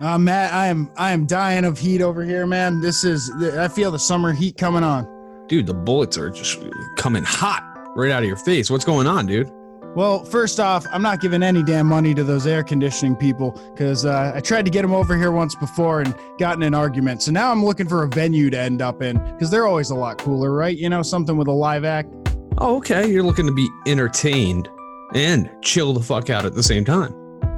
Uh, 0.00 0.18
Matt, 0.18 0.52
I 0.52 0.66
am 0.66 0.90
I 0.96 1.12
am 1.12 1.24
dying 1.24 1.64
of 1.64 1.78
heat 1.78 2.02
over 2.02 2.22
here, 2.22 2.46
man. 2.46 2.80
This 2.80 3.02
is 3.02 3.30
I 3.56 3.68
feel 3.68 3.90
the 3.90 3.98
summer 3.98 4.32
heat 4.32 4.58
coming 4.58 4.82
on. 4.82 5.08
Dude, 5.48 5.66
the 5.66 5.74
bullets 5.74 6.18
are 6.18 6.28
just 6.28 6.60
coming 6.96 7.24
hot 7.24 7.62
right 7.94 8.10
out 8.10 8.22
of 8.22 8.28
your 8.28 8.36
face. 8.36 8.70
What's 8.70 8.84
going 8.84 9.06
on, 9.06 9.26
dude? 9.26 9.50
Well, 9.94 10.22
first 10.26 10.60
off, 10.60 10.84
I'm 10.92 11.00
not 11.00 11.22
giving 11.22 11.42
any 11.42 11.62
damn 11.62 11.86
money 11.86 12.12
to 12.12 12.22
those 12.22 12.46
air 12.46 12.62
conditioning 12.62 13.16
people 13.16 13.52
because 13.72 14.04
uh, 14.04 14.32
I 14.34 14.40
tried 14.40 14.66
to 14.66 14.70
get 14.70 14.82
them 14.82 14.92
over 14.92 15.16
here 15.16 15.32
once 15.32 15.54
before 15.54 16.02
and 16.02 16.14
got 16.38 16.56
in 16.56 16.62
an 16.62 16.74
argument. 16.74 17.22
So 17.22 17.32
now 17.32 17.50
I'm 17.50 17.64
looking 17.64 17.88
for 17.88 18.02
a 18.02 18.08
venue 18.08 18.50
to 18.50 18.58
end 18.58 18.82
up 18.82 19.00
in 19.00 19.16
because 19.32 19.50
they're 19.50 19.66
always 19.66 19.88
a 19.88 19.94
lot 19.94 20.18
cooler, 20.18 20.52
right? 20.52 20.76
You 20.76 20.90
know, 20.90 21.00
something 21.00 21.38
with 21.38 21.48
a 21.48 21.52
live 21.52 21.86
act. 21.86 22.10
Oh, 22.58 22.76
okay. 22.76 23.10
You're 23.10 23.22
looking 23.22 23.46
to 23.46 23.54
be 23.54 23.70
entertained 23.86 24.68
and 25.14 25.48
chill 25.62 25.94
the 25.94 26.02
fuck 26.02 26.28
out 26.28 26.44
at 26.44 26.54
the 26.54 26.62
same 26.62 26.84
time. 26.84 27.14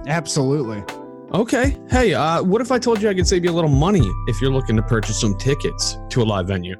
Absolutely. 0.06 0.84
Okay. 1.32 1.76
Hey, 1.90 2.14
uh, 2.14 2.42
what 2.42 2.62
if 2.62 2.72
I 2.72 2.78
told 2.78 3.02
you 3.02 3.08
I 3.08 3.14
could 3.14 3.26
save 3.26 3.44
you 3.44 3.50
a 3.50 3.52
little 3.52 3.70
money 3.70 4.08
if 4.28 4.40
you're 4.40 4.50
looking 4.50 4.76
to 4.76 4.82
purchase 4.82 5.20
some 5.20 5.36
tickets 5.36 5.98
to 6.10 6.22
a 6.22 6.24
live 6.24 6.46
venue? 6.46 6.76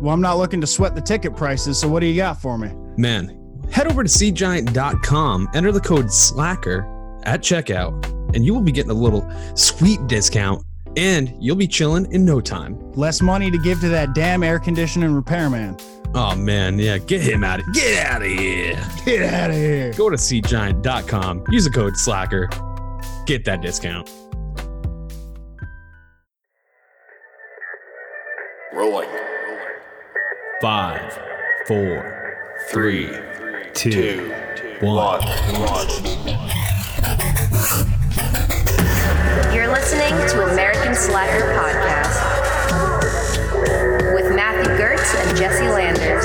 Well, 0.00 0.12
I'm 0.12 0.20
not 0.20 0.36
looking 0.36 0.60
to 0.60 0.66
sweat 0.66 0.94
the 0.94 1.00
ticket 1.00 1.36
prices, 1.36 1.78
so 1.78 1.88
what 1.88 2.00
do 2.00 2.06
you 2.06 2.16
got 2.16 2.40
for 2.40 2.58
me? 2.58 2.72
Man, 2.96 3.62
head 3.70 3.86
over 3.86 4.02
to 4.02 4.08
seatgiant.com, 4.08 5.48
enter 5.54 5.72
the 5.72 5.80
code 5.80 6.12
SLACKER 6.12 7.20
at 7.24 7.40
checkout, 7.40 8.04
and 8.34 8.44
you 8.44 8.52
will 8.52 8.60
be 8.60 8.72
getting 8.72 8.90
a 8.90 8.94
little 8.94 9.28
sweet 9.54 10.04
discount 10.08 10.62
and 10.96 11.34
you'll 11.40 11.56
be 11.56 11.66
chilling 11.66 12.10
in 12.12 12.24
no 12.24 12.40
time. 12.40 12.92
Less 12.92 13.20
money 13.20 13.50
to 13.50 13.58
give 13.58 13.80
to 13.80 13.88
that 13.88 14.14
damn 14.14 14.42
air 14.42 14.58
conditioning 14.58 15.12
repairman. 15.12 15.76
Oh 16.14 16.36
man, 16.36 16.78
yeah, 16.78 16.98
get 16.98 17.20
him 17.22 17.42
out 17.42 17.60
of 17.60 17.72
get 17.72 18.06
out 18.06 18.22
of 18.22 18.28
here. 18.28 18.80
Get 19.04 19.32
out 19.34 19.50
of 19.50 19.56
here. 19.56 19.92
Go 19.94 20.10
to 20.10 20.16
seatgiant.com, 20.16 21.44
use 21.50 21.64
the 21.64 21.70
code 21.70 21.96
SLACKER, 21.96 22.48
get 23.26 23.44
that 23.44 23.60
discount. 23.62 24.10
Rolling. 28.72 29.08
Five, 30.60 31.18
four, 31.66 32.36
three, 32.70 33.08
two, 33.74 33.90
Two. 34.56 34.76
one. 34.80 35.20
One. 35.20 35.88
You're 39.54 39.68
listening 39.68 40.14
to 40.30 40.52
American 40.52 40.94
Slacker 40.94 41.54
Podcast 41.54 42.20
with 44.14 44.34
Matthew 44.34 44.72
Gertz 44.76 45.14
and 45.14 45.36
Jesse 45.36 45.68
Landers. 45.68 46.24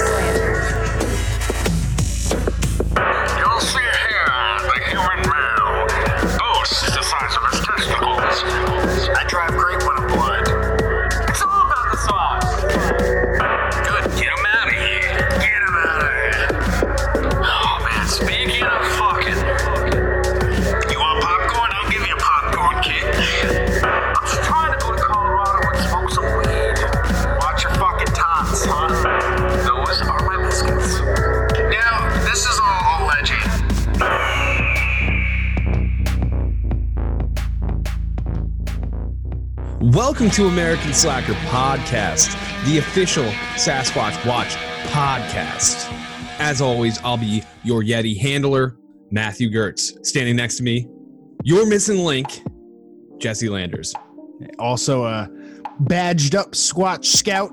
I 7.87 9.25
drive 9.29 9.51
great 9.51 9.79
Welcome 39.93 40.29
to 40.31 40.45
American 40.47 40.93
Slacker 40.93 41.33
Podcast, 41.33 42.33
the 42.65 42.77
official 42.79 43.23
Sasquatch 43.55 44.23
Watch 44.27 44.49
podcast. 44.91 45.89
As 46.39 46.61
always, 46.61 46.99
I'll 47.01 47.17
be 47.17 47.43
your 47.63 47.81
Yeti 47.81 48.17
handler, 48.19 48.75
Matthew 49.09 49.49
Gertz. 49.49 50.05
Standing 50.05 50.35
next 50.35 50.57
to 50.57 50.63
me, 50.63 50.87
your 51.43 51.65
missing 51.67 51.99
link, 51.99 52.41
Jesse 53.19 53.49
Landers. 53.49 53.93
Also 54.59 55.05
a 55.05 55.29
badged 55.79 56.35
up 56.35 56.51
Squatch 56.51 57.05
Scout 57.05 57.51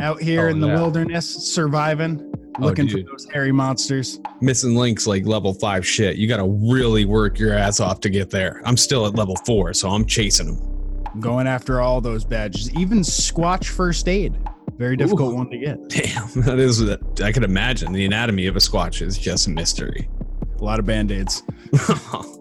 out 0.00 0.22
here 0.22 0.46
Oh, 0.46 0.50
in 0.50 0.60
the 0.60 0.68
yeah. 0.68 0.74
wilderness, 0.74 1.28
surviving, 1.52 2.32
Oh, 2.58 2.62
looking 2.64 2.88
for 2.88 2.98
those 3.02 3.26
hairy 3.32 3.52
monsters. 3.52 4.20
Missing 4.40 4.74
links 4.76 5.06
like 5.06 5.26
level 5.26 5.52
five 5.54 5.86
shit. 5.86 6.16
You 6.16 6.28
got 6.28 6.38
to 6.38 6.46
really 6.72 7.04
work 7.04 7.38
your 7.38 7.52
ass 7.52 7.78
off 7.80 8.00
to 8.00 8.10
get 8.10 8.30
there. 8.30 8.62
I'm 8.64 8.76
still 8.76 9.06
at 9.06 9.14
level 9.16 9.36
four, 9.44 9.74
so 9.74 9.90
I'm 9.90 10.06
chasing 10.06 10.46
them. 10.56 10.67
Going 11.20 11.46
after 11.46 11.80
all 11.80 12.00
those 12.00 12.24
badges, 12.24 12.72
even 12.74 13.00
Squatch 13.00 13.66
First 13.66 14.08
Aid. 14.08 14.36
Very 14.76 14.96
difficult 14.96 15.32
Ooh. 15.32 15.36
one 15.36 15.50
to 15.50 15.58
get. 15.58 15.88
Damn, 15.88 16.28
that 16.42 16.58
is. 16.58 16.82
I 17.20 17.32
could 17.32 17.44
imagine. 17.44 17.92
The 17.92 18.04
anatomy 18.04 18.46
of 18.46 18.56
a 18.56 18.60
squatch 18.60 19.02
is 19.02 19.18
just 19.18 19.46
a 19.48 19.50
mystery. 19.50 20.08
A 20.60 20.64
lot 20.64 20.78
of 20.78 20.86
band 20.86 21.10
aids. 21.10 21.42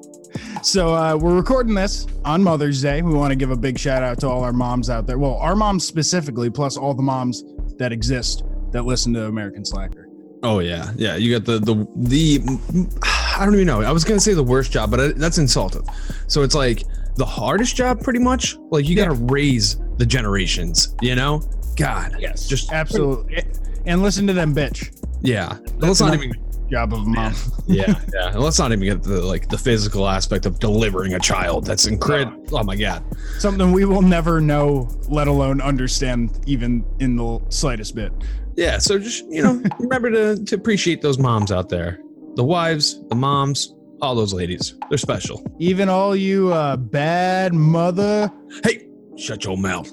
So 0.63 0.93
uh, 0.93 1.15
we're 1.15 1.35
recording 1.35 1.75
this 1.75 2.07
on 2.25 2.43
Mother's 2.43 2.81
Day. 2.81 3.01
We 3.01 3.13
want 3.13 3.31
to 3.31 3.35
give 3.35 3.51
a 3.51 3.55
big 3.55 3.77
shout 3.77 4.03
out 4.03 4.19
to 4.21 4.27
all 4.27 4.43
our 4.43 4.51
moms 4.51 4.89
out 4.89 5.05
there. 5.05 5.17
Well, 5.17 5.35
our 5.35 5.55
moms 5.55 5.85
specifically, 5.85 6.49
plus 6.49 6.77
all 6.77 6.94
the 6.94 7.03
moms 7.03 7.44
that 7.77 7.94
exist 7.94 8.44
that 8.71 8.83
listen 8.83 9.13
to 9.13 9.27
American 9.27 9.63
Slacker. 9.63 10.09
Oh 10.44 10.59
yeah, 10.59 10.91
yeah. 10.95 11.15
You 11.15 11.39
got 11.39 11.45
the 11.45 11.59
the 11.59 11.88
the. 11.95 12.88
I 13.38 13.45
don't 13.45 13.53
even 13.53 13.67
know. 13.67 13.81
I 13.81 13.91
was 13.91 14.03
gonna 14.03 14.19
say 14.19 14.33
the 14.33 14.44
worst 14.44 14.71
job, 14.71 14.91
but 14.91 14.99
I, 14.99 15.07
that's 15.09 15.38
insultive. 15.38 15.85
So 16.27 16.41
it's 16.41 16.55
like 16.55 16.83
the 17.17 17.25
hardest 17.25 17.75
job, 17.75 18.01
pretty 18.01 18.19
much. 18.19 18.57
Like 18.72 18.88
you 18.88 18.95
got 18.95 19.05
to 19.05 19.25
raise 19.33 19.78
the 19.97 20.05
generations. 20.05 20.95
You 21.01 21.16
know, 21.16 21.41
God. 21.75 22.16
Yes, 22.19 22.47
Just 22.47 22.72
absolutely. 22.72 23.44
And 23.85 24.03
listen 24.03 24.28
to 24.28 24.33
them, 24.33 24.53
bitch. 24.53 24.94
Yeah. 25.22 25.57
Let's 25.77 26.01
not 26.01 26.13
even. 26.13 26.33
Job 26.69 26.94
of 26.94 27.07
mom. 27.07 27.33
Yeah, 27.69 28.00
yeah. 28.13 28.29
And 28.29 28.39
let's 28.39 28.59
not 28.59 28.72
even 28.72 28.85
get 28.85 29.03
the 29.03 29.22
like 29.22 29.50
the 29.50 29.57
physical 29.57 30.07
aspect 30.07 30.45
of 30.45 30.57
delivering 30.59 31.16
a 31.16 31.19
child. 31.19 31.66
That's 31.66 31.85
incredible. 31.85 32.41
Oh 32.57 32.63
my 32.63 32.77
God. 32.77 33.03
Something 33.39 33.73
we 33.73 33.83
will 33.83 34.01
never 34.01 34.39
know, 34.39 34.89
let 35.09 35.27
alone 35.27 35.59
understand, 35.59 36.41
even 36.45 36.85
in 37.00 37.17
the 37.17 37.41
slightest 37.50 37.94
bit. 37.95 38.13
Yeah. 38.56 38.77
So 38.77 39.00
just 39.00 39.25
you 39.29 39.44
know, 39.44 39.61
remember 39.79 40.09
to 40.11 40.44
to 40.44 40.56
appreciate 40.56 41.01
those 41.01 41.19
moms 41.19 41.51
out 41.51 41.67
there, 41.67 42.00
the 42.35 42.44
wives, 42.44 43.01
the 43.07 43.16
moms, 43.16 43.75
all 44.02 44.16
those 44.16 44.34
ladies. 44.34 44.75
They're 44.90 44.97
special. 44.97 45.44
Even 45.59 45.90
all 45.90 46.16
you 46.16 46.53
uh, 46.53 46.78
bad 46.78 47.53
mother 47.53 48.31
Hey, 48.63 48.88
shut 49.18 49.44
your 49.46 49.58
mouth. 49.58 49.90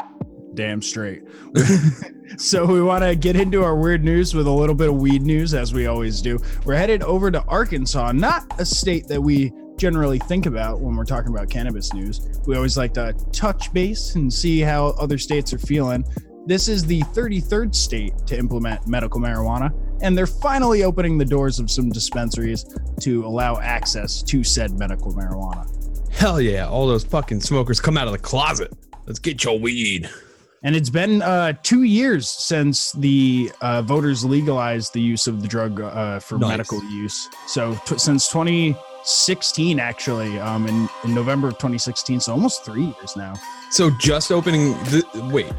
damn 0.55 0.83
straight. 0.83 1.23
so 2.37 2.65
we 2.67 2.83
want 2.83 3.05
to 3.05 3.15
get 3.17 3.37
into 3.37 3.63
our 3.63 3.77
weird 3.77 4.05
news 4.05 4.35
with 4.35 4.47
a 4.47 4.51
little 4.51 4.75
bit 4.75 4.89
of 4.89 4.97
weed 4.97 5.23
news, 5.23 5.55
as 5.55 5.73
we 5.73 5.87
always 5.87 6.21
do. 6.21 6.39
We're 6.65 6.75
headed 6.77 7.03
over 7.03 7.31
to 7.31 7.43
Arkansas, 7.45 8.13
not 8.13 8.43
a 8.61 8.65
state 8.65 9.07
that 9.09 9.21
we 9.21 9.53
generally 9.77 10.19
think 10.21 10.47
about 10.47 10.81
when 10.81 10.95
we're 10.97 11.05
talking 11.05 11.33
about 11.35 11.51
cannabis 11.51 11.93
news. 11.93 12.41
We 12.47 12.57
always 12.57 12.77
like 12.77 12.95
to 12.95 13.13
touch 13.33 13.73
base 13.73 14.15
and 14.15 14.33
see 14.33 14.61
how 14.61 14.89
other 15.01 15.19
states 15.19 15.53
are 15.53 15.59
feeling. 15.59 16.05
This 16.47 16.69
is 16.69 16.85
the 16.85 17.01
33rd 17.01 17.75
state 17.75 18.13
to 18.27 18.39
implement 18.39 18.87
medical 18.87 19.21
marijuana, 19.21 19.71
and 20.03 20.17
they're 20.17 20.27
finally 20.27 20.83
opening 20.85 21.19
the 21.19 21.25
doors 21.25 21.59
of 21.59 21.71
some 21.71 21.91
dispensaries 21.91 22.65
to 23.01 23.25
allow 23.25 23.59
access 23.61 24.23
to 24.23 24.43
said 24.45 24.79
medical 24.79 25.13
marijuana. 25.13 25.69
Hell 26.13 26.41
yeah! 26.41 26.69
All 26.69 26.87
those 26.87 27.05
fucking 27.05 27.41
smokers 27.41 27.81
come 27.81 27.97
out 27.99 28.07
of 28.07 28.13
the 28.13 28.19
closet. 28.19 28.73
Let's 29.07 29.19
get 29.19 29.43
your 29.45 29.59
weed. 29.59 30.09
And 30.63 30.75
it's 30.75 30.89
been 30.89 31.21
uh, 31.21 31.53
two 31.63 31.83
years 31.83 32.27
since 32.27 32.93
the 32.93 33.53
uh, 33.61 33.83
voters 33.83 34.25
legalized 34.25 34.95
the 34.95 35.01
use 35.01 35.27
of 35.27 35.43
the 35.43 35.49
drug 35.49 35.79
uh, 35.81 36.21
for 36.21 36.39
Nice. 36.39 36.49
medical 36.49 36.83
use. 36.85 37.29
So 37.47 37.75
t- 37.85 37.99
since 37.99 38.29
2016, 38.29 39.79
actually, 39.79 40.39
um, 40.39 40.67
in, 40.67 40.89
in 41.05 41.15
November 41.15 41.49
of 41.49 41.55
2016, 41.55 42.21
so 42.21 42.33
almost 42.33 42.65
three 42.65 42.85
years 42.85 43.15
now. 43.15 43.35
So 43.71 43.91
just 44.01 44.33
opening. 44.33 44.73
The, 44.85 45.05
wait, 45.31 45.53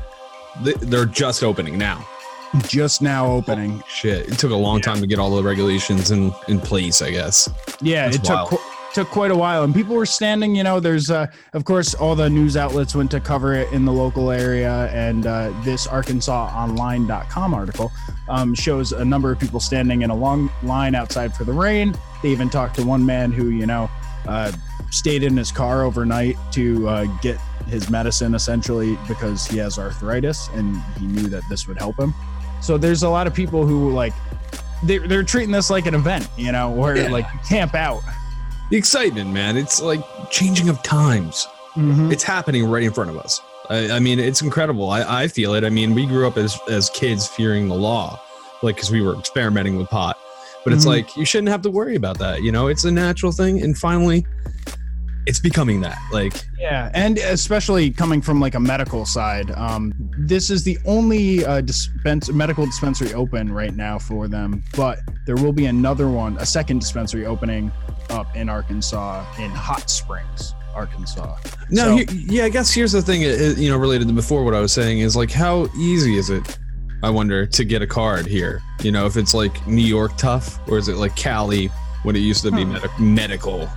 th- 0.63 0.77
they're 0.77 1.05
just 1.05 1.43
opening 1.43 1.77
now. 1.77 2.03
Just 2.67 3.01
now 3.01 3.25
opening. 3.31 3.83
Shit! 3.87 4.27
It 4.29 4.37
took 4.39 4.51
a 4.51 4.55
long 4.55 4.81
time 4.81 4.99
to 5.01 5.07
get 5.07 5.19
all 5.19 5.35
the 5.35 5.43
regulations 5.43 6.11
in 6.11 6.31
in 6.47 6.59
place. 6.59 7.01
I 7.01 7.11
guess. 7.11 7.49
Yeah, 7.81 8.05
That's 8.05 8.17
it 8.17 8.23
took 8.23 8.35
wild. 8.35 8.49
qu- 8.49 8.59
took 8.93 9.07
quite 9.09 9.31
a 9.31 9.35
while, 9.35 9.63
and 9.63 9.73
people 9.73 9.95
were 9.95 10.05
standing. 10.05 10.55
You 10.55 10.63
know, 10.63 10.79
there's 10.79 11.11
uh, 11.11 11.27
of 11.53 11.65
course 11.65 11.93
all 11.95 12.15
the 12.15 12.29
news 12.29 12.55
outlets 12.55 12.95
went 12.95 13.11
to 13.11 13.19
cover 13.19 13.53
it 13.53 13.71
in 13.73 13.83
the 13.85 13.91
local 13.91 14.31
area, 14.31 14.89
and 14.93 15.25
uh, 15.27 15.51
this 15.63 15.87
ArkansasOnline.com 15.87 17.53
article 17.53 17.91
um, 18.29 18.53
shows 18.53 18.91
a 18.93 19.03
number 19.05 19.31
of 19.31 19.39
people 19.39 19.59
standing 19.59 20.01
in 20.03 20.09
a 20.09 20.15
long 20.15 20.49
line 20.63 20.95
outside 20.95 21.35
for 21.35 21.43
the 21.43 21.53
rain. 21.53 21.93
They 22.23 22.29
even 22.29 22.49
talked 22.49 22.75
to 22.77 22.85
one 22.85 23.05
man 23.05 23.31
who, 23.31 23.49
you 23.49 23.65
know, 23.65 23.89
uh, 24.27 24.51
stayed 24.91 25.23
in 25.23 25.35
his 25.37 25.51
car 25.51 25.83
overnight 25.83 26.35
to 26.53 26.87
uh, 26.87 27.05
get 27.21 27.37
his 27.67 27.89
medicine 27.89 28.35
essentially 28.35 28.97
because 29.07 29.45
he 29.47 29.57
has 29.57 29.79
arthritis 29.79 30.47
and 30.53 30.77
he 30.99 31.07
knew 31.07 31.27
that 31.27 31.41
this 31.49 31.67
would 31.67 31.77
help 31.77 31.99
him. 31.99 32.13
So 32.65 32.79
there's 32.79 33.03
a 33.03 33.09
lot 33.09 33.27
of 33.27 33.33
people 33.33 33.65
who 33.65 33.91
like 33.91 34.13
they're, 34.83 35.07
they're 35.07 35.23
treating 35.23 35.51
this 35.51 35.69
like 35.69 35.85
an 35.85 35.93
event, 35.93 36.27
you 36.35 36.51
know, 36.51 36.71
where 36.71 36.97
Yeah. 36.97 37.09
like 37.09 37.25
you 37.31 37.39
camp 37.47 37.75
out. 37.75 38.01
The 38.71 38.77
excitement, 38.77 39.29
man. 39.31 39.55
It's 39.55 39.79
like 39.81 40.01
changing 40.31 40.69
of 40.69 40.81
times. 40.81 41.47
Mhm. 41.75 42.11
It's 42.11 42.23
happening 42.23 42.65
right 42.67 42.81
in 42.81 42.91
front 42.91 43.11
of 43.11 43.17
us. 43.17 43.39
I, 43.69 43.91
I 43.91 43.99
mean, 43.99 44.19
it's 44.19 44.41
incredible. 44.41 44.89
I, 44.89 45.23
I 45.23 45.27
feel 45.27 45.53
it. 45.53 45.63
I 45.63 45.69
mean, 45.69 45.93
we 45.93 46.07
grew 46.07 46.25
up 46.27 46.37
as 46.37 46.59
as 46.69 46.89
kids 46.89 47.27
fearing 47.27 47.67
the 47.67 47.75
law, 47.75 48.19
like 48.63 48.75
because 48.77 48.89
we 48.89 49.01
were 49.01 49.15
experimenting 49.17 49.77
with 49.77 49.87
pot. 49.89 50.17
But 50.63 50.73
it's 50.73 50.85
Mhm. 50.85 50.89
like 50.89 51.15
you 51.17 51.25
shouldn't 51.25 51.49
have 51.49 51.61
to 51.63 51.69
worry 51.69 51.95
about 51.95 52.17
that. 52.17 52.41
You 52.41 52.51
know, 52.51 52.65
it's 52.67 52.83
a 52.85 52.91
natural 52.91 53.31
thing, 53.31 53.61
and 53.61 53.77
finally, 53.77 54.25
it's 55.27 55.39
becoming 55.39 55.81
that. 55.81 55.97
Like, 56.11 56.33
Yeah, 56.59 56.91
and 56.93 57.17
especially 57.17 57.91
coming 57.91 58.21
from 58.21 58.39
like 58.39 58.55
a 58.55 58.59
medical 58.59 59.05
side, 59.05 59.51
um, 59.51 59.93
this 60.19 60.49
is 60.49 60.63
the 60.63 60.77
only 60.85 61.45
uh, 61.45 61.61
dispense 61.61 62.29
medical 62.31 62.65
dispensary 62.65 63.13
open 63.13 63.51
right 63.51 63.75
now 63.75 63.97
for 63.99 64.27
them. 64.27 64.63
But 64.75 64.99
there 65.25 65.35
will 65.35 65.53
be 65.53 65.65
another 65.65 66.09
one, 66.09 66.37
a 66.37 66.45
second 66.45 66.79
dispensary 66.79 67.25
opening 67.25 67.71
up 68.09 68.35
in 68.35 68.49
Arkansas 68.49 69.25
in 69.39 69.49
Hot 69.51 69.89
Springs, 69.89 70.53
Arkansas. 70.75 71.37
no, 71.71 71.97
So- 71.97 72.13
yeah. 72.13 72.43
I 72.45 72.49
guess 72.49 72.71
here's 72.73 72.91
the 72.91 73.01
thing. 73.01 73.21
You 73.21 73.69
know, 73.71 73.77
related 73.77 74.07
to 74.07 74.13
before 74.13 74.43
what 74.43 74.53
I 74.53 74.59
was 74.59 74.71
saying 74.73 74.99
is 74.99 75.15
like, 75.15 75.31
how 75.31 75.67
easy 75.77 76.17
is 76.17 76.29
it? 76.29 76.57
I 77.03 77.09
wonder 77.09 77.45
to 77.45 77.63
get 77.65 77.81
a 77.81 77.87
card 77.87 78.25
here. 78.25 78.61
You 78.81 78.91
know, 78.91 79.05
if 79.05 79.17
it's 79.17 79.33
like 79.33 79.65
New 79.67 79.83
York 79.83 80.17
tough, 80.17 80.59
or 80.69 80.77
is 80.77 80.87
it 80.87 80.95
like 80.95 81.15
Cali 81.15 81.67
when 82.03 82.15
it 82.15 82.19
used 82.19 82.41
to 82.43 82.51
be 82.51 82.63
Hmm. 82.63 82.73
medi- 82.73 82.87
medical, 82.99 83.69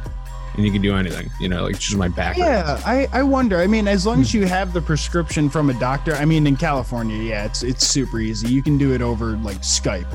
and 0.59 0.67
you 0.67 0.73
can 0.73 0.83
do 0.83 0.95
anything. 0.97 1.31
You 1.41 1.49
know, 1.49 1.63
like 1.65 1.79
just 1.79 1.97
my 1.97 2.09
back. 2.09 2.37
Yeah, 2.37 2.81
I, 2.85 3.09
I 3.13 3.23
wonder. 3.23 3.59
I 3.59 3.67
mean, 3.67 3.89
as 3.89 4.05
long 4.05 4.21
as 4.21 4.35
you 4.35 4.45
have 4.45 4.73
the 4.75 4.83
prescription 4.83 5.49
from 5.49 5.71
a 5.71 5.75
doctor. 5.75 6.15
I 6.17 6.25
mean, 6.27 6.47
in 6.47 6.57
California, 6.57 7.17
yeah, 7.23 7.45
it's 7.47 7.63
it's 7.63 7.87
super 7.87 8.19
easy. 8.19 8.49
You 8.53 8.63
can 8.63 8.77
do 8.77 8.93
it 8.93 9.01
over 9.01 9.37
like 9.39 9.59
Skype. 9.59 10.07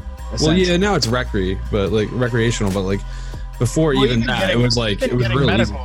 Well, 0.42 0.54
yeah, 0.54 0.78
now 0.78 0.96
it's 0.96 1.08
recre, 1.08 1.58
but 1.72 1.92
like 1.92 2.10
recreational, 2.12 2.72
but 2.72 2.82
like 2.82 3.00
before 3.60 3.94
Well, 3.94 4.04
even 4.06 4.18
even 4.20 4.28
that, 4.28 4.40
getting- 4.42 4.60
it 4.60 4.64
was 4.64 4.76
like 4.78 5.02
it 5.02 5.14
was 5.14 5.22
getting 5.24 5.38
really 5.38 5.62
easy. 5.62 5.76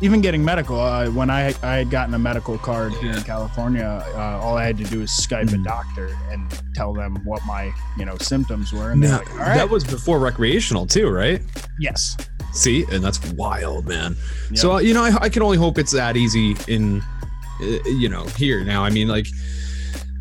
even 0.00 0.20
getting 0.22 0.42
medical. 0.44 0.80
Uh, 0.80 1.08
when 1.10 1.28
I 1.30 1.54
I 1.62 1.76
had 1.76 1.90
gotten 1.90 2.14
a 2.14 2.18
medical 2.18 2.56
card 2.58 2.92
here 2.94 3.12
in 3.12 3.22
California, 3.22 4.02
uh, 4.14 4.40
all 4.42 4.56
I 4.56 4.64
had 4.64 4.78
to 4.78 4.84
do 4.84 5.00
was 5.00 5.10
Skype 5.10 5.52
a 5.52 5.56
Mm. 5.58 5.64
doctor 5.64 6.08
and 6.32 6.50
tell 6.74 6.92
them 6.94 7.18
what 7.24 7.40
my 7.46 7.70
you 7.98 8.04
know 8.06 8.16
symptoms 8.16 8.72
were, 8.72 8.90
and 8.92 9.02
No, 9.02 9.10
like, 9.18 9.30
"All 9.32 9.36
right, 9.40 9.54
that 9.56 9.68
was 9.70 9.84
before 9.84 10.18
recreational 10.18 10.86
too, 10.86 11.08
right? 11.10 11.42
yes." 11.78 12.16
See, 12.52 12.84
and 12.90 13.02
that's 13.02 13.24
wild, 13.32 13.86
man. 13.86 14.16
Yeah. 14.50 14.56
So 14.56 14.78
you 14.78 14.94
know, 14.94 15.04
I, 15.04 15.16
I 15.22 15.28
can 15.28 15.42
only 15.42 15.58
hope 15.58 15.78
it's 15.78 15.92
that 15.92 16.16
easy 16.16 16.56
in, 16.66 17.00
uh, 17.60 17.64
you 17.86 18.08
know, 18.08 18.24
here 18.36 18.64
now. 18.64 18.84
I 18.84 18.90
mean, 18.90 19.08
like, 19.08 19.26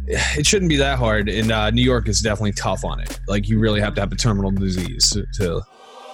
it 0.07 0.45
shouldn't 0.45 0.69
be 0.69 0.77
that 0.77 0.97
hard. 0.97 1.29
And 1.29 1.51
uh, 1.51 1.71
New 1.71 1.83
York 1.83 2.07
is 2.07 2.21
definitely 2.21 2.53
tough 2.53 2.83
on 2.85 2.99
it. 2.99 3.19
Like, 3.27 3.49
you 3.49 3.59
really 3.59 3.81
have 3.81 3.95
to 3.95 4.01
have 4.01 4.11
a 4.11 4.15
terminal 4.15 4.51
disease 4.51 5.09
to 5.11 5.25
to, 5.37 5.61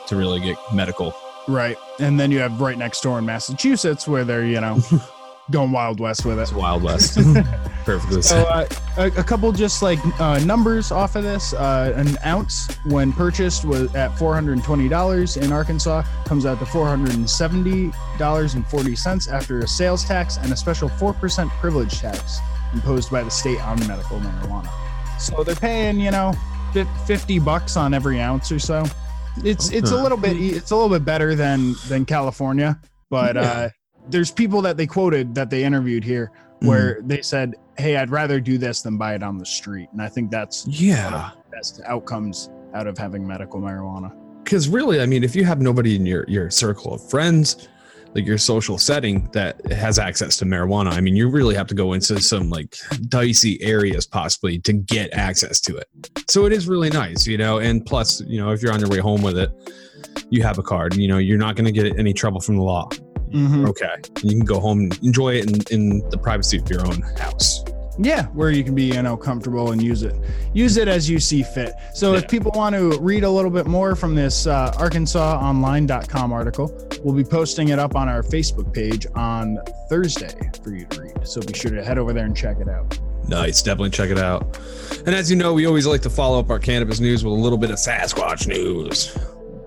to 0.07 0.15
really 0.15 0.39
get 0.39 0.57
medical. 0.73 1.13
Right, 1.47 1.77
and 1.99 2.19
then 2.19 2.31
you 2.31 2.39
have 2.39 2.61
right 2.61 2.77
next 2.77 3.01
door 3.01 3.19
in 3.19 3.25
Massachusetts 3.25 4.07
where 4.07 4.23
they're 4.23 4.45
you 4.45 4.61
know 4.61 4.79
going 5.51 5.71
wild 5.71 5.99
west 5.99 6.25
with 6.25 6.39
it. 6.39 6.43
It's 6.43 6.51
Wild 6.53 6.83
West. 6.83 7.17
Perfectly 7.85 8.21
So 8.21 8.43
uh, 8.43 8.65
a, 8.97 9.07
a 9.07 9.23
couple 9.23 9.51
just 9.51 9.81
like 9.83 9.99
uh, 10.19 10.39
numbers 10.39 10.91
off 10.91 11.15
of 11.17 11.23
this. 11.23 11.53
Uh, 11.53 11.93
an 11.97 12.17
ounce 12.25 12.73
when 12.85 13.11
purchased 13.11 13.65
was 13.65 13.93
at 13.93 14.17
four 14.17 14.33
hundred 14.33 14.53
and 14.53 14.63
twenty 14.63 14.87
dollars 14.87 15.35
in 15.37 15.51
Arkansas 15.51 16.03
comes 16.25 16.45
out 16.45 16.59
to 16.59 16.65
four 16.65 16.87
hundred 16.87 17.13
and 17.15 17.29
seventy 17.29 17.91
dollars 18.17 18.53
and 18.53 18.65
forty 18.67 18.95
cents 18.95 19.27
after 19.27 19.59
a 19.59 19.67
sales 19.67 20.05
tax 20.05 20.37
and 20.37 20.51
a 20.53 20.55
special 20.55 20.87
four 20.87 21.13
percent 21.13 21.49
privilege 21.51 21.99
tax 21.99 22.39
imposed 22.73 23.11
by 23.11 23.21
the 23.21 23.29
state 23.31 23.59
on 23.65 23.77
medical 23.87 24.19
marijuana. 24.19 24.69
So 25.19 25.43
they're 25.43 25.55
paying 25.55 25.99
you 25.99 26.11
know 26.11 26.33
fif- 26.71 26.87
fifty 27.05 27.37
bucks 27.39 27.75
on 27.75 27.93
every 27.93 28.21
ounce 28.21 28.49
or 28.51 28.59
so. 28.59 28.85
It's 29.43 29.71
it's 29.71 29.91
a 29.91 30.01
little 30.01 30.17
bit 30.17 30.37
it's 30.37 30.71
a 30.71 30.75
little 30.75 30.89
bit 30.89 31.03
better 31.03 31.35
than 31.35 31.75
than 31.89 32.05
California, 32.05 32.79
but 33.09 33.35
Yeah. 33.35 33.41
uh, 33.41 33.69
there's 34.09 34.31
people 34.31 34.61
that 34.61 34.77
they 34.77 34.87
quoted 34.87 35.33
that 35.35 35.49
they 35.49 35.63
interviewed 35.63 36.03
here 36.03 36.31
Mm. 36.61 36.67
where 36.67 36.99
they 37.03 37.21
said, 37.21 37.55
"Hey, 37.77 37.97
I'd 37.97 38.09
rather 38.09 38.39
do 38.39 38.57
this 38.57 38.81
than 38.81 38.97
buy 38.97 39.15
it 39.15 39.23
on 39.23 39.37
the 39.37 39.45
street," 39.45 39.89
and 39.91 40.01
I 40.01 40.07
think 40.07 40.31
that's 40.31 40.65
yeah. 40.67 41.31
the 41.49 41.57
best 41.57 41.81
outcomes 41.85 42.49
out 42.73 42.87
of 42.87 42.97
having 42.97 43.25
medical 43.27 43.59
marijuana. 43.59 44.11
because 44.43 44.67
really 44.67 44.99
i 45.01 45.05
mean 45.05 45.23
if 45.23 45.35
you 45.35 45.45
have 45.45 45.61
nobody 45.61 45.95
in 45.95 46.05
your 46.05 46.25
your 46.27 46.49
circle 46.49 46.93
of 46.93 47.09
friends 47.09 47.67
like 48.15 48.25
your 48.25 48.37
social 48.37 48.77
setting 48.77 49.29
that 49.31 49.63
has 49.71 49.97
access 49.99 50.35
to 50.37 50.43
marijuana 50.45 50.91
i 50.91 50.99
mean 50.99 51.15
you 51.15 51.29
really 51.29 51.55
have 51.55 51.67
to 51.67 51.75
go 51.75 51.93
into 51.93 52.19
some 52.21 52.49
like 52.49 52.75
dicey 53.09 53.61
areas 53.61 54.05
possibly 54.07 54.57
to 54.59 54.73
get 54.73 55.13
access 55.13 55.61
to 55.61 55.77
it 55.77 55.87
so 56.29 56.45
it 56.45 56.51
is 56.51 56.67
really 56.67 56.89
nice 56.89 57.25
you 57.27 57.37
know 57.37 57.59
and 57.59 57.85
plus 57.85 58.21
you 58.21 58.37
know 58.41 58.51
if 58.51 58.61
you're 58.61 58.73
on 58.73 58.79
your 58.79 58.89
way 58.89 58.97
home 58.99 59.21
with 59.21 59.37
it 59.37 59.49
you 60.29 60.41
have 60.43 60.57
a 60.57 60.63
card 60.63 60.95
you 60.95 61.07
know 61.07 61.19
you're 61.19 61.37
not 61.37 61.55
going 61.55 61.65
to 61.65 61.71
get 61.71 61.97
any 61.97 62.11
trouble 62.13 62.41
from 62.41 62.55
the 62.57 62.63
law 62.63 62.89
Mhm. 63.33 63.67
okay 63.67 63.95
you 64.23 64.29
can 64.31 64.45
go 64.45 64.59
home 64.59 64.79
and 64.81 64.99
enjoy 65.03 65.33
it 65.35 65.49
in, 65.71 65.79
in 66.01 66.09
the 66.09 66.17
privacy 66.17 66.57
of 66.59 66.69
your 66.69 66.85
own 66.87 67.01
house 67.17 67.63
Yeah, 67.99 68.25
where 68.33 68.49
you 68.49 68.63
can 68.63 68.73
be 68.73 68.85
you 68.85 69.01
know 69.03 69.15
comfortable 69.15 69.71
and 69.71 69.79
use 69.81 70.01
it, 70.01 70.15
use 70.53 70.77
it 70.77 70.87
as 70.87 71.07
you 71.07 71.19
see 71.19 71.43
fit. 71.43 71.73
So 71.93 72.13
Yeah. 72.13 72.19
if 72.19 72.27
people 72.27 72.51
want 72.55 72.73
to 72.75 72.97
read 72.99 73.23
a 73.23 73.29
little 73.29 73.51
bit 73.51 73.67
more 73.67 73.95
from 73.95 74.15
this 74.15 74.47
uh, 74.47 74.71
ArkansasOnline.com 74.79 76.33
article, 76.33 76.71
we'll 77.03 77.13
be 77.15 77.23
posting 77.23 77.69
it 77.69 77.77
up 77.77 77.95
on 77.95 78.09
our 78.09 78.23
Facebook 78.23 78.73
page 78.73 79.05
on 79.15 79.59
Thursday 79.89 80.33
for 80.63 80.71
you 80.71 80.85
to 80.87 81.01
read. 81.01 81.27
So 81.27 81.39
be 81.41 81.53
sure 81.53 81.69
to 81.71 81.83
head 81.83 81.97
over 81.99 82.13
there 82.13 82.25
and 82.25 82.35
check 82.35 82.57
it 82.59 82.67
out. 82.67 82.97
Nice, 83.27 83.61
definitely 83.61 83.91
check 83.91 84.09
it 84.09 84.17
out. 84.17 84.57
And 85.05 85.13
as 85.15 85.29
you 85.29 85.37
know, 85.37 85.53
we 85.53 85.65
always 85.67 85.85
like 85.85 86.01
to 86.01 86.09
follow 86.09 86.39
up 86.39 86.49
our 86.49 86.59
cannabis 86.59 86.99
news 86.99 87.23
with 87.23 87.33
a 87.33 87.35
little 87.37 87.59
bit 87.59 87.69
of 87.69 87.77
Sasquatch 87.77 88.47
news. 88.47 89.15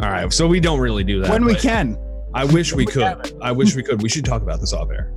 All 0.03 0.11
right, 0.11 0.33
so 0.33 0.47
we 0.49 0.59
don't 0.61 0.81
really 0.81 1.05
do 1.05 1.21
that. 1.21 1.31
when 1.31 1.45
we 1.45 1.55
can. 1.55 1.97
I 2.37 2.45
wish 2.45 2.73
we 2.73 2.85
we 2.85 2.93
could. 2.93 3.03
haven't. 3.03 3.33
I 3.43 3.51
wish 3.53 3.75
we 3.75 3.83
could. 3.83 4.03
We 4.03 4.09
should 4.09 4.25
talk 4.25 4.43
about 4.43 4.61
this 4.61 4.73
off 4.73 4.91
air. 4.91 5.13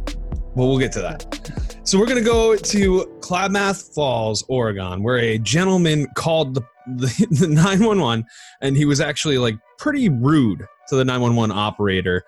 Well, 0.56 0.68
we'll 0.70 0.80
get 0.80 0.92
to 0.94 1.02
that. 1.02 1.80
So 1.84 2.00
we're 2.00 2.06
gonna 2.08 2.22
go 2.22 2.56
to 2.56 3.18
Klamath 3.22 3.94
Falls, 3.94 4.44
Oregon, 4.48 5.04
where 5.04 5.18
a 5.18 5.38
gentleman 5.38 6.08
called 6.16 6.56
the 6.56 6.62
the, 6.96 7.28
the 7.32 7.48
911, 7.48 8.26
and 8.62 8.76
he 8.78 8.86
was 8.86 9.00
actually 9.02 9.38
like 9.38 9.56
pretty 9.78 10.10
rude 10.10 10.66
to 10.88 10.96
the 10.96 11.06
911 11.06 11.56
operator. 11.56 12.24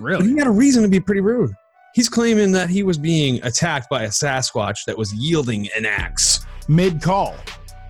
But 0.00 0.22
he 0.22 0.36
had 0.36 0.46
a 0.46 0.50
reason 0.50 0.82
to 0.82 0.88
be 0.88 0.98
pretty 1.00 1.20
rude. 1.20 1.52
He's 1.94 2.08
claiming 2.08 2.52
that 2.52 2.68
he 2.68 2.82
was 2.82 2.98
being 2.98 3.42
attacked 3.44 3.88
by 3.88 4.02
a 4.02 4.08
Sasquatch 4.08 4.84
that 4.86 4.96
was 4.98 5.12
yielding 5.14 5.68
an 5.76 5.86
axe 5.86 6.44
Mid 6.68 7.00
call. 7.02 7.34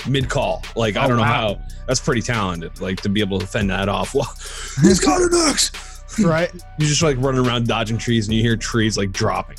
mid 0.09 0.29
call. 0.29 0.63
Like 0.77 0.97
I 0.97 1.05
Oh, 1.05 1.09
don't 1.09 1.17
know 1.17 1.23
how. 1.25 1.59
That's 1.87 2.01
pretty 2.01 2.21
talented. 2.23 2.81
Like 2.81 3.01
to 3.03 3.09
be 3.09 3.21
able 3.21 3.39
to 3.39 3.47
fend 3.47 3.71
that 3.71 3.89
off. 3.89 4.15
Well, 4.15 4.31
he's 4.83 5.01
got 5.05 5.23
an 5.23 5.31
axe. 5.49 5.71
Right. 6.25 6.51
You're 6.79 6.89
just 6.89 7.03
like 7.03 7.17
running 7.19 7.47
around 7.47 7.67
dodging 7.67 7.99
trees, 7.99 8.27
and 8.29 8.37
you 8.37 8.43
hear 8.43 8.57
trees 8.57 8.97
like 8.97 9.13
dropping. 9.13 9.57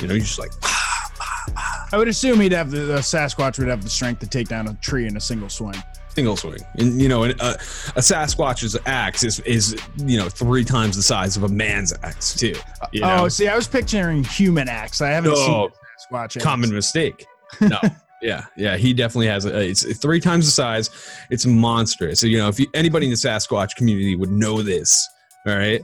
You 0.00 0.08
know, 0.08 0.14
you're 0.14 0.24
just 0.24 0.38
like, 0.38 0.50
ah, 0.62 1.10
ah, 1.20 1.44
ah. 1.56 1.88
I 1.92 1.98
would 1.98 2.08
assume 2.08 2.40
he'd 2.40 2.52
have 2.52 2.70
the, 2.70 2.80
the 2.80 2.98
Sasquatch 2.98 3.58
would 3.58 3.68
have 3.68 3.82
the 3.82 3.90
strength 3.90 4.20
to 4.20 4.26
take 4.26 4.48
down 4.48 4.68
a 4.68 4.74
tree 4.74 5.06
in 5.06 5.16
a 5.16 5.20
single 5.20 5.48
swing. 5.48 5.74
single 6.14 6.36
swing. 6.36 6.60
And 6.78 7.00
you 7.00 7.08
know, 7.08 7.24
an- 7.24 7.38
a, 7.40 7.44
uh, 7.44 7.54
a 7.96 8.00
Sasquatch's 8.00 8.76
axe 8.86 9.24
is 9.24 9.40
is 9.40 9.76
you 9.98 10.16
know 10.16 10.28
three 10.28 10.64
times 10.64 10.96
the 10.96 11.02
size 11.02 11.36
of 11.36 11.42
a 11.44 11.48
man's 11.48 11.92
axe 12.02 12.34
too. 12.34 12.54
You 12.92 13.02
oh, 13.02 13.06
know? 13.06 13.24
Oh, 13.24 13.28
see, 13.28 13.48
I 13.48 13.56
was 13.56 13.68
picturing 13.68 14.24
human 14.24 14.68
axe. 14.68 15.00
I 15.00 15.10
haven't 15.10 15.32
No. 15.32 15.36
seen 15.36 15.50
oh, 15.50 15.70
Sasquatch. 16.12 16.36
axe. 16.36 16.44
common 16.44 16.72
mistake. 16.72 17.26
No. 17.60 17.80
yeah, 18.22 18.44
yeah, 18.56 18.76
he 18.76 18.94
definitely 18.94 19.26
has. 19.26 19.44
A, 19.44 19.58
it's 19.68 19.98
three 19.98 20.20
times 20.20 20.46
the 20.46 20.52
size. 20.52 20.88
It's 21.30 21.46
monstrous. 21.46 22.20
So 22.20 22.28
you 22.28 22.38
know, 22.38 22.46
if 22.48 22.60
you, 22.60 22.68
anybody 22.74 23.06
in 23.06 23.10
the 23.10 23.16
Sasquatch 23.16 23.74
community 23.76 24.14
would 24.14 24.30
know 24.30 24.62
this, 24.62 25.08
all 25.46 25.56
right. 25.56 25.80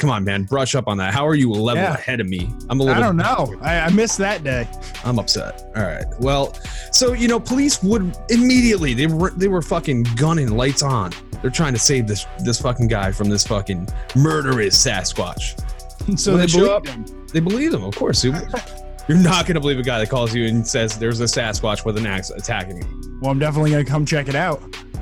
Come 0.00 0.10
on, 0.10 0.22
man, 0.22 0.44
brush 0.44 0.74
up 0.74 0.86
on 0.86 0.96
that. 0.98 1.12
How 1.12 1.26
are 1.26 1.34
you 1.34 1.50
a 1.50 1.54
level 1.54 1.82
Yeah. 1.82 1.94
ahead 1.94 2.20
of 2.20 2.28
me? 2.28 2.48
I'm 2.70 2.78
a 2.78 2.84
little. 2.84 3.02
I 3.02 3.04
don't 3.04 3.16
know. 3.16 3.54
I, 3.62 3.80
I 3.80 3.90
missed 3.90 4.18
that 4.18 4.44
day. 4.44 4.68
I'm 5.04 5.18
upset. 5.18 5.62
All 5.76 5.82
right. 5.82 6.04
Well, 6.20 6.54
so 6.92 7.14
you 7.14 7.26
know, 7.26 7.40
police 7.40 7.82
would 7.82 8.16
immediately 8.28 8.94
they 8.94 9.06
were 9.08 9.30
they 9.30 9.48
were 9.48 9.62
fucking 9.62 10.04
gunning 10.16 10.56
lights 10.56 10.82
on. 10.82 11.12
They're 11.42 11.50
trying 11.50 11.72
to 11.72 11.78
save 11.80 12.06
this 12.06 12.26
this 12.40 12.60
fucking 12.60 12.88
guy 12.88 13.10
from 13.12 13.28
this 13.28 13.46
fucking 13.46 13.88
murderous 14.16 14.76
Sasquatch. 14.84 15.64
So 16.16 16.36
they 16.38 16.46
they 16.46 16.70
up- 16.70 16.86
him. 16.86 17.04
They 17.34 17.40
believe 17.40 17.74
him, 17.74 17.84
of 17.84 17.94
course. 17.94 18.24
You- 18.24 18.32
You're 19.08 19.18
not 19.18 19.46
gonna 19.46 19.60
believe 19.60 19.78
a 19.78 19.82
guy 19.82 19.98
that 19.98 20.08
calls 20.08 20.34
you 20.34 20.46
and 20.46 20.66
says 20.66 20.98
there's 20.98 21.20
a 21.20 21.24
Sasquatch 21.24 21.84
with 21.84 21.96
an 21.98 22.06
axe 22.06 22.30
attacking 22.30 22.78
you. 22.78 23.18
Well, 23.20 23.30
I'm 23.30 23.38
definitely 23.38 23.70
gonna 23.72 23.84
come 23.84 24.06
check 24.06 24.28
it 24.28 24.34
out. 24.34 24.60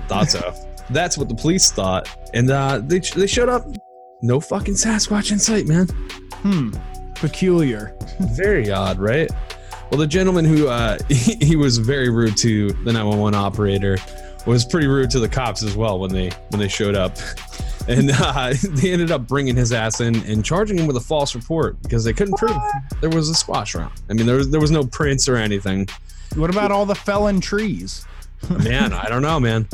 Thought 0.09 0.31
so. 0.31 0.55
That's 0.91 1.19
what 1.19 1.29
the 1.29 1.35
police 1.35 1.71
thought, 1.73 2.09
and 2.35 2.49
uh, 2.51 2.79
they 2.79 3.01
they 3.01 3.27
showed 3.27 3.49
up. 3.49 3.67
No 4.27 4.41
fucking 4.41 4.75
Sasquatch 4.75 5.31
in 5.31 5.39
sight, 5.39 5.69
man. 5.69 5.87
Hmm. 6.43 6.71
Peculiar. 7.15 7.97
Very 8.35 8.73
odd, 8.73 8.99
right? 8.99 9.31
Well, 9.89 10.01
the 10.01 10.07
gentleman 10.09 10.45
who 10.45 10.67
uh, 10.67 10.99
he, 11.09 11.37
he 11.37 11.55
was 11.55 11.79
very 11.79 12.11
rude 12.11 12.37
to 12.39 12.71
the 12.71 12.93
911 12.93 13.39
operator 13.39 13.97
was 14.45 14.65
pretty 14.65 14.89
rude 14.89 15.11
to 15.11 15.21
the 15.21 15.29
cops 15.29 15.63
as 15.63 15.77
well 15.77 16.01
when 16.01 16.11
they 16.13 16.31
when 16.49 16.59
they 16.59 16.67
showed 16.67 16.97
up, 16.97 17.17
and 17.89 18.11
uh, 18.13 18.53
they 18.71 18.93
ended 18.93 19.13
up 19.13 19.29
bringing 19.29 19.55
his 19.55 19.73
ass 19.73 20.01
in 20.01 20.17
and 20.25 20.45
charging 20.45 20.77
him 20.77 20.89
with 20.89 20.97
a 20.97 21.01
false 21.01 21.37
report 21.37 21.81
because 21.83 22.03
they 22.03 22.13
couldn't 22.13 22.37
prove 22.37 22.57
there 23.01 23.11
was 23.11 23.31
a 23.31 23.33
Squatch 23.33 23.79
around. 23.79 23.93
I 24.11 24.15
mean, 24.15 24.27
there 24.27 24.37
was 24.37 24.51
there 24.51 24.61
was 24.61 24.73
no 24.73 24.85
prints 24.85 25.29
or 25.29 25.37
anything. 25.37 25.87
What 26.35 26.51
about 26.51 26.73
all 26.73 26.85
the 26.85 26.97
felon 26.97 27.41
trees? 27.41 28.05
Man, 28.51 28.93
I 28.93 29.09
don't 29.09 29.23
know, 29.23 29.39
man. 29.39 29.69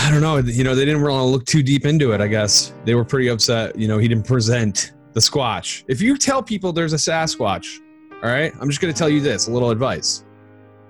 I 0.00 0.10
don't 0.10 0.20
know. 0.22 0.38
You 0.38 0.64
know, 0.64 0.74
they 0.74 0.84
didn't 0.84 1.02
want 1.02 1.12
to 1.20 1.24
look 1.24 1.44
too 1.46 1.62
deep 1.62 1.84
into 1.86 2.12
it. 2.12 2.20
I 2.20 2.26
guess 2.26 2.72
they 2.84 2.94
were 2.94 3.04
pretty 3.04 3.28
upset. 3.28 3.78
You 3.78 3.88
know, 3.88 3.98
he 3.98 4.08
didn't 4.08 4.26
present 4.26 4.92
the 5.12 5.20
Squatch. 5.20 5.84
If 5.88 6.00
you 6.00 6.16
tell 6.16 6.42
people 6.42 6.72
there's 6.72 6.92
a 6.92 6.96
Sasquatch, 6.96 7.80
all 8.22 8.30
right, 8.30 8.52
I'm 8.60 8.68
just 8.68 8.80
going 8.80 8.92
to 8.92 8.98
tell 8.98 9.08
you 9.10 9.20
this 9.20 9.48
a 9.48 9.50
little 9.52 9.70
advice. 9.70 10.24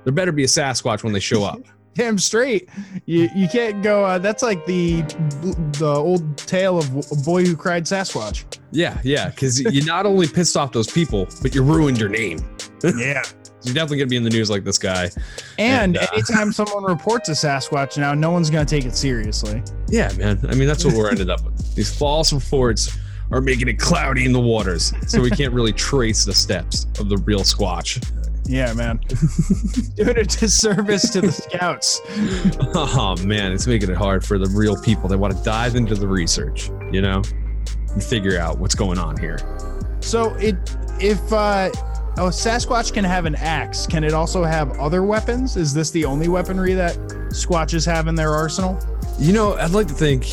There 0.05 0.13
better 0.13 0.33
be 0.33 0.45
a 0.45 0.49
Sasquatch 0.49 1.03
when 1.03 1.13
they 1.13 1.21
show 1.21 1.43
up. 1.45 1.61
Damn 1.95 2.17
straight. 2.19 2.71
You 3.05 3.29
you 3.37 3.49
can't 3.49 3.83
go. 3.83 4.03
Uh, 4.05 4.17
that's 4.19 4.43
like 4.43 4.65
the 4.65 5.03
the 5.79 5.95
old 5.95 6.39
tale 6.39 6.79
of 6.79 7.13
a 7.13 7.17
boy 7.17 7.45
who 7.45 7.55
cried 7.55 7.85
Sasquatch. 7.85 8.45
yeah, 8.71 8.99
yeah, 9.05 9.29
because 9.29 9.61
you 9.61 9.85
not 9.85 10.07
only 10.07 10.27
pissed 10.27 10.57
off 10.57 10.73
those 10.73 10.91
people, 10.91 11.29
but 11.43 11.55
you 11.55 11.63
ruined 11.63 11.99
your 11.99 12.09
name. 12.09 12.39
Yeah. 12.97 13.23
You're 13.65 13.75
definitely 13.75 13.99
going 13.99 14.09
to 14.09 14.11
be 14.11 14.17
in 14.17 14.25
the 14.25 14.31
news 14.31 14.51
like 14.51 14.65
this 14.65 14.79
guy. 14.79 15.11
And, 15.59 15.97
And, 15.97 15.99
uh, 15.99 16.07
anytime 16.13 16.53
someone 16.53 16.85
reports 16.85 17.29
a 17.29 17.33
Sasquatch 17.33 17.99
now, 17.99 18.15
no 18.15 18.31
one's 18.31 18.51
gonna 18.51 18.65
take 18.65 18.85
it 18.85 18.97
seriously. 18.97 19.63
Yeah, 19.89 20.13
man. 20.19 20.41
I 20.49 20.55
mean, 20.55 20.69
that's 20.69 20.85
what 20.85 20.95
we're 20.95 21.11
ended 21.11 21.31
up 21.31 21.45
with. 21.45 21.75
These 21.75 21.97
false 21.97 22.33
reports 22.33 22.97
are 23.31 23.41
making 23.41 23.69
it 23.69 23.79
cloudy 23.79 24.25
in 24.25 24.33
the 24.33 24.41
waters, 24.41 24.93
so 25.07 25.21
we 25.21 25.31
can't 25.31 25.53
really 25.53 25.73
trace 25.73 26.25
the 26.25 26.35
steps 26.35 26.87
of 26.99 27.09
the 27.09 27.17
real 27.19 27.41
Squatch. 27.41 28.05
Yeah, 28.45 28.73
man. 28.75 28.99
Doing 29.97 30.19
a 30.19 30.25
disservice 30.25 31.09
to 31.11 31.21
the 31.21 31.33
scouts. 31.33 32.01
Oh 32.75 33.17
man, 33.25 33.53
it's 33.53 33.67
making 33.67 33.91
it 33.91 33.97
hard 33.97 34.25
for 34.25 34.39
the 34.39 34.49
real 34.49 34.77
people 34.81 35.09
that 35.09 35.19
want 35.19 35.37
to 35.37 35.43
dive 35.45 35.77
into 35.77 35.95
the 35.95 36.09
research, 36.09 36.71
you 36.91 37.01
know, 37.01 37.23
and 37.93 38.03
figure 38.03 38.39
out 38.39 38.59
what's 38.59 38.75
going 38.75 38.99
on 38.99 39.17
here. 39.17 39.39
So 40.01 40.35
it 40.35 40.57
if 41.01 41.33
uh 41.33 41.71
oh 42.19 42.29
Sasquatch 42.29 42.93
can 42.93 43.05
have 43.05 43.25
an 43.25 43.35
axe, 43.37 43.87
can 43.87 44.05
it 44.05 44.13
also 44.13 44.45
have 44.45 44.79
other 44.79 45.03
weapons? 45.03 45.57
Is 45.57 45.73
this 45.75 45.91
the 45.91 46.05
only 46.05 46.29
weaponry 46.29 46.75
that 46.75 46.97
Squatches 47.31 47.87
have 47.87 48.07
in 48.09 48.15
their 48.15 48.31
arsenal? 48.35 48.79
You 49.19 49.33
know, 49.33 49.55
I'd 49.55 49.71
like 49.71 49.87
to 49.89 49.95
think 49.95 50.25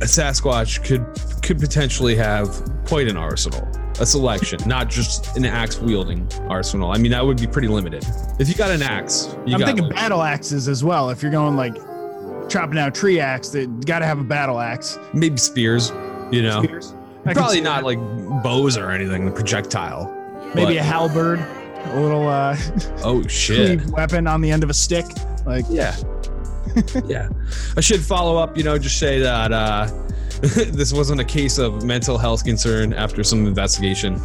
a 0.00 0.06
Sasquatch 0.06 0.84
could 0.84 1.04
could 1.42 1.58
potentially 1.58 2.16
have 2.16 2.48
quite 2.86 3.08
an 3.08 3.16
arsenal, 3.16 3.66
a 4.00 4.06
selection, 4.06 4.58
not 4.66 4.88
just 4.90 5.36
an 5.36 5.44
axe 5.44 5.78
wielding 5.80 6.28
arsenal. 6.48 6.90
I 6.92 6.98
mean, 6.98 7.12
that 7.12 7.24
would 7.24 7.38
be 7.40 7.46
pretty 7.46 7.68
limited. 7.68 8.04
If 8.38 8.48
you 8.48 8.54
got 8.54 8.70
an 8.70 8.82
axe, 8.82 9.34
you 9.46 9.54
I'm 9.54 9.60
thinking 9.62 9.84
like- 9.86 9.94
battle 9.94 10.22
axes 10.22 10.68
as 10.68 10.82
well. 10.84 11.10
If 11.10 11.22
you're 11.22 11.32
going 11.32 11.56
like 11.56 11.76
chopping 12.48 12.78
a 12.78 12.90
tree 12.90 13.18
axe, 13.20 13.48
they 13.50 13.66
got 13.66 14.00
to 14.00 14.06
have 14.06 14.18
a 14.20 14.24
battle 14.24 14.60
axe. 14.60 14.98
maybe 15.14 15.36
spears, 15.36 15.92
you 16.30 16.42
know. 16.42 16.62
Spears. 16.62 16.94
Probably 17.24 17.60
not 17.60 17.80
that. 17.80 17.86
like 17.86 17.98
bows 18.44 18.76
or 18.76 18.90
anything, 18.92 19.24
the 19.24 19.32
projectile. 19.32 20.12
Maybe 20.54 20.76
a 20.78 20.82
halberd, 20.82 21.38
a 21.40 22.00
little 22.00 22.28
uh 22.28 22.56
Oh 23.02 23.22
shit. 23.28 23.84
weapon 23.90 24.26
on 24.26 24.40
the 24.40 24.50
end 24.50 24.62
of 24.64 24.70
a 24.70 24.74
stick. 24.74 25.06
Like 25.44 25.64
Yeah. 25.68 25.94
yeah. 27.06 27.28
I 27.76 27.80
should 27.80 28.00
follow 28.00 28.36
up, 28.36 28.56
you 28.56 28.62
know, 28.64 28.76
just 28.78 28.98
say 28.98 29.18
that 29.20 29.52
uh 29.52 29.88
this 30.40 30.92
wasn't 30.92 31.20
a 31.20 31.24
case 31.24 31.58
of 31.58 31.84
mental 31.84 32.18
health 32.18 32.44
concern 32.44 32.92
after 32.92 33.24
some 33.24 33.46
investigation. 33.46 34.20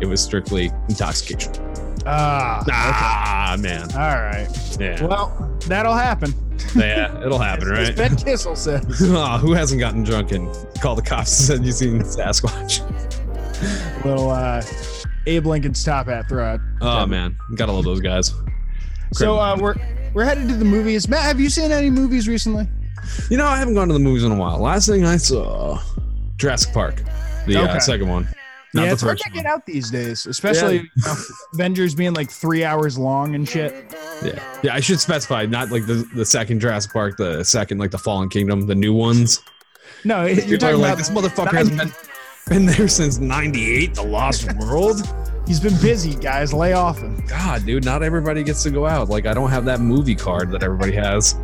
It 0.00 0.06
was 0.06 0.20
strictly 0.20 0.70
intoxication. 0.88 1.52
ah, 2.06 2.64
Ah, 2.70 3.56
man. 3.60 3.82
all 3.92 3.98
right. 4.20 4.48
Yeah. 4.80 5.04
Well, 5.04 5.56
that'll 5.66 5.94
happen. 5.94 6.34
Yeah, 6.74 7.24
it'll 7.24 7.38
happen, 7.38 7.68
right? 7.68 7.94
Ben 7.94 8.16
Kissel 8.16 8.56
said. 8.56 8.84
oh, 9.00 9.38
who 9.38 9.52
hasn't 9.52 9.78
gotten 9.80 10.02
drunk 10.02 10.32
and 10.32 10.48
called 10.80 10.98
the 10.98 11.02
cops 11.02 11.38
and 11.38 11.58
said 11.58 11.64
you 11.64 11.72
seen 11.72 12.00
Sasquatch? 12.00 12.82
Little 14.04 14.30
uh, 14.30 14.62
Abe 15.28 15.46
Lincoln's 15.46 15.84
top 15.84 16.06
hat 16.06 16.28
throw. 16.28 16.58
Oh 16.80 17.06
man, 17.06 17.36
gotta 17.54 17.72
love 17.72 17.84
those 17.84 18.00
guys. 18.00 18.32
So 19.12 19.38
uh, 19.38 19.56
we're 19.60 19.74
we're 20.14 20.24
headed 20.24 20.48
to 20.48 20.54
the 20.54 20.64
movies. 20.64 21.08
Matt, 21.08 21.22
have 21.22 21.38
you 21.40 21.50
seen 21.50 21.70
any 21.70 21.90
movies 21.90 22.26
recently? 22.26 22.66
You 23.30 23.36
know, 23.36 23.46
I 23.46 23.58
haven't 23.58 23.74
gone 23.74 23.88
to 23.88 23.94
the 23.94 24.00
movies 24.00 24.24
in 24.24 24.32
a 24.32 24.34
while. 24.34 24.58
Last 24.58 24.88
thing 24.88 25.04
I 25.04 25.16
saw, 25.18 25.80
Jurassic 26.36 26.72
Park, 26.74 27.02
the 27.46 27.56
Okay. 27.58 27.70
uh, 27.72 27.78
second 27.78 28.08
one, 28.08 28.28
not 28.74 28.86
yeah, 28.86 28.92
it's 28.92 29.02
hard 29.02 29.18
to 29.18 29.30
get 29.30 29.46
out 29.46 29.64
these 29.66 29.90
days, 29.90 30.26
especially 30.26 30.76
you 30.78 30.88
know, 31.04 31.14
Avengers 31.54 31.94
being 31.94 32.12
like 32.14 32.30
three 32.30 32.64
hours 32.64 32.98
long 32.98 33.34
and 33.34 33.48
shit. 33.48 33.94
Yeah, 34.22 34.42
yeah. 34.62 34.74
I 34.74 34.80
should 34.80 35.00
specify 35.00 35.46
not 35.46 35.70
like 35.70 35.86
the 35.86 36.06
the 36.14 36.24
second 36.24 36.60
Jurassic 36.60 36.92
Park, 36.92 37.16
the 37.18 37.44
second 37.44 37.78
like 37.78 37.90
the 37.90 37.98
Fallen 37.98 38.28
Kingdom, 38.28 38.66
the 38.66 38.74
new 38.74 38.92
ones. 38.94 39.42
No, 40.04 40.24
you're 40.26 40.58
talking 40.58 40.80
like 40.80 40.92
about 40.94 40.98
this 40.98 41.10
motherfucker 41.10 41.52
hasn't 41.52 41.78
been 41.78 41.92
been 42.48 42.66
there 42.66 42.88
since 42.88 43.18
'98, 43.18 43.94
The 43.94 44.02
Lost 44.02 44.52
World. 44.58 45.02
he's 45.46 45.60
been 45.60 45.76
busy, 45.80 46.14
guys. 46.14 46.52
Lay 46.52 46.72
off 46.74 46.98
him. 46.98 47.24
God, 47.26 47.64
dude, 47.64 47.84
not 47.84 48.02
everybody 48.02 48.42
gets 48.42 48.62
to 48.64 48.70
go 48.70 48.86
out. 48.86 49.08
Like 49.08 49.26
I 49.26 49.34
don't 49.34 49.50
have 49.50 49.64
that 49.66 49.80
movie 49.80 50.14
card 50.14 50.50
that 50.52 50.62
everybody 50.62 50.92
has. 50.92 51.34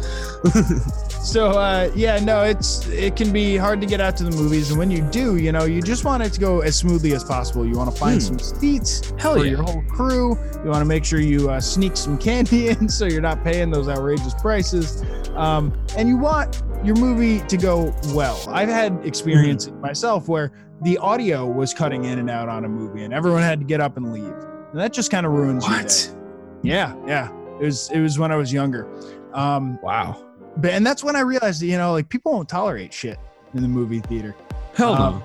So 1.25 1.53
uh, 1.53 1.91
yeah, 1.97 2.19
no, 2.23 2.43
it's 2.43 2.87
it 2.89 3.17
can 3.17 3.33
be 3.33 3.57
hard 3.57 3.81
to 3.81 3.87
get 3.87 3.99
out 3.99 4.15
to 4.19 4.25
the 4.25 4.31
movies, 4.31 4.69
and 4.69 4.79
when 4.79 4.91
you 4.91 5.01
do, 5.11 5.37
you 5.37 5.53
know, 5.53 5.65
you 5.65 5.81
just 5.81 6.05
want 6.05 6.23
it 6.23 6.35
to 6.35 6.39
go 6.41 6.61
as 6.61 6.77
smoothly 6.77 7.15
as 7.15 7.25
possible. 7.25 7.65
You 7.67 7.79
want 7.79 7.91
to 7.91 7.99
find 7.99 8.17
Hmm. 8.21 8.37
some 8.37 8.39
seats 8.39 9.11
Hell 9.19 9.37
for 9.37 9.45
yeah. 9.47 9.53
your 9.53 9.63
whole 9.63 9.83
crew. 9.89 10.39
You 10.63 10.69
want 10.71 10.83
to 10.83 10.85
make 10.85 11.03
sure 11.03 11.21
you 11.21 11.49
uh, 11.49 11.61
sneak 11.63 11.97
some 11.97 12.19
candy 12.19 12.69
in, 12.69 12.91
so 12.91 13.07
you're 13.07 13.23
not 13.23 13.43
paying 13.43 13.71
those 13.71 13.89
outrageous 13.89 14.35
prices. 14.35 15.03
Um, 15.35 15.73
and 15.97 16.11
you 16.11 16.19
want 16.19 16.63
your 16.85 16.97
movie 16.97 17.41
to 17.47 17.57
go 17.57 17.95
well. 18.09 18.43
I've 18.49 18.69
had 18.69 19.01
experiences 19.05 19.73
myself 19.81 20.29
where 20.29 20.53
the 20.83 20.99
audio 20.99 21.47
was 21.47 21.73
cutting 21.73 22.05
in 22.05 22.19
and 22.19 22.29
out 22.29 22.49
on 22.49 22.65
a 22.65 22.69
movie, 22.69 23.05
and 23.05 23.15
everyone 23.15 23.43
had 23.43 23.59
to 23.61 23.65
get 23.65 23.81
up 23.81 23.97
and 23.97 24.13
leave, 24.13 24.33
and 24.73 24.81
that 24.81 24.93
just 24.93 25.11
kind 25.11 25.25
of 25.25 25.33
ruins 25.33 25.65
day. 25.67 26.15
Yeah, 26.63 26.95
yeah. 27.07 27.31
It 27.61 27.65
was 27.65 27.91
it 27.93 28.01
was 28.01 28.19
when 28.19 28.33
I 28.33 28.37
was 28.37 28.53
younger. 28.53 28.87
Um, 29.33 29.79
Wow. 29.83 30.25
but 30.57 30.71
and 30.73 30.87
that's 30.87 31.03
when 31.05 31.17
I 31.17 31.21
realized 31.21 31.61
that, 31.63 31.67
you 31.67 31.77
know, 31.79 31.93
like 31.93 32.09
people 32.09 32.33
won't 32.33 32.49
tolerate 32.49 32.93
shit 32.93 33.19
in 33.55 33.63
the 33.63 33.69
movie 33.69 34.01
theater. 34.01 34.35
Hell 34.75 34.95
no. 34.97 35.03
Um, 35.05 35.23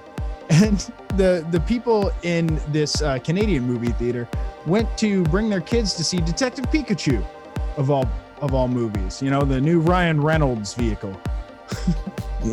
And 0.52 0.80
the 1.16 1.46
the 1.52 1.60
people 1.62 2.12
in 2.24 2.60
this 2.72 3.02
uh, 3.04 3.20
Canadian 3.20 3.64
movie 3.66 3.92
theater 3.94 4.28
went 4.66 4.88
to 4.98 5.24
bring 5.26 5.48
their 5.50 5.62
kids 5.62 5.94
to 5.96 6.04
see 6.04 6.18
Detective 6.18 6.66
Pikachu, 6.72 7.24
of 7.78 7.92
all 7.92 8.10
of 8.42 8.54
all 8.56 8.68
movies. 8.68 9.22
You 9.22 9.30
know, 9.30 9.42
the 9.42 9.62
new 9.62 9.80
Ryan 9.80 10.20
Reynolds 10.22 10.74
vehicle. 10.74 11.16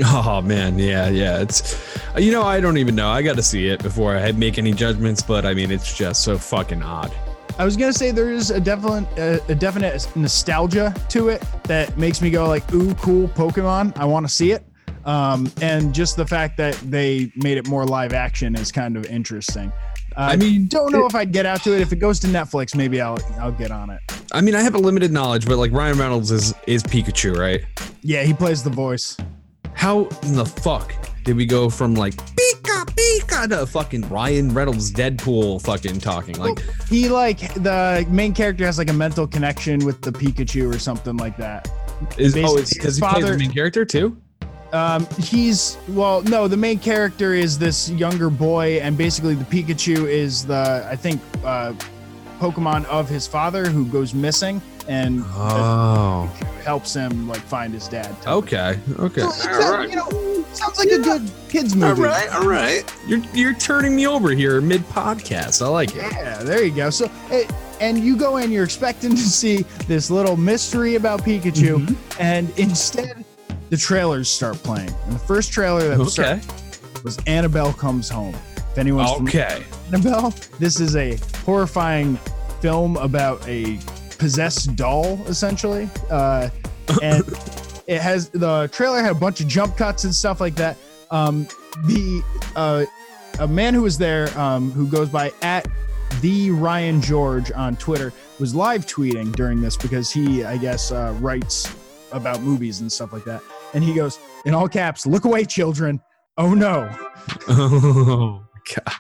Oh 0.05 0.43
man, 0.43 0.81
yeah, 0.81 1.09
yeah. 1.09 1.41
It's 1.41 1.81
you 2.19 2.33
know 2.33 2.43
I 2.43 2.61
don't 2.61 2.77
even 2.77 2.97
know. 2.97 3.09
I 3.09 3.23
got 3.23 3.37
to 3.37 3.43
see 3.43 3.69
it 3.69 3.81
before 3.85 4.17
I 4.17 4.33
make 4.33 4.59
any 4.59 4.73
judgments. 4.73 5.23
But 5.23 5.47
I 5.47 5.55
mean, 5.55 5.71
it's 5.71 5.97
just 5.97 6.25
so 6.25 6.37
fucking 6.37 6.83
odd. 6.83 7.15
I 7.57 7.65
was 7.65 7.77
gonna 7.77 7.93
say 7.93 8.11
there 8.11 8.33
is 8.33 8.51
a 8.51 8.61
definite 8.61 9.07
a 9.49 9.55
definite 9.55 10.09
nostalgia 10.17 10.93
to 11.11 11.29
it 11.29 11.43
that 11.65 11.97
makes 11.97 12.21
me 12.21 12.31
go 12.31 12.49
like, 12.49 12.71
"Ooh, 12.75 12.95
cool 12.97 13.29
Pokemon! 13.29 13.97
I 13.97 14.05
want 14.05 14.27
to 14.27 14.33
see 14.33 14.51
it." 14.51 14.67
Um, 15.05 15.51
and 15.63 15.95
just 15.95 16.17
the 16.17 16.27
fact 16.27 16.57
that 16.57 16.75
they 16.85 17.33
made 17.37 17.57
it 17.57 17.69
more 17.69 17.87
live 17.87 18.13
action 18.13 18.57
is 18.57 18.73
kind 18.73 18.97
of 18.97 19.07
interesting. 19.07 19.73
I 20.17 20.37
mean, 20.37 20.67
don't 20.69 20.93
know 20.93 21.07
if 21.07 21.15
I'd 21.15 21.33
get 21.33 21.47
out 21.47 21.63
to 21.65 21.75
it. 21.75 21.81
If 21.81 21.93
it 21.93 21.97
goes 21.97 22.19
to 22.21 22.27
Netflix, 22.27 22.75
maybe 22.75 23.01
I'll 23.01 23.19
I'll 23.39 23.53
get 23.53 23.71
on 23.71 23.91
it. 23.91 24.01
I 24.33 24.41
mean, 24.41 24.55
I 24.55 24.63
have 24.63 24.75
a 24.75 24.79
limited 24.79 25.13
knowledge, 25.13 25.47
but 25.47 25.59
like 25.59 25.73
Ryan 25.73 25.99
Reynolds 25.99 26.31
is 26.31 26.55
is 26.67 26.83
Pikachu, 26.83 27.37
right? 27.37 27.65
Yeah, 28.03 28.23
he 28.23 28.33
plays 28.33 28.63
the 28.63 28.71
voice. 28.71 29.17
How 29.75 30.07
in 30.23 30.35
the 30.35 30.47
fuck 30.47 30.95
did 31.25 31.37
we 31.37 31.45
go 31.45 31.69
from 31.69 31.95
like 31.95 32.15
Pika 32.17 32.87
Pika 32.87 33.49
to 33.51 33.67
fucking 33.67 34.09
Ryan 34.09 34.55
Reynolds 34.55 34.91
Deadpool 34.93 35.61
fucking 35.63 36.01
talking? 36.01 36.39
Like, 36.39 36.59
He 36.89 37.09
like 37.09 37.53
the 37.55 38.07
main 38.09 38.33
character 38.33 38.65
has 38.65 38.79
like 38.79 38.89
a 38.89 38.95
mental 38.95 39.27
connection 39.27 39.85
with 39.85 40.01
the 40.01 40.13
Pikachu 40.13 40.75
or 40.75 40.79
something 40.79 41.17
like 41.17 41.37
that. 41.37 41.69
is 42.17 42.35
oh, 42.37 42.57
is 42.57 42.73
because 42.73 42.97
he 42.97 43.01
plays 43.01 43.13
father- 43.13 43.33
the 43.33 43.39
main 43.39 43.53
character 43.53 43.85
too? 43.85 44.17
Um, 44.73 45.07
he's 45.19 45.79
well, 45.89 46.23
no, 46.23 46.49
the 46.49 46.57
main 46.57 46.79
character 46.79 47.35
is 47.35 47.59
this 47.59 47.89
younger 47.91 48.31
boy, 48.31 48.79
and 48.83 48.97
basically 48.99 49.35
the 49.35 49.45
Pikachu 49.45 50.09
is 50.09 50.45
the 50.47 50.87
I 50.91 50.97
think 50.97 51.21
uh, 51.45 51.73
Pokemon 52.39 52.85
of 52.87 53.09
his 53.09 53.27
father 53.27 53.67
who 53.69 53.87
goes 53.87 54.13
missing, 54.15 54.61
and 54.89 55.23
Oh, 55.29 56.31
helps 56.65 56.95
him 56.95 57.29
like 57.29 57.41
find 57.43 57.73
his 57.73 57.89
dad. 57.89 58.15
okay, 58.27 58.79
okay. 58.99 59.21
So, 59.23 59.29
it's 59.29 59.47
a- 59.47 59.87
you 59.89 59.97
know, 59.97 60.45
sounds 60.53 60.79
like 60.79 60.89
a 60.91 60.99
good 60.99 61.31
kids 61.49 61.75
movie. 61.77 62.03
all 62.03 62.09
right 62.09 62.29
all 62.35 62.47
right 62.49 62.85
You're 63.07 63.21
you're 63.35 63.55
turning 63.55 63.95
me 63.95 64.07
over 64.07 64.31
here 64.31 64.61
mid 64.61 64.83
podcast. 64.89 65.65
I 65.65 65.69
like 65.69 65.91
it. 65.95 66.03
Yeah, 66.13 66.43
there 66.43 66.65
you 66.65 66.75
go. 66.75 66.91
So, 66.91 67.11
eh, 67.31 67.47
and 67.81 67.99
you 67.99 68.17
go 68.17 68.39
in, 68.39 68.51
you're 68.51 68.65
expecting 68.65 69.11
to 69.11 69.17
see 69.17 69.59
this 69.87 70.11
little 70.11 70.37
mystery 70.37 70.95
about 70.97 71.21
Pikachu, 71.23 71.77
Mm-hmm. 71.87 72.23
and 72.23 72.51
instead, 72.59 73.25
the 73.71 73.77
trailers 73.77 74.29
start 74.29 74.57
playing. 74.57 74.91
And 75.05 75.13
the 75.15 75.19
first 75.19 75.53
trailer 75.53 75.89
that 75.89 75.99
was, 75.99 76.19
Okay. 76.19 76.41
was 77.05 77.19
Annabelle 77.27 77.73
Comes 77.73 78.09
Home. 78.09 78.35
If 78.57 78.79
anyone's 78.79 79.11
Okay. 79.23 79.63
Annabelle, 79.93 80.31
this 80.59 80.81
is 80.81 80.97
a 80.97 81.19
horrifying 81.45 82.17
film 82.61 82.97
about 82.97 83.47
a 83.49 83.79
possessed 84.19 84.77
doll, 84.77 85.21
essentially. 85.27 85.89
Uh, 86.11 86.49
and 87.03 87.25
it 87.87 88.01
has 88.01 88.29
the 88.31 88.69
trailer 88.73 89.01
had 89.03 89.13
a 89.13 89.15
bunch 89.15 89.41
of 89.41 89.49
jump 89.49 89.77
cuts 89.77 90.05
and 90.05 90.15
stuff 90.15 90.41
like 90.41 90.55
that. 90.57 90.77
Um, 91.11 91.47
the 91.85 92.23
uh, 92.57 92.85
a 93.39 93.47
man 93.47 93.75
who 93.75 93.83
was 93.83 93.99
there, 93.99 94.37
um, 94.39 94.71
who 94.73 94.87
goes 94.89 95.09
by 95.09 95.33
at 95.43 95.67
the 96.21 96.51
Ryan 96.51 97.01
George 97.03 97.53
on 97.53 97.77
Twitter, 97.77 98.13
was 98.41 98.55
live 98.55 98.87
tweeting 98.87 99.35
during 99.37 99.61
this 99.61 99.77
because 99.77 100.11
he, 100.11 100.45
I 100.45 100.57
guess, 100.57 100.91
uh, 100.93 101.15
writes 101.21 101.73
about 102.13 102.41
movies 102.43 102.81
and 102.81 102.91
stuff 102.91 103.13
like 103.13 103.25
that. 103.25 103.43
And 103.77 103.85
he 103.85 103.93
goes 103.93 104.19
in 104.47 104.55
all 104.55 104.69
caps, 104.69 105.07
"Look 105.07 105.27
away, 105.27 105.45
children! 105.45 106.01
Oh 106.39 106.55
no!" 106.55 106.91
Oh 107.47 108.43
God. 108.75 108.95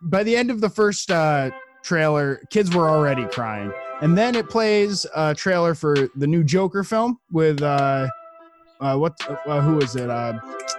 by 0.00 0.22
the 0.22 0.34
end 0.34 0.50
of 0.50 0.62
the 0.62 0.70
first 0.70 1.10
uh, 1.10 1.50
trailer, 1.82 2.42
kids 2.48 2.74
were 2.74 2.88
already 2.88 3.26
crying, 3.26 3.70
and 4.00 4.16
then 4.16 4.34
it 4.34 4.48
plays 4.48 5.04
a 5.14 5.34
trailer 5.34 5.74
for 5.74 6.08
the 6.16 6.26
new 6.26 6.42
Joker 6.42 6.82
film 6.82 7.18
with 7.30 7.62
uh, 7.62 8.08
uh 8.80 8.96
what 8.96 9.14
uh, 9.46 9.60
who 9.60 9.80
is 9.80 9.96
it? 9.96 10.08
Uh, 10.08 10.38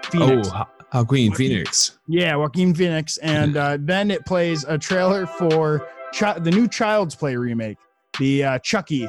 Phoenix. 0.09 0.49
Oh, 0.51 0.65
Joaquin 0.91 1.33
Phoenix. 1.33 1.99
Yeah, 2.07 2.35
Joaquin 2.35 2.73
Phoenix, 2.73 3.17
and 3.17 3.55
uh, 3.55 3.77
then 3.79 4.09
it 4.09 4.25
plays 4.25 4.63
a 4.63 4.79
trailer 4.79 5.27
for 5.27 5.87
Chi- 6.11 6.39
the 6.39 6.51
new 6.51 6.67
Child's 6.67 7.15
Play 7.15 7.35
remake, 7.35 7.77
the 8.17 8.43
uh, 8.43 8.59
Chucky 8.59 9.07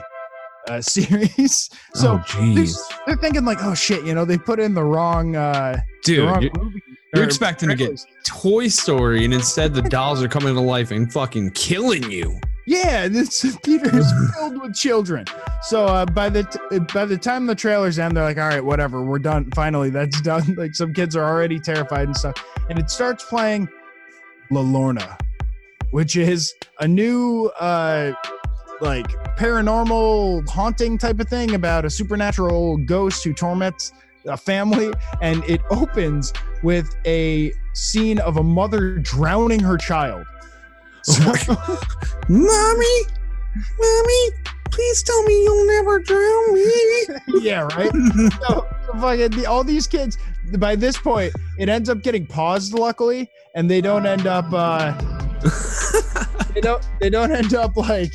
uh, 0.68 0.80
series. 0.80 1.71
So 1.94 2.23
oh, 2.23 2.54
they're, 2.54 2.66
they're 3.06 3.16
thinking 3.16 3.44
like, 3.44 3.59
oh 3.62 3.75
shit, 3.75 4.04
you 4.04 4.14
know, 4.14 4.25
they 4.25 4.38
put 4.38 4.61
in 4.61 4.75
the 4.75 4.85
wrong, 4.85 5.37
uh, 5.37 5.76
the 5.76 5.83
dude, 6.02 6.28
wrong 6.28 6.42
you're, 6.42 6.52
movie. 6.59 6.83
you're 7.14 7.25
expecting 7.25 7.68
to 7.68 7.76
get. 7.76 8.04
Toy 8.25 8.68
Story, 8.68 9.25
and 9.25 9.35
instead 9.35 9.75
the 9.75 9.83
dolls 9.83 10.23
are 10.23 10.28
coming 10.28 10.54
to 10.54 10.61
life 10.61 10.90
and 10.90 11.12
fucking 11.12 11.52
killing 11.52 12.11
you. 12.11 12.38
Yeah, 12.66 13.09
this 13.09 13.42
theater 13.62 13.90
is 13.97 14.12
filled 14.35 14.61
with 14.61 14.75
children. 14.75 15.26
So 15.62 15.87
uh, 15.87 16.06
by 16.06 16.28
the 16.28 16.44
t- 16.44 16.78
by 16.92 17.04
the 17.04 17.18
time 17.18 17.47
the 17.47 17.54
trailers 17.54 17.99
end, 17.99 18.16
they're 18.16 18.25
like, 18.25 18.38
all 18.38 18.49
right, 18.49 18.64
whatever, 18.64 19.02
we're 19.02 19.18
done. 19.18 19.50
Finally, 19.54 19.90
that's 19.90 20.21
done. 20.23 20.54
Like 20.56 20.75
some 20.75 20.92
kids 20.94 21.16
are 21.16 21.25
already 21.25 21.61
terrified 21.61 22.06
and 22.06 22.16
stuff, 22.16 22.42
and 22.68 22.78
it 22.78 22.90
starts 22.90 23.25
playing 23.25 23.68
La 24.50 24.62
Llorona, 24.62 25.18
which 25.90 26.16
is 26.16 26.54
a 26.80 26.88
new 26.88 27.50
uh 27.61 28.12
like 28.85 29.09
paranormal 29.37 30.49
haunting 30.49 30.97
type 30.99 31.19
of 31.19 31.29
thing 31.29 31.55
about 31.55 31.85
a 31.85 31.91
supernatural 31.91 32.76
ghost 32.79 33.25
who 33.25 33.33
torments 33.33 33.93
a 34.26 34.37
family 34.37 34.93
and 35.21 35.43
it 35.45 35.61
opens 35.71 36.33
with 36.62 36.95
a 37.07 37.53
scene 37.73 38.19
of 38.21 38.37
a 38.37 38.43
mother 38.43 38.99
drowning 38.99 39.61
her 39.61 39.76
child 39.76 40.25
Oh 41.09 41.79
Mommy, 42.29 43.03
mommy, 43.79 44.31
please 44.71 45.03
tell 45.03 45.23
me 45.25 45.45
you'll 45.45 45.67
never 45.67 45.99
drown 45.99 46.55
me. 46.55 47.07
yeah, 47.41 47.62
right. 47.76 47.91
So, 47.93 48.67
so 48.87 48.93
fucking 49.00 49.31
the, 49.33 49.47
all 49.47 49.64
these 49.64 49.87
kids. 49.87 50.17
By 50.59 50.76
this 50.76 50.97
point, 50.97 51.33
it 51.59 51.69
ends 51.69 51.88
up 51.88 52.03
getting 52.03 52.26
paused, 52.26 52.73
luckily, 52.75 53.31
and 53.55 53.71
they 53.71 53.81
don't 53.81 54.07
end 54.07 54.26
up. 54.26 54.47
uh 54.53 54.93
They 56.55 56.61
don't. 56.61 56.88
They 57.00 57.11
don't 57.11 57.33
end 57.33 57.53
up 57.55 57.76
like 57.76 58.12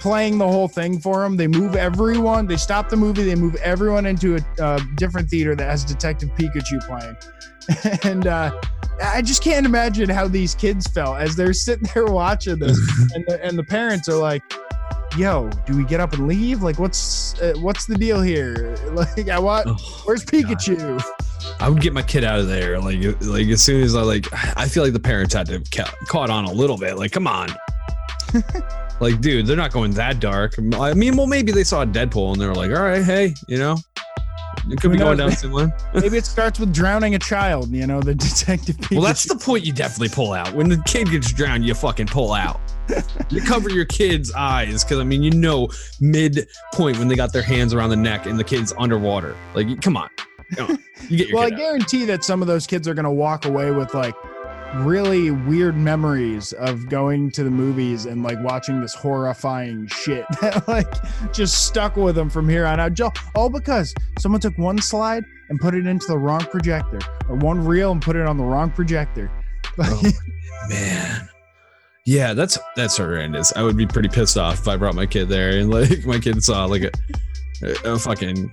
playing 0.00 0.38
the 0.38 0.48
whole 0.48 0.66
thing 0.68 0.98
for 0.98 1.22
them. 1.22 1.36
They 1.36 1.46
move 1.46 1.76
everyone. 1.76 2.46
They 2.46 2.56
stop 2.56 2.88
the 2.88 2.96
movie. 2.96 3.22
They 3.22 3.34
move 3.36 3.54
everyone 3.56 4.06
into 4.06 4.36
a 4.36 4.62
uh, 4.62 4.80
different 4.96 5.28
theater 5.28 5.54
that 5.54 5.64
has 5.70 5.84
Detective 5.84 6.30
Pikachu 6.36 6.80
playing, 6.86 7.16
and. 8.04 8.26
uh 8.26 8.50
I 9.02 9.22
just 9.22 9.42
can't 9.42 9.64
imagine 9.64 10.10
how 10.10 10.28
these 10.28 10.54
kids 10.54 10.86
felt 10.86 11.16
as 11.20 11.34
they're 11.34 11.54
sitting 11.54 11.88
there 11.94 12.04
watching 12.04 12.58
this, 12.58 12.76
and 13.14 13.24
the, 13.26 13.40
and 13.42 13.58
the 13.58 13.64
parents 13.64 14.10
are 14.10 14.18
like, 14.18 14.42
"Yo, 15.16 15.48
do 15.64 15.74
we 15.74 15.84
get 15.84 16.00
up 16.00 16.12
and 16.12 16.28
leave? 16.28 16.62
Like, 16.62 16.78
what's 16.78 17.40
uh, 17.40 17.54
what's 17.60 17.86
the 17.86 17.96
deal 17.96 18.20
here? 18.20 18.76
Like, 18.92 19.30
I 19.30 19.38
want 19.38 19.68
Oh, 19.68 20.02
where's 20.04 20.22
Pikachu? 20.22 21.02
I 21.60 21.70
would 21.70 21.80
get 21.80 21.94
my 21.94 22.02
kid 22.02 22.24
out 22.24 22.40
of 22.40 22.48
there. 22.48 22.78
Like, 22.78 22.98
like 23.22 23.46
as 23.48 23.62
soon 23.62 23.82
as 23.82 23.94
I 23.96 24.02
like, 24.02 24.26
I 24.54 24.68
feel 24.68 24.82
like 24.82 24.92
the 24.92 25.00
parents 25.00 25.32
had 25.32 25.46
to 25.46 25.62
ca- 25.74 25.94
caught 26.06 26.28
on 26.28 26.44
a 26.44 26.52
little 26.52 26.76
bit. 26.76 26.98
Like, 26.98 27.12
come 27.12 27.26
on. 27.26 27.48
Like, 29.00 29.20
dude, 29.20 29.46
they're 29.46 29.56
not 29.56 29.72
going 29.72 29.92
that 29.92 30.20
dark. 30.20 30.54
I 30.58 30.94
mean, 30.94 31.16
well, 31.16 31.26
maybe 31.26 31.52
they 31.52 31.64
saw 31.64 31.82
a 31.82 31.86
Deadpool 31.86 32.32
and 32.32 32.40
they 32.40 32.46
were 32.46 32.54
like, 32.54 32.70
all 32.70 32.82
right, 32.82 33.02
hey, 33.02 33.34
you 33.48 33.58
know, 33.58 33.76
it 34.68 34.80
could 34.80 34.90
Who 34.90 34.90
be 34.90 34.98
going 34.98 35.16
down 35.16 35.28
knows? 35.30 35.38
similar. 35.38 35.72
Maybe 35.94 36.18
it 36.18 36.26
starts 36.26 36.60
with 36.60 36.74
drowning 36.74 37.14
a 37.14 37.18
child. 37.18 37.70
You 37.70 37.86
know, 37.86 38.00
the 38.00 38.14
Detective 38.16 38.76
Pikachu. 38.76 38.96
Well, 38.96 39.04
that's 39.04 39.24
the 39.24 39.36
point 39.36 39.64
you 39.64 39.72
definitely 39.72 40.10
pull 40.10 40.32
out. 40.32 40.52
When 40.54 40.68
the 40.68 40.82
kid 40.86 41.10
gets 41.10 41.32
drowned, 41.32 41.64
you 41.64 41.74
fucking 41.74 42.08
pull 42.08 42.32
out. 42.32 42.60
you 43.30 43.40
cover 43.40 43.70
your 43.70 43.84
kid's 43.84 44.32
eyes 44.34 44.84
because 44.84 44.98
I 44.98 45.04
mean, 45.04 45.22
you 45.22 45.30
know, 45.30 45.68
mid 46.00 46.46
point 46.74 46.98
when 46.98 47.08
they 47.08 47.14
got 47.16 47.32
their 47.32 47.42
hands 47.42 47.72
around 47.72 47.90
the 47.90 47.96
neck 47.96 48.26
and 48.26 48.38
the 48.38 48.44
kid's 48.44 48.72
underwater. 48.78 49.36
Like, 49.54 49.80
come 49.80 49.96
on, 49.96 50.10
come 50.56 50.72
on. 50.72 50.78
you 51.08 51.16
get 51.16 51.28
your 51.28 51.36
well, 51.36 51.44
I 51.44 51.52
out. 51.54 51.58
guarantee 51.58 52.04
that 52.06 52.24
some 52.24 52.42
of 52.42 52.48
those 52.48 52.66
kids 52.66 52.88
are 52.88 52.94
gonna 52.94 53.12
walk 53.12 53.44
away 53.44 53.70
with 53.70 53.94
like 53.94 54.14
really 54.76 55.30
weird 55.30 55.76
memories 55.76 56.52
of 56.54 56.88
going 56.88 57.30
to 57.32 57.44
the 57.44 57.50
movies 57.50 58.06
and 58.06 58.22
like 58.22 58.38
watching 58.42 58.80
this 58.80 58.94
horrifying 58.94 59.86
shit 59.88 60.24
that 60.40 60.66
like 60.68 60.92
just 61.32 61.66
stuck 61.66 61.96
with 61.96 62.14
them 62.14 62.30
from 62.30 62.48
here 62.48 62.66
on 62.66 62.80
out. 62.80 63.00
All 63.34 63.50
because 63.50 63.94
someone 64.18 64.40
took 64.40 64.56
one 64.58 64.78
slide 64.78 65.24
and 65.48 65.58
put 65.60 65.74
it 65.74 65.86
into 65.86 66.06
the 66.06 66.18
wrong 66.18 66.40
projector, 66.40 67.00
or 67.28 67.36
one 67.36 67.64
reel 67.64 67.92
and 67.92 68.00
put 68.00 68.16
it 68.16 68.26
on 68.26 68.36
the 68.36 68.44
wrong 68.44 68.70
projector. 68.70 69.30
Oh, 69.82 70.02
man. 70.68 71.28
Yeah, 72.04 72.34
that's 72.34 72.58
that's 72.76 72.96
horrendous. 72.96 73.52
I 73.56 73.62
would 73.62 73.76
be 73.76 73.86
pretty 73.86 74.08
pissed 74.08 74.36
off 74.36 74.58
if 74.60 74.68
I 74.68 74.76
brought 74.76 74.94
my 74.94 75.06
kid 75.06 75.28
there 75.28 75.50
and 75.58 75.70
like 75.70 76.04
my 76.06 76.18
kid 76.18 76.42
saw 76.42 76.64
like 76.64 76.82
a, 76.82 76.90
a 77.84 77.98
fucking 77.98 78.52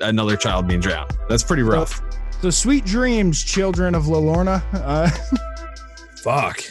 another 0.00 0.36
child 0.36 0.68
being 0.68 0.80
drowned. 0.80 1.10
That's 1.28 1.42
pretty 1.42 1.62
rough. 1.62 2.00
so 2.40 2.48
sweet 2.50 2.84
dreams, 2.84 3.42
children 3.42 3.94
of 3.94 4.06
La 4.06 4.18
Llorona. 4.18 4.62
Uh, 4.72 5.10
Fuck. 6.22 6.62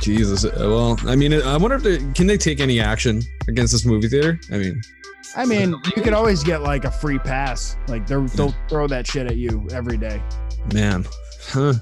Jesus. 0.00 0.44
Uh, 0.44 0.50
Well, 0.58 0.98
I 1.06 1.16
mean, 1.16 1.32
I 1.32 1.56
wonder 1.56 1.76
if 1.76 1.82
they 1.82 1.98
can 2.14 2.26
they 2.26 2.36
take 2.36 2.60
any 2.60 2.80
action 2.80 3.22
against 3.48 3.72
this 3.72 3.84
movie 3.84 4.08
theater. 4.08 4.38
I 4.52 4.58
mean, 4.58 4.80
I 5.36 5.46
mean, 5.46 5.70
you 5.96 6.02
could 6.02 6.12
always 6.12 6.42
get 6.42 6.62
like 6.62 6.84
a 6.84 6.90
free 6.90 7.18
pass. 7.18 7.76
Like 7.88 8.06
they're, 8.06 8.20
they'll 8.20 8.54
throw 8.68 8.86
that 8.88 9.06
shit 9.06 9.26
at 9.26 9.36
you 9.36 9.66
every 9.72 9.96
day. 9.96 10.22
man, 10.74 11.06
huh? 11.48 11.74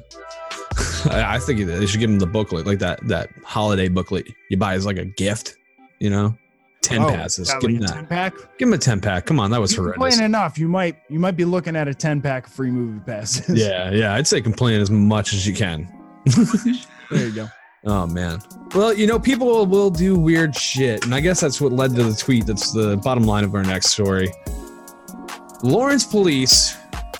I, 1.10 1.36
I 1.36 1.38
think 1.38 1.66
they 1.66 1.86
should 1.86 2.00
give 2.00 2.10
them 2.10 2.18
the 2.18 2.26
booklet, 2.26 2.66
like 2.66 2.78
that 2.80 3.06
that 3.08 3.30
holiday 3.44 3.88
booklet 3.88 4.28
you 4.50 4.56
buy 4.56 4.74
as 4.74 4.86
like 4.86 4.98
a 4.98 5.04
gift. 5.04 5.56
You 5.98 6.10
know, 6.10 6.36
ten 6.82 7.02
Oh, 7.02 7.08
passes. 7.08 7.52
Give 7.60 7.70
him 7.70 7.80
like 7.80 7.90
a 7.90 7.94
that. 7.94 7.94
10 7.94 8.06
pack. 8.06 8.34
Give 8.58 8.68
him 8.68 8.74
a 8.74 8.78
ten 8.78 9.00
pack. 9.00 9.26
Come 9.26 9.40
on, 9.40 9.50
that 9.50 9.60
was 9.60 9.72
You 9.72 9.82
horrendous. 9.82 10.14
complain 10.14 10.24
enough, 10.26 10.56
you 10.58 10.68
might 10.68 10.96
you 11.08 11.18
might 11.18 11.36
be 11.36 11.44
looking 11.44 11.74
at 11.74 11.88
a 11.88 11.94
10 11.94 12.20
pack 12.20 12.46
of 12.46 12.52
free 12.52 12.70
movie 12.70 13.00
passes. 13.00 13.58
Yeah, 13.58 13.90
yeah. 13.90 14.14
I'd 14.14 14.26
say 14.28 14.40
complain 14.40 14.80
as 14.80 14.90
much 14.90 15.32
as 15.32 15.46
you 15.46 15.54
can. 15.54 15.92
there 17.10 17.26
you 17.26 17.34
go. 17.34 17.48
Oh 17.84 18.06
man. 18.06 18.40
Well, 18.74 18.92
you 18.92 19.06
know, 19.06 19.18
people 19.18 19.46
will, 19.46 19.66
will 19.66 19.90
do 19.90 20.16
weird 20.16 20.54
shit, 20.54 21.04
and 21.04 21.14
I 21.14 21.20
guess 21.20 21.40
that's 21.40 21.60
what 21.60 21.72
led 21.72 21.94
to 21.96 22.02
the 22.02 22.14
tweet. 22.14 22.46
That's 22.46 22.72
the 22.72 22.96
bottom 22.96 23.24
line 23.24 23.44
of 23.44 23.54
our 23.54 23.62
next 23.62 23.90
story. 23.90 24.28
Lawrence 25.62 26.04
police 26.04 26.76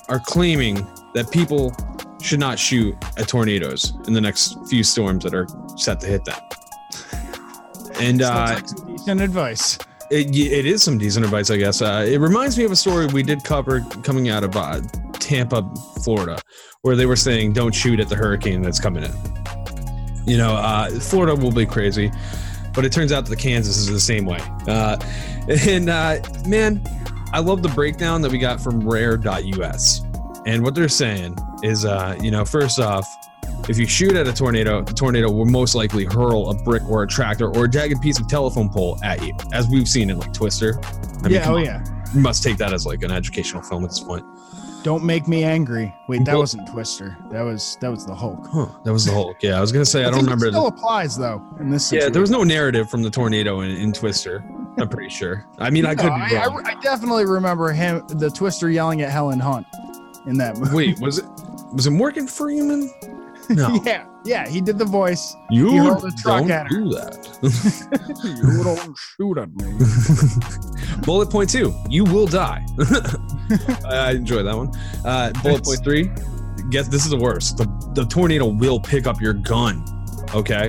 are 0.08 0.20
claiming 0.20 0.86
that 1.14 1.30
people 1.30 1.74
should 2.20 2.40
not 2.40 2.58
shoot 2.58 2.96
at 3.16 3.28
tornadoes 3.28 3.94
in 4.06 4.12
the 4.12 4.20
next 4.20 4.56
few 4.68 4.82
storms 4.82 5.24
that 5.24 5.34
are 5.34 5.46
set 5.76 6.00
to 6.00 6.06
hit 6.06 6.24
them. 6.24 6.38
And 8.00 8.22
uh, 8.22 8.54
like 8.54 8.68
some 8.68 8.86
decent 8.86 9.20
advice. 9.20 9.78
it, 10.10 10.34
it 10.36 10.66
is 10.66 10.82
some 10.82 10.98
decent 10.98 11.24
advice, 11.24 11.50
I 11.50 11.56
guess. 11.56 11.82
Uh, 11.82 12.04
it 12.06 12.18
reminds 12.20 12.58
me 12.58 12.64
of 12.64 12.72
a 12.72 12.76
story 12.76 13.06
we 13.06 13.22
did 13.22 13.42
cover 13.44 13.80
coming 14.02 14.28
out 14.28 14.44
of 14.44 14.56
uh, 14.56 14.80
Tampa, 15.20 15.62
Florida, 16.02 16.40
where 16.82 16.96
they 16.96 17.06
were 17.06 17.16
saying 17.16 17.52
don't 17.52 17.74
shoot 17.74 18.00
at 18.00 18.08
the 18.08 18.16
hurricane 18.16 18.62
that's 18.62 18.80
coming 18.80 19.04
in. 19.04 19.12
You 20.26 20.36
know, 20.36 20.54
uh, 20.54 20.90
Florida 20.90 21.34
will 21.34 21.52
be 21.52 21.66
crazy, 21.66 22.10
but 22.74 22.84
it 22.84 22.92
turns 22.92 23.12
out 23.12 23.24
that 23.24 23.30
the 23.30 23.36
Kansas 23.36 23.76
is 23.78 23.88
the 23.88 24.00
same 24.00 24.26
way. 24.26 24.40
Uh, 24.66 24.96
and 25.48 25.88
uh, 25.88 26.18
man, 26.46 26.82
I 27.32 27.40
love 27.40 27.62
the 27.62 27.70
breakdown 27.70 28.22
that 28.22 28.30
we 28.30 28.38
got 28.38 28.60
from 28.60 28.88
Rare.us. 28.88 30.02
And 30.46 30.62
what 30.62 30.74
they're 30.74 30.88
saying 30.88 31.36
is, 31.62 31.84
uh, 31.84 32.16
you 32.20 32.30
know, 32.30 32.44
first 32.44 32.78
off, 32.80 33.06
if 33.68 33.78
you 33.78 33.86
shoot 33.86 34.14
at 34.14 34.26
a 34.26 34.32
tornado, 34.32 34.82
the 34.82 34.94
tornado 34.94 35.30
will 35.30 35.44
most 35.44 35.74
likely 35.74 36.04
hurl 36.04 36.50
a 36.50 36.54
brick 36.54 36.82
or 36.88 37.02
a 37.02 37.06
tractor 37.06 37.54
or 37.54 37.66
a 37.66 37.68
jagged 37.68 38.00
piece 38.00 38.18
of 38.18 38.28
telephone 38.28 38.70
pole 38.70 38.98
at 39.04 39.22
you, 39.26 39.36
as 39.52 39.68
we've 39.68 39.88
seen 39.88 40.08
in 40.10 40.18
like 40.18 40.32
Twister. 40.32 40.80
I 40.84 41.22
mean, 41.22 41.32
yeah, 41.32 41.50
oh 41.50 41.56
on. 41.56 41.64
yeah. 41.64 41.84
You 42.14 42.20
must 42.20 42.42
take 42.42 42.56
that 42.58 42.72
as 42.72 42.86
like 42.86 43.02
an 43.02 43.10
educational 43.10 43.62
film 43.62 43.84
at 43.84 43.90
this 43.90 44.00
point. 44.00 44.24
Don't 44.82 45.04
make 45.04 45.26
me 45.26 45.44
angry. 45.44 45.94
Wait, 46.08 46.24
that 46.24 46.36
wasn't 46.36 46.68
Twister. 46.68 47.16
That 47.30 47.42
was 47.42 47.76
that 47.80 47.90
was 47.90 48.06
the 48.06 48.14
Hulk. 48.14 48.46
Huh? 48.50 48.66
That 48.84 48.92
was 48.92 49.04
the 49.04 49.12
Hulk. 49.12 49.36
Yeah, 49.42 49.58
I 49.58 49.60
was 49.60 49.72
gonna 49.72 49.84
say 49.84 50.04
I 50.04 50.10
don't 50.10 50.22
remember. 50.22 50.46
It 50.46 50.50
still 50.52 50.70
The, 50.70 50.76
applies 50.76 51.16
though 51.18 51.42
in 51.58 51.70
this. 51.70 51.92
yeah, 51.92 52.08
there 52.08 52.20
was 52.20 52.30
no 52.30 52.44
narrative 52.44 52.88
from 52.88 53.02
the 53.02 53.10
tornado 53.10 53.60
in, 53.60 53.70
in 53.72 53.92
Twister. 53.92 54.44
I'm 54.78 54.88
pretty 54.88 55.10
sure. 55.10 55.44
I 55.58 55.70
mean, 55.70 55.84
I 55.84 55.94
could 55.94 56.04
be 56.28 56.36
I, 56.36 56.46
wrong. 56.46 56.64
I, 56.64 56.72
I 56.72 56.80
definitely 56.80 57.26
remember 57.26 57.72
him, 57.72 58.06
the 58.08 58.30
Twister 58.30 58.70
yelling 58.70 59.02
at 59.02 59.10
Helen 59.10 59.40
Hunt 59.40 59.66
in 60.26 60.38
that 60.38 60.56
movie. 60.56 60.74
Wait, 60.74 61.00
was 61.00 61.18
it 61.18 61.24
was 61.72 61.86
it 61.86 61.90
Morgan 61.90 62.26
Freeman? 62.26 62.90
No, 63.50 63.80
yeah, 63.82 64.04
yeah, 64.28 64.46
he 64.46 64.60
did 64.60 64.78
the 64.78 64.84
voice. 64.84 65.34
you 65.50 65.70
He 65.70 65.76
don't 65.78 66.04
at 66.50 66.68
do 66.68 66.90
that. 66.90 67.26
you 68.24 68.62
don't 68.62 68.96
shoot 68.96 69.38
at 69.38 69.48
me. 69.56 71.00
Bullet 71.06 71.30
point 71.30 71.48
two: 71.48 71.74
You 71.88 72.04
will 72.04 72.26
die. 72.26 72.64
I 73.88 74.12
enjoy 74.12 74.42
that 74.42 74.54
one. 74.54 74.70
Uh, 75.04 75.32
bullet 75.42 75.64
point 75.64 75.82
three: 75.82 76.10
Guess 76.68 76.88
this 76.88 77.04
is 77.04 77.10
the 77.10 77.16
worst. 77.16 77.56
The, 77.56 77.64
the 77.94 78.04
tornado 78.04 78.46
will 78.46 78.78
pick 78.78 79.06
up 79.06 79.20
your 79.20 79.32
gun. 79.32 79.82
Okay, 80.34 80.68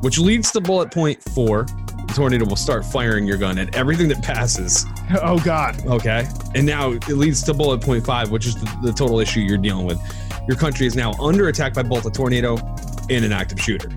which 0.00 0.18
leads 0.18 0.50
to 0.52 0.60
bullet 0.60 0.90
point 0.90 1.22
four: 1.34 1.64
The 1.64 2.14
tornado 2.14 2.46
will 2.46 2.56
start 2.56 2.86
firing 2.86 3.26
your 3.26 3.36
gun 3.36 3.58
at 3.58 3.74
everything 3.76 4.08
that 4.08 4.22
passes. 4.22 4.86
Oh 5.22 5.38
God. 5.40 5.84
Okay, 5.86 6.26
and 6.54 6.64
now 6.64 6.92
it 6.92 7.08
leads 7.08 7.42
to 7.42 7.52
bullet 7.52 7.82
point 7.82 8.06
five, 8.06 8.30
which 8.30 8.46
is 8.46 8.54
the, 8.54 8.78
the 8.82 8.92
total 8.92 9.20
issue 9.20 9.40
you're 9.40 9.58
dealing 9.58 9.84
with. 9.84 10.00
Your 10.50 10.58
country 10.58 10.84
is 10.84 10.96
now 10.96 11.12
under 11.20 11.46
attack 11.46 11.74
by 11.74 11.84
both 11.84 12.04
a 12.06 12.10
tornado 12.10 12.56
and 13.08 13.24
an 13.24 13.30
active 13.30 13.60
shooter. 13.60 13.88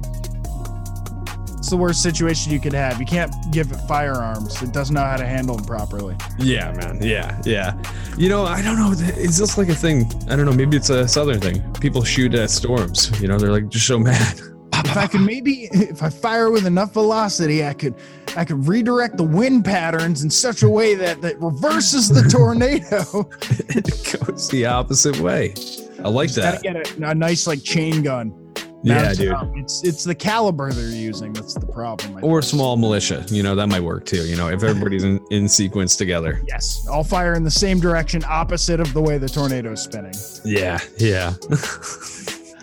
It's 1.57 1.71
the 1.71 1.77
worst 1.77 2.03
situation 2.03 2.51
you 2.51 2.59
could 2.59 2.73
have. 2.73 2.99
You 2.99 3.07
can't 3.07 3.33
give 3.51 3.71
it 3.71 3.77
firearms. 3.87 4.61
It 4.61 4.71
doesn't 4.71 4.93
know 4.93 5.01
how 5.01 5.17
to 5.17 5.25
handle 5.25 5.55
them 5.55 5.65
properly. 5.65 6.15
Yeah, 6.37 6.71
man. 6.73 6.99
Yeah, 7.01 7.41
yeah. 7.43 7.73
You 8.19 8.29
know, 8.29 8.43
I 8.43 8.61
don't 8.61 8.77
know. 8.77 8.93
It's 8.95 9.39
just 9.39 9.57
like 9.57 9.69
a 9.69 9.73
thing? 9.73 10.05
I 10.29 10.35
don't 10.35 10.45
know. 10.45 10.53
Maybe 10.53 10.77
it's 10.77 10.91
a 10.91 11.07
southern 11.07 11.41
thing. 11.41 11.73
People 11.81 12.03
shoot 12.03 12.35
at 12.35 12.51
storms. 12.51 13.19
You 13.19 13.29
know, 13.29 13.39
they're 13.39 13.51
like 13.51 13.69
just 13.69 13.87
so 13.87 13.97
mad. 13.97 14.39
If 14.73 14.95
I 14.95 15.07
could 15.07 15.21
maybe, 15.21 15.69
if 15.71 16.03
I 16.03 16.09
fire 16.11 16.51
with 16.51 16.67
enough 16.67 16.93
velocity, 16.93 17.65
I 17.65 17.73
could, 17.73 17.95
I 18.37 18.45
could 18.45 18.67
redirect 18.67 19.17
the 19.17 19.23
wind 19.23 19.65
patterns 19.65 20.23
in 20.23 20.29
such 20.29 20.61
a 20.61 20.69
way 20.69 20.93
that 20.93 21.19
that 21.21 21.41
reverses 21.41 22.09
the 22.09 22.29
tornado. 22.29 23.27
it 23.69 24.19
goes 24.19 24.49
the 24.49 24.67
opposite 24.67 25.19
way. 25.19 25.55
I 26.03 26.09
like 26.09 26.27
Just 26.29 26.39
gotta 26.39 26.57
that. 26.57 26.63
get 26.97 26.99
a, 27.01 27.09
a 27.09 27.15
nice 27.15 27.47
like 27.47 27.63
chain 27.63 28.01
gun. 28.03 28.39
Yeah, 28.85 29.13
dude. 29.13 29.29
up. 29.31 29.49
It's 29.55 29.81
it's 29.85 30.03
the 30.03 30.13
caliber 30.13 30.69
they're 30.73 30.89
using 30.89 31.31
that's 31.31 31.53
the 31.53 31.65
problem. 31.65 32.17
I 32.17 32.21
Or 32.21 32.41
think. 32.41 32.51
small 32.51 32.75
militia. 32.75 33.23
You 33.29 33.41
know, 33.41 33.55
that 33.55 33.67
might 33.67 33.79
work 33.81 34.05
too. 34.05 34.25
You 34.25 34.35
know, 34.35 34.49
if 34.49 34.61
everybody's 34.61 35.05
in, 35.05 35.25
in 35.31 35.47
sequence 35.47 35.95
together. 35.95 36.41
yes, 36.49 36.85
all 36.91 37.03
fire 37.05 37.33
in 37.35 37.43
the 37.45 37.51
same 37.51 37.79
direction, 37.79 38.23
opposite 38.27 38.81
of 38.81 38.91
the 38.93 39.01
way 39.01 39.17
the 39.17 39.29
tornado's 39.29 39.81
spinning. 39.83 40.13
Yeah, 40.43 40.79
yeah. 40.97 41.33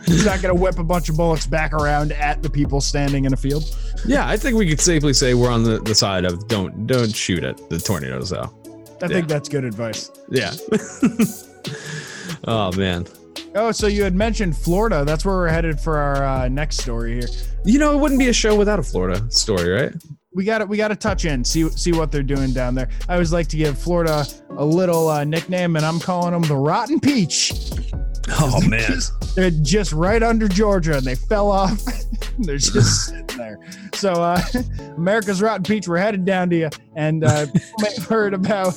He's 0.06 0.24
not 0.26 0.42
gonna 0.42 0.54
whip 0.54 0.78
a 0.78 0.84
bunch 0.84 1.08
of 1.08 1.16
bullets 1.16 1.46
back 1.46 1.72
around 1.72 2.12
at 2.12 2.42
the 2.42 2.50
people 2.50 2.80
standing 2.82 3.24
in 3.24 3.32
a 3.32 3.36
field. 3.36 3.64
yeah, 4.04 4.28
I 4.28 4.36
think 4.36 4.56
we 4.58 4.68
could 4.68 4.80
safely 4.80 5.14
say 5.14 5.32
we're 5.32 5.50
on 5.50 5.62
the, 5.62 5.78
the 5.80 5.94
side 5.94 6.26
of 6.26 6.48
don't 6.48 6.86
don't 6.86 7.14
shoot 7.14 7.44
at 7.44 7.56
the 7.70 7.78
tornadoes 7.78 8.28
though. 8.28 8.52
I 9.02 9.08
think 9.08 9.26
that's 9.28 9.48
good 9.48 9.64
advice. 9.64 10.10
Yeah. 10.28 10.52
oh 12.46 12.72
man. 12.76 13.06
Oh, 13.54 13.72
so 13.72 13.86
you 13.88 14.04
had 14.04 14.14
mentioned 14.14 14.56
Florida. 14.56 15.04
That's 15.04 15.24
where 15.24 15.34
we're 15.34 15.48
headed 15.48 15.80
for 15.80 15.98
our 15.98 16.24
uh, 16.24 16.48
next 16.48 16.78
story 16.78 17.14
here. 17.20 17.28
You 17.64 17.78
know, 17.78 17.92
it 17.96 18.00
wouldn't 18.00 18.20
be 18.20 18.28
a 18.28 18.32
show 18.32 18.54
without 18.56 18.78
a 18.78 18.82
Florida 18.82 19.28
story, 19.30 19.68
right? 19.70 19.92
We 20.32 20.44
got 20.44 20.58
to 20.58 20.66
we 20.66 20.76
got 20.76 20.88
to 20.88 20.96
touch 20.96 21.24
in, 21.24 21.44
see 21.44 21.68
see 21.70 21.90
what 21.92 22.12
they're 22.12 22.22
doing 22.22 22.52
down 22.52 22.76
there. 22.76 22.88
I 23.08 23.14
always 23.14 23.32
like 23.32 23.48
to 23.48 23.56
give 23.56 23.76
Florida 23.76 24.24
a 24.56 24.64
little 24.64 25.08
uh, 25.08 25.24
nickname, 25.24 25.74
and 25.74 25.84
I'm 25.84 25.98
calling 25.98 26.32
them 26.32 26.42
the 26.42 26.54
Rotten 26.56 27.00
Peach. 27.00 27.52
Oh 28.38 28.60
man. 28.68 28.80
Just- 28.82 29.34
they're 29.34 29.50
just 29.50 29.92
right 29.92 30.22
under 30.22 30.46
Georgia, 30.48 30.96
and 30.96 31.04
they 31.04 31.16
fell 31.16 31.50
off. 31.50 31.80
they're 32.38 32.56
just 32.58 33.06
sitting 33.06 33.26
there. 33.36 33.58
So, 33.94 34.12
uh, 34.12 34.40
America's 34.96 35.42
Rotten 35.42 35.64
Peach, 35.64 35.88
we're 35.88 35.98
headed 35.98 36.24
down 36.24 36.50
to 36.50 36.56
you, 36.56 36.70
and 36.96 37.24
uh, 37.24 37.46
people 37.46 37.70
may 37.80 37.94
have 37.94 38.06
heard 38.06 38.34
about 38.34 38.76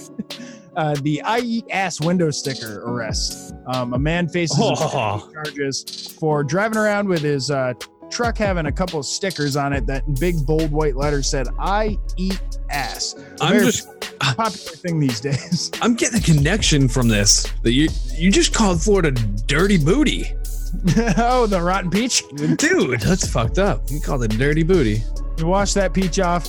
uh, 0.75 0.95
the 1.01 1.21
I 1.23 1.39
eat 1.39 1.65
ass 1.71 2.01
window 2.01 2.31
sticker 2.31 2.81
arrest. 2.83 3.42
Um, 3.67 3.93
a 3.93 3.99
man 3.99 4.27
faces 4.27 4.57
Oh. 4.59 5.29
charges 5.33 6.15
for 6.19 6.43
driving 6.43 6.77
around 6.77 7.07
with 7.07 7.21
his 7.21 7.49
uh, 7.51 7.73
truck 8.09 8.37
having 8.37 8.65
a 8.67 8.71
couple 8.71 8.99
of 8.99 9.05
stickers 9.05 9.55
on 9.55 9.73
it 9.73 9.85
that 9.87 10.05
in 10.07 10.13
big 10.15 10.45
bold 10.45 10.71
white 10.71 10.95
letters 10.95 11.27
said 11.27 11.47
"I 11.59 11.97
eat 12.17 12.39
ass." 12.69 13.15
A 13.41 13.43
I'm 13.45 13.59
just 13.63 13.87
popular 14.19 14.49
thing 14.77 14.99
these 14.99 15.19
days. 15.19 15.71
I'm 15.81 15.95
getting 15.95 16.19
a 16.19 16.23
connection 16.23 16.87
from 16.87 17.07
this 17.07 17.51
that 17.63 17.71
you 17.71 17.89
you 18.15 18.31
just 18.31 18.53
called 18.53 18.81
Florida 18.81 19.11
dirty 19.47 19.77
booty. 19.77 20.33
oh, 21.17 21.45
the 21.47 21.61
rotten 21.61 21.89
peach. 21.91 22.23
Dude, 22.57 22.99
that's 23.01 23.27
fucked 23.27 23.59
up. 23.59 23.83
You 23.89 23.99
called 23.99 24.23
it 24.23 24.31
dirty 24.31 24.63
booty. 24.63 25.03
You 25.37 25.47
wash 25.47 25.73
that 25.73 25.93
peach 25.93 26.19
off, 26.19 26.45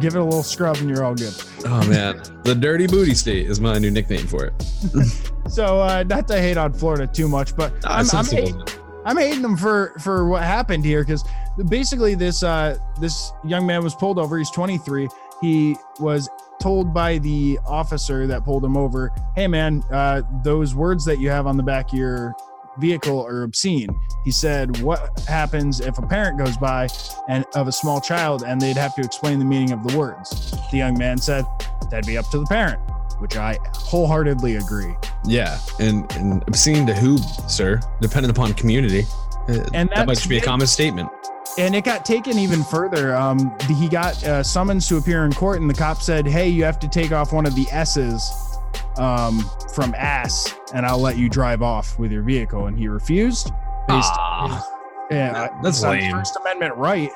give 0.00 0.14
it 0.16 0.18
a 0.20 0.24
little 0.24 0.42
scrub, 0.42 0.76
and 0.78 0.88
you're 0.90 1.04
all 1.04 1.14
good. 1.14 1.32
Oh 1.66 1.86
man. 1.88 2.20
the 2.44 2.54
dirty 2.54 2.86
booty 2.86 3.14
state 3.14 3.46
is 3.48 3.60
my 3.60 3.78
new 3.78 3.90
nickname 3.90 4.26
for 4.26 4.44
it. 4.46 4.52
So, 5.46 5.82
uh, 5.82 6.02
not 6.04 6.26
to 6.28 6.40
hate 6.40 6.56
on 6.56 6.72
Florida 6.72 7.06
too 7.06 7.28
much, 7.28 7.54
but 7.54 7.70
Ah, 7.84 7.98
I'm, 7.98 8.06
I'm, 8.16 8.64
I'm 9.04 9.16
hating 9.18 9.42
them 9.42 9.58
for 9.58 9.92
for 10.00 10.26
what 10.26 10.42
happened 10.42 10.86
here 10.86 11.02
because 11.04 11.22
basically 11.68 12.14
this 12.14 12.42
uh, 12.42 12.78
this 12.98 13.30
young 13.44 13.66
man 13.66 13.84
was 13.84 13.94
pulled 13.94 14.18
over. 14.18 14.38
He's 14.38 14.50
23. 14.50 15.06
He 15.42 15.76
was 16.00 16.30
told 16.62 16.94
by 16.94 17.18
the 17.18 17.58
officer 17.66 18.26
that 18.26 18.42
pulled 18.42 18.64
him 18.64 18.74
over, 18.74 19.12
"Hey 19.36 19.46
man, 19.46 19.82
uh, 19.92 20.22
those 20.42 20.74
words 20.74 21.04
that 21.04 21.18
you 21.18 21.28
have 21.28 21.46
on 21.46 21.58
the 21.58 21.62
back 21.62 21.92
of 21.92 21.98
your 21.98 22.34
vehicle 22.78 23.24
are 23.26 23.42
obscene." 23.42 23.88
He 24.24 24.30
said, 24.30 24.80
"What 24.82 25.18
happens 25.28 25.80
if 25.80 25.98
a 25.98 26.02
parent 26.02 26.38
goes 26.38 26.56
by 26.56 26.88
and 27.28 27.44
of 27.54 27.68
a 27.68 27.72
small 27.72 28.00
child 28.00 28.42
and 28.46 28.60
they'd 28.60 28.76
have 28.76 28.94
to 28.96 29.02
explain 29.02 29.38
the 29.38 29.44
meaning 29.44 29.72
of 29.72 29.86
the 29.86 29.96
words?" 29.98 30.52
The 30.70 30.78
young 30.78 30.96
man 30.98 31.18
said, 31.18 31.44
"That'd 31.90 32.06
be 32.06 32.16
up 32.18 32.30
to 32.30 32.38
the 32.38 32.46
parent," 32.46 32.80
which 33.18 33.36
I 33.36 33.58
wholeheartedly 33.74 34.56
agree. 34.56 34.94
Yeah, 35.26 35.58
and 35.78 36.10
and 36.16 36.42
obscene 36.46 36.86
to 36.86 36.94
who, 36.94 37.18
sir? 37.48 37.80
Depending 38.00 38.30
upon 38.30 38.52
community. 38.54 39.06
Uh, 39.48 39.60
And 39.74 39.90
that 39.94 40.06
might 40.06 40.14
just 40.14 40.28
be 40.28 40.38
a 40.38 40.40
common 40.40 40.66
statement. 40.66 41.10
and 41.58 41.74
it 41.76 41.84
got 41.84 42.04
taken 42.04 42.38
even 42.38 42.64
further. 42.64 43.14
Um, 43.14 43.54
he 43.68 43.88
got 43.88 44.22
uh, 44.24 44.42
summons 44.42 44.88
to 44.88 44.96
appear 44.96 45.24
in 45.24 45.32
court, 45.32 45.60
and 45.60 45.68
the 45.70 45.74
cop 45.74 46.00
said, 46.02 46.26
"Hey, 46.26 46.48
you 46.48 46.64
have 46.64 46.78
to 46.80 46.88
take 46.88 47.12
off 47.12 47.32
one 47.32 47.46
of 47.46 47.54
the 47.54 47.66
S's 47.70 48.53
um, 48.96 49.44
from 49.74 49.94
ass, 49.96 50.54
and 50.72 50.86
I'll 50.86 51.00
let 51.00 51.16
you 51.16 51.28
drive 51.28 51.62
off 51.62 51.98
with 51.98 52.12
your 52.12 52.22
vehicle." 52.22 52.66
And 52.66 52.78
he 52.78 52.88
refused. 52.88 53.50
Based, 53.86 54.10
Ah, 54.14 54.66
yeah, 55.10 55.48
that's 55.62 55.82
lame. 55.82 56.10
First 56.10 56.36
Amendment 56.40 56.74
right 56.76 57.10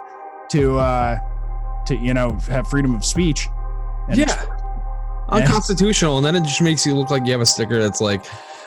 to 0.50 0.78
uh, 0.78 1.18
to 1.86 1.96
you 1.96 2.14
know 2.14 2.38
have 2.48 2.68
freedom 2.68 2.94
of 2.94 3.04
speech. 3.04 3.48
And 4.08 4.18
yeah, 4.18 4.44
unconstitutional, 5.28 6.18
and 6.18 6.26
then 6.26 6.36
it 6.36 6.42
just 6.42 6.60
makes 6.62 6.86
you 6.86 6.94
look 6.94 7.10
like 7.10 7.24
you 7.26 7.32
have 7.32 7.40
a 7.40 7.46
sticker 7.46 7.80
that's 7.80 8.00
like, 8.00 8.24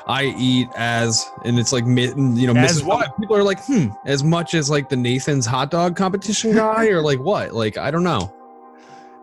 "I 0.08 0.34
eat 0.38 0.70
as," 0.76 1.30
and 1.46 1.60
it's 1.60 1.72
like, 1.72 1.86
you 1.86 2.16
know, 2.54 2.60
As 2.60 2.84
what? 2.84 3.18
People 3.20 3.36
are 3.36 3.44
like, 3.44 3.64
"Hmm," 3.66 3.90
as 4.06 4.24
much 4.24 4.54
as 4.54 4.70
like 4.70 4.90
the 4.90 4.96
Nathan's 4.96 5.46
hot 5.46 5.72
dog 5.72 5.96
competition 5.96 6.54
guy, 6.54 6.88
or 6.88 7.02
like 7.02 7.20
what? 7.20 7.54
Like 7.54 7.78
I 7.78 7.92
don't 7.92 8.04
know. 8.04 8.34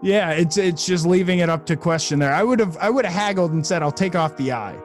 Yeah, 0.01 0.31
it's 0.31 0.57
it's 0.57 0.87
just 0.87 1.05
leaving 1.07 1.41
it 1.41 1.49
up 1.51 1.67
to 1.67 1.77
question 1.77 2.19
there. 2.19 2.33
I 2.33 2.43
would 2.43 2.61
have 2.61 2.77
I 2.79 2.89
would 2.91 3.05
have 3.05 3.15
haggled 3.15 3.53
and 3.53 3.67
said, 3.67 3.83
"I'll 3.83 3.91
take 3.91 4.15
off 4.15 4.37
the 4.37 4.53
eye. 4.53 4.79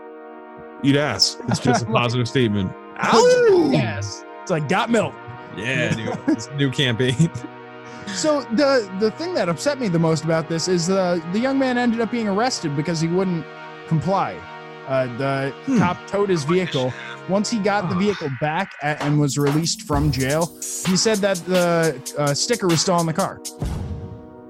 You'd 0.82 0.98
ask. 0.98 1.38
It's 1.48 1.60
just 1.60 1.84
a 1.84 1.86
positive 1.92 2.28
statement. 2.28 2.72
Yes, 3.72 4.24
it's 4.42 4.52
like 4.52 4.68
got 4.68 4.90
milk. 4.90 5.14
Yeah, 5.56 5.94
dude. 5.94 6.18
It's 6.28 6.48
a 6.48 6.56
new 6.56 6.72
campaign. 6.72 7.30
So 8.08 8.42
the 8.54 8.90
the 9.00 9.12
thing 9.12 9.34
that 9.36 9.50
upset 9.50 9.80
me 9.80 9.88
the 9.88 10.00
most 10.00 10.24
about 10.24 10.50
this 10.50 10.68
is 10.68 10.88
the 10.88 11.24
the 11.32 11.40
young 11.40 11.60
man 11.60 11.78
ended 11.78 12.02
up 12.02 12.12
being 12.12 12.28
arrested 12.28 12.76
because 12.76 13.00
he 13.00 13.08
wouldn't 13.08 13.46
comply. 13.88 14.36
Uh, 14.88 15.06
the 15.18 15.54
Hmm. 15.66 15.78
cop 15.78 16.08
towed 16.08 16.30
his 16.30 16.44
vehicle. 16.44 16.92
Once 17.30 17.50
he 17.50 17.58
got 17.60 17.88
the 17.88 17.96
vehicle 17.96 18.30
back 18.42 18.74
a 18.84 19.02
and 19.02 19.18
was 19.20 19.38
released 19.38 19.84
from 19.84 20.12
jail, 20.12 20.48
he 20.86 20.98
said 20.98 21.20
that 21.20 21.38
the 21.46 21.96
uh, 22.18 22.34
sticker 22.34 22.68
was 22.68 22.82
still 22.82 22.96
on 22.96 23.06
the 23.06 23.14
car. 23.14 23.40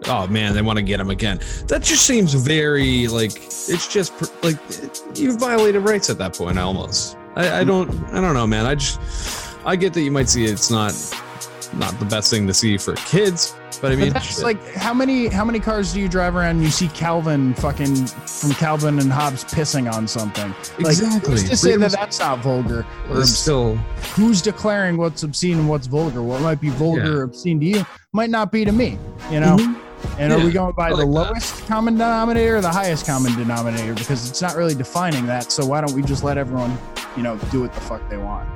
Oh 0.08 0.28
man, 0.28 0.54
they 0.54 0.62
want 0.62 0.78
to 0.78 0.84
get 0.84 1.00
him 1.00 1.10
again. 1.10 1.40
That 1.68 1.82
just 1.84 2.06
seems 2.06 2.34
very 2.34 3.08
like 3.08 3.36
it's 3.36 3.88
just 3.92 4.14
like 4.44 4.58
you've 5.16 5.40
violated 5.40 5.82
rights 5.84 6.10
at 6.10 6.18
that 6.20 6.36
point. 6.36 6.58
Almost. 6.60 7.18
I, 7.36 7.62
I 7.62 7.64
don't. 7.64 7.90
I 8.14 8.22
don't 8.22 8.34
know, 8.36 8.46
man. 8.48 8.66
I 8.66 8.76
just. 8.76 9.00
I 9.66 9.76
get 9.76 9.94
that 9.94 10.02
you 10.02 10.12
might 10.12 10.30
see 10.30 10.46
it's 10.46 10.70
not 10.70 10.94
not 11.74 11.98
the 12.00 12.06
best 12.06 12.30
thing 12.30 12.46
to 12.46 12.54
see 12.54 12.78
for 12.78 12.94
kids, 12.96 13.56
but 13.82 13.92
I 13.92 13.96
mean, 13.96 14.10
But 14.10 14.14
that's 14.16 14.36
shit. 14.36 14.44
like 14.44 14.62
how 14.76 14.94
many 14.94 15.28
how 15.28 15.44
many 15.44 15.60
cars 15.60 15.94
do 15.94 16.00
you 16.02 16.08
drive 16.08 16.36
around 16.36 16.58
and 16.58 16.64
you 16.64 16.70
see 16.70 16.88
Calvin 16.90 17.56
fucking 17.56 17.96
from 18.06 18.52
Calvin 18.52 19.00
and 19.00 19.12
Hobbes 19.12 19.44
pissing 19.46 19.92
on 19.92 20.08
something? 20.08 20.50
Like, 20.80 20.92
exactly. 20.92 21.32
Who's 21.32 21.50
to 21.50 21.58
say 21.58 21.76
that 21.78 21.92
that's 21.92 22.20
not 22.20 22.40
vulgar? 22.40 22.86
Or 23.10 23.24
still 23.26 23.76
who's 24.16 24.42
declaring 24.42 24.98
what's 24.98 25.24
obscene 25.24 25.58
and 25.58 25.68
what's 25.68 25.88
vulgar? 25.88 26.22
What 26.22 26.42
might 26.42 26.62
be 26.62 26.70
vulgar 26.70 27.04
Yeah. 27.06 27.10
or 27.12 27.22
obscene 27.24 27.60
to 27.62 27.66
you 27.66 27.86
might 28.12 28.30
not 28.30 28.52
be 28.52 28.66
to 28.66 28.72
me. 28.72 29.00
You 29.32 29.40
know. 29.40 29.56
Mm-hmm. 29.58 29.80
And 30.18 30.32
are 30.32 30.44
we 30.44 30.52
going 30.52 30.74
by 30.74 30.88
I 30.88 30.90
the 30.90 30.96
like 30.98 31.06
that. 31.06 31.32
lowest 31.32 31.66
common 31.68 31.96
denominator 31.96 32.58
or 32.58 32.62
the 32.62 32.70
highest 32.70 33.06
common 33.06 33.36
denominator? 33.36 33.94
Because 33.94 34.30
it's 34.30 34.42
not 34.42 34.56
really 34.56 34.76
defining 34.76 35.26
that. 35.26 35.52
So 35.52 35.66
why 35.66 35.82
don't 35.82 35.94
we 35.94 36.02
just 36.04 36.24
let 36.24 36.38
everyone, 36.38 36.78
you 37.18 37.24
know, 37.24 37.38
do 37.52 37.62
what 37.62 37.74
the 37.74 37.82
fuck 37.82 38.08
they 38.10 38.18
want? 38.18 38.48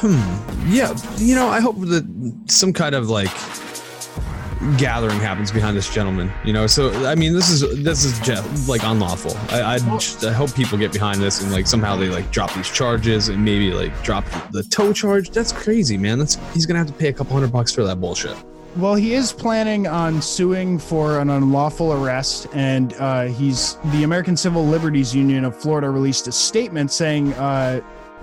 Hmm. 0.00 0.72
Yeah. 0.72 0.96
You 1.16 1.34
know, 1.34 1.48
I 1.48 1.60
hope 1.60 1.76
that 1.80 2.42
some 2.46 2.72
kind 2.72 2.94
of 2.94 3.08
like 3.10 3.30
gathering 4.76 5.18
happens 5.20 5.50
behind 5.52 5.76
this 5.76 5.92
gentleman. 5.92 6.32
You 6.44 6.52
know, 6.52 6.66
so 6.66 6.90
I 7.06 7.14
mean, 7.14 7.34
this 7.34 7.50
is 7.50 7.84
this 7.84 8.04
is 8.04 8.18
just 8.20 8.68
like 8.68 8.82
unlawful. 8.82 9.36
I 9.50 9.74
I, 9.74 9.78
just, 9.78 10.24
I 10.24 10.32
hope 10.32 10.54
people 10.54 10.78
get 10.78 10.92
behind 10.92 11.20
this 11.20 11.42
and 11.42 11.52
like 11.52 11.66
somehow 11.66 11.96
they 11.96 12.08
like 12.08 12.30
drop 12.30 12.52
these 12.54 12.68
charges 12.68 13.28
and 13.28 13.44
maybe 13.44 13.72
like 13.72 14.02
drop 14.02 14.24
the 14.52 14.62
tow 14.64 14.92
charge. 14.92 15.30
That's 15.30 15.52
crazy, 15.52 15.96
man. 15.96 16.18
That's 16.18 16.38
he's 16.54 16.66
gonna 16.66 16.78
have 16.78 16.88
to 16.88 16.94
pay 16.94 17.08
a 17.08 17.12
couple 17.12 17.34
hundred 17.34 17.52
bucks 17.52 17.72
for 17.72 17.84
that 17.84 18.00
bullshit. 18.00 18.36
Well, 18.76 18.94
he 18.94 19.14
is 19.14 19.32
planning 19.32 19.86
on 19.88 20.22
suing 20.22 20.78
for 20.78 21.18
an 21.18 21.30
unlawful 21.30 21.92
arrest, 21.92 22.46
and 22.52 22.92
uh, 22.94 23.24
he's 23.24 23.76
the 23.86 24.04
American 24.04 24.36
Civil 24.36 24.64
Liberties 24.64 25.14
Union 25.14 25.44
of 25.44 25.56
Florida 25.56 25.90
released 25.90 26.28
a 26.28 26.32
statement 26.32 26.92
saying, 26.92 27.32
uh, 27.34 27.80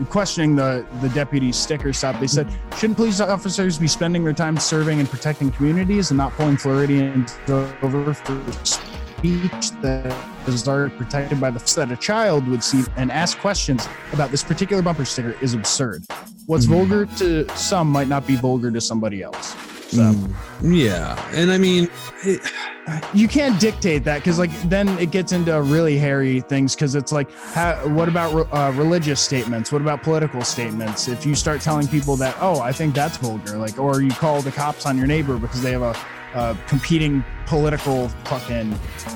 questioning 0.10 0.56
the 0.56 0.86
the 1.02 1.10
deputy's 1.10 1.56
sticker 1.58 1.92
stop. 1.94 2.20
They 2.20 2.28
said, 2.28 2.48
shouldn't 2.78 2.98
police 2.98 3.20
officers 3.20 3.78
be 3.78 3.88
spending 3.88 4.24
their 4.24 4.34
time 4.34 4.58
serving 4.58 5.00
and 5.00 5.10
protecting 5.10 5.52
communities 5.52 6.12
and 6.12 6.18
not 6.18 6.32
pulling 6.34 6.58
Floridians 6.58 7.38
over 7.48 8.14
for 8.14 8.42
speech 8.66 9.72
that 9.82 10.16
is 10.48 10.68
already 10.68 10.96
protected 10.96 11.40
by 11.42 11.50
the 11.50 11.60
that 11.76 11.92
a 11.92 11.98
child 11.98 12.48
would 12.48 12.64
see 12.64 12.84
and 12.98 13.12
ask 13.12 13.38
questions 13.40 13.88
about 14.14 14.32
this 14.32 14.44
particular 14.44 14.82
bumper 14.82 15.06
sticker 15.06 15.36
is 15.42 15.54
absurd. 15.54 16.06
what's 16.48 16.66
Mhm. 16.68 16.70
vulgar 16.70 17.06
to 17.18 17.48
some 17.58 17.90
might 17.90 18.08
not 18.08 18.28
be 18.28 18.36
vulgar 18.36 18.70
to 18.70 18.80
somebody 18.80 19.24
else. 19.24 19.56
So 19.88 20.02
Mm, 20.02 20.34
yeah, 20.62 21.30
and 21.34 21.52
I 21.52 21.58
mean, 21.58 21.90
it, 22.24 22.42
you 23.14 23.28
can't 23.28 23.60
dictate 23.60 24.04
that 24.04 24.20
because 24.20 24.40
like 24.40 24.52
then 24.70 24.88
it 25.00 25.12
gets 25.12 25.32
into 25.32 25.60
really 25.62 25.98
hairy 25.98 26.42
things 26.42 26.76
because 26.76 26.96
it's 26.96 27.12
like 27.12 27.32
how, 27.32 27.76
what 27.90 28.08
about 28.08 28.48
uh, 28.54 28.72
religious 28.76 29.20
statements 29.20 29.72
what 29.72 29.82
about 29.82 30.04
political 30.04 30.44
statements 30.44 31.08
if 31.08 31.26
you 31.26 31.34
start 31.34 31.62
telling 31.62 31.88
people 31.88 32.16
that 32.16 32.36
oh 32.42 32.60
i 32.62 32.72
think 32.72 32.94
that's 32.94 33.18
vulgar 33.18 33.58
like 33.58 33.80
or 33.80 34.02
you 34.02 34.12
call 34.12 34.42
the 34.42 34.52
cops 34.52 34.86
on 34.86 34.98
your 34.98 35.08
neighbor 35.08 35.38
because 35.40 35.64
they 35.64 35.72
have 35.72 35.82
a, 35.82 35.96
uh 36.38 36.56
competing 36.68 37.24
political 37.48 38.08
fucking 38.26 38.72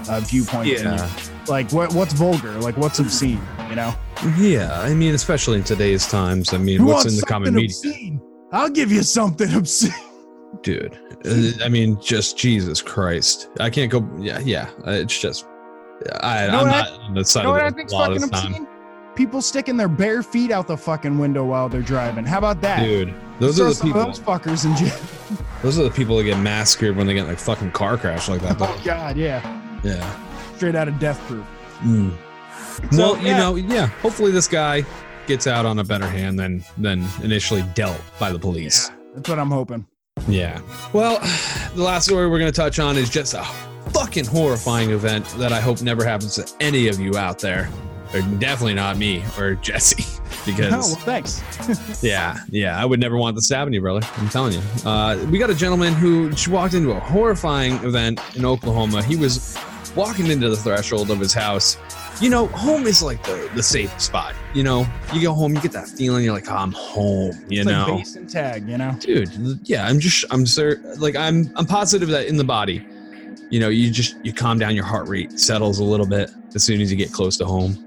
uh, 0.09 0.19
viewpoint 0.21 0.67
yeah, 0.67 1.07
like 1.47 1.71
what 1.71 1.93
what's 1.93 2.13
vulgar 2.13 2.51
like 2.53 2.75
what's 2.77 2.97
obscene 2.99 3.41
you 3.69 3.75
know 3.75 3.93
yeah. 4.37 4.81
I 4.81 4.93
mean, 4.93 5.15
especially 5.15 5.59
in 5.59 5.63
today's 5.63 6.05
times. 6.05 6.53
I 6.53 6.57
mean, 6.57 6.79
Who 6.79 6.87
what's 6.87 7.05
wants 7.05 7.13
in 7.13 7.19
the 7.19 7.25
common 7.25 7.47
something 7.47 7.61
media, 7.61 7.75
obscene? 7.77 8.21
i'll 8.51 8.69
give 8.69 8.91
you 8.91 9.03
something 9.03 9.53
obscene 9.61 9.93
dude? 10.63 10.99
Uh, 11.25 11.51
I 11.65 11.69
mean, 11.69 11.99
just 12.01 12.37
Jesus 12.37 12.81
Christ. 12.81 13.49
I 13.59 13.69
can't 13.69 13.91
go. 13.91 14.07
Yeah, 14.17 14.39
yeah. 14.39 14.69
It's 14.85 15.19
just. 15.19 15.45
I, 16.21 16.45
You 16.45 16.51
know 16.51 16.59
I'm 16.59 16.67
what 16.67 16.71
not 16.71 16.91
on 17.01 17.13
the 17.13 17.25
side 17.25 17.41
You 17.43 17.47
know 17.49 17.55
of 17.55 17.77
a 17.77 17.93
lot 17.95 18.11
of 18.13 18.19
time, 18.19 18.29
obscene? 18.53 18.67
People 19.15 19.41
sticking 19.41 19.75
their 19.75 19.89
bare 19.89 20.23
feet 20.23 20.49
out 20.49 20.65
the 20.67 20.77
fucking 20.77 21.17
window 21.17 21.43
while 21.43 21.67
they're 21.67 21.81
driving. 21.81 22.23
How 22.25 22.37
about 22.37 22.61
that? 22.61 22.83
dude. 22.83 23.13
Those 23.39 23.57
Throw 23.57 23.67
are 23.67 23.73
the 23.73 23.83
people. 23.83 24.05
Those 24.05 24.19
fuckers 24.19 24.65
in 24.65 24.75
jail. 24.77 24.97
Those 25.61 25.77
are 25.77 25.83
the 25.83 25.89
people 25.91 26.15
that 26.17 26.23
get 26.23 26.37
massacred 26.39 26.95
when 26.95 27.05
they 27.07 27.13
get 27.13 27.27
like 27.27 27.37
fucking 27.37 27.71
car 27.71 27.97
crash 27.97 28.29
like 28.29 28.41
that. 28.41 28.57
Though. 28.59 28.67
Oh 28.67 28.81
God, 28.83 29.17
yeah, 29.17 29.41
Yeah. 29.83 30.55
straight 30.55 30.75
out 30.75 30.87
of 30.87 30.99
Death 30.99 31.19
Proof. 31.27 31.45
Mm. 31.81 32.15
So, 32.91 33.13
well, 33.13 33.17
you 33.17 33.33
know, 33.33 33.55
yeah. 33.55 33.87
Hopefully, 34.01 34.31
this 34.31 34.47
guy 34.47 34.85
gets 35.27 35.47
out 35.47 35.65
on 35.65 35.79
a 35.79 35.83
better 35.83 36.07
hand 36.07 36.39
than 36.39 36.63
than 36.77 37.05
initially 37.23 37.63
dealt 37.75 37.99
by 38.19 38.31
the 38.31 38.39
police. 38.39 38.89
Yeah, 38.89 38.95
that's 39.15 39.29
what 39.29 39.37
I'm 39.39 39.51
hoping. 39.51 39.85
Yeah. 40.27 40.61
Well, 40.93 41.19
the 41.75 41.83
last 41.83 42.05
story 42.05 42.27
we're 42.29 42.39
going 42.39 42.51
to 42.51 42.55
touch 42.55 42.79
on 42.79 42.97
is 42.97 43.09
just 43.09 43.33
a 43.33 43.43
fucking 43.91 44.25
horrifying 44.25 44.91
event 44.91 45.25
that 45.37 45.51
I 45.51 45.59
hope 45.59 45.81
never 45.81 46.03
happens 46.05 46.35
to 46.35 46.47
any 46.59 46.87
of 46.87 46.99
you 46.99 47.17
out 47.17 47.39
there, 47.39 47.69
or 48.13 48.21
definitely 48.37 48.75
not 48.75 48.97
me 48.97 49.23
or 49.37 49.55
Jesse, 49.61 50.03
Oh, 50.05 50.43
because 50.45 50.71
well, 50.71 50.95
thanks. 51.05 52.03
yeah, 52.03 52.37
yeah, 52.49 52.79
I 52.79 52.85
would 52.85 52.99
never 52.99 53.17
want 53.17 53.35
this 53.35 53.47
to 53.49 53.55
happen 53.57 53.71
to 53.71 53.75
you, 53.77 53.81
brother. 53.81 54.07
I'm 54.17 54.29
telling 54.29 54.53
you. 54.53 54.61
Uh, 54.85 55.25
we 55.31 55.39
got 55.39 55.49
a 55.49 55.55
gentleman 55.55 55.93
who 55.93 56.31
walked 56.49 56.73
into 56.75 56.91
a 56.91 56.99
horrifying 56.99 57.73
event 57.83 58.19
in 58.35 58.45
Oklahoma. 58.45 59.01
He 59.03 59.15
was 59.15 59.57
walking 59.95 60.27
into 60.27 60.49
the 60.49 60.55
threshold 60.55 61.09
of 61.09 61.19
his 61.19 61.33
house. 61.33 61.77
You 62.21 62.29
know, 62.29 62.47
home 62.47 62.85
is 62.85 63.01
like 63.01 63.23
the, 63.23 63.49
the 63.55 63.63
safe 63.63 63.99
spot. 63.99 64.35
You 64.53 64.63
know, 64.63 64.85
you 65.13 65.21
go 65.21 65.33
home, 65.33 65.55
you 65.55 65.61
get 65.61 65.71
that 65.71 65.87
feeling, 65.87 66.25
you're 66.25 66.33
like, 66.33 66.51
oh, 66.51 66.55
I'm 66.55 66.73
home. 66.73 67.31
You 67.47 67.61
it's 67.61 67.65
know, 67.65 67.85
like 67.85 67.97
base 67.99 68.15
and 68.17 68.29
tag, 68.29 68.67
you 68.67 68.77
know. 68.77 68.93
dude. 68.99 69.59
Yeah, 69.63 69.87
I'm 69.87 69.99
just, 69.99 70.25
I'm 70.29 70.45
sir, 70.45 70.81
like, 70.97 71.15
I'm, 71.15 71.49
I'm 71.55 71.65
positive 71.65 72.09
that 72.09 72.27
in 72.27 72.35
the 72.35 72.43
body, 72.43 72.85
you 73.49 73.61
know, 73.61 73.69
you 73.69 73.89
just, 73.89 74.17
you 74.23 74.33
calm 74.33 74.59
down, 74.59 74.75
your 74.75 74.83
heart 74.83 75.07
rate 75.07 75.39
settles 75.39 75.79
a 75.79 75.83
little 75.83 76.05
bit 76.05 76.29
as 76.53 76.63
soon 76.63 76.81
as 76.81 76.91
you 76.91 76.97
get 76.97 77.13
close 77.13 77.37
to 77.37 77.45
home. 77.45 77.85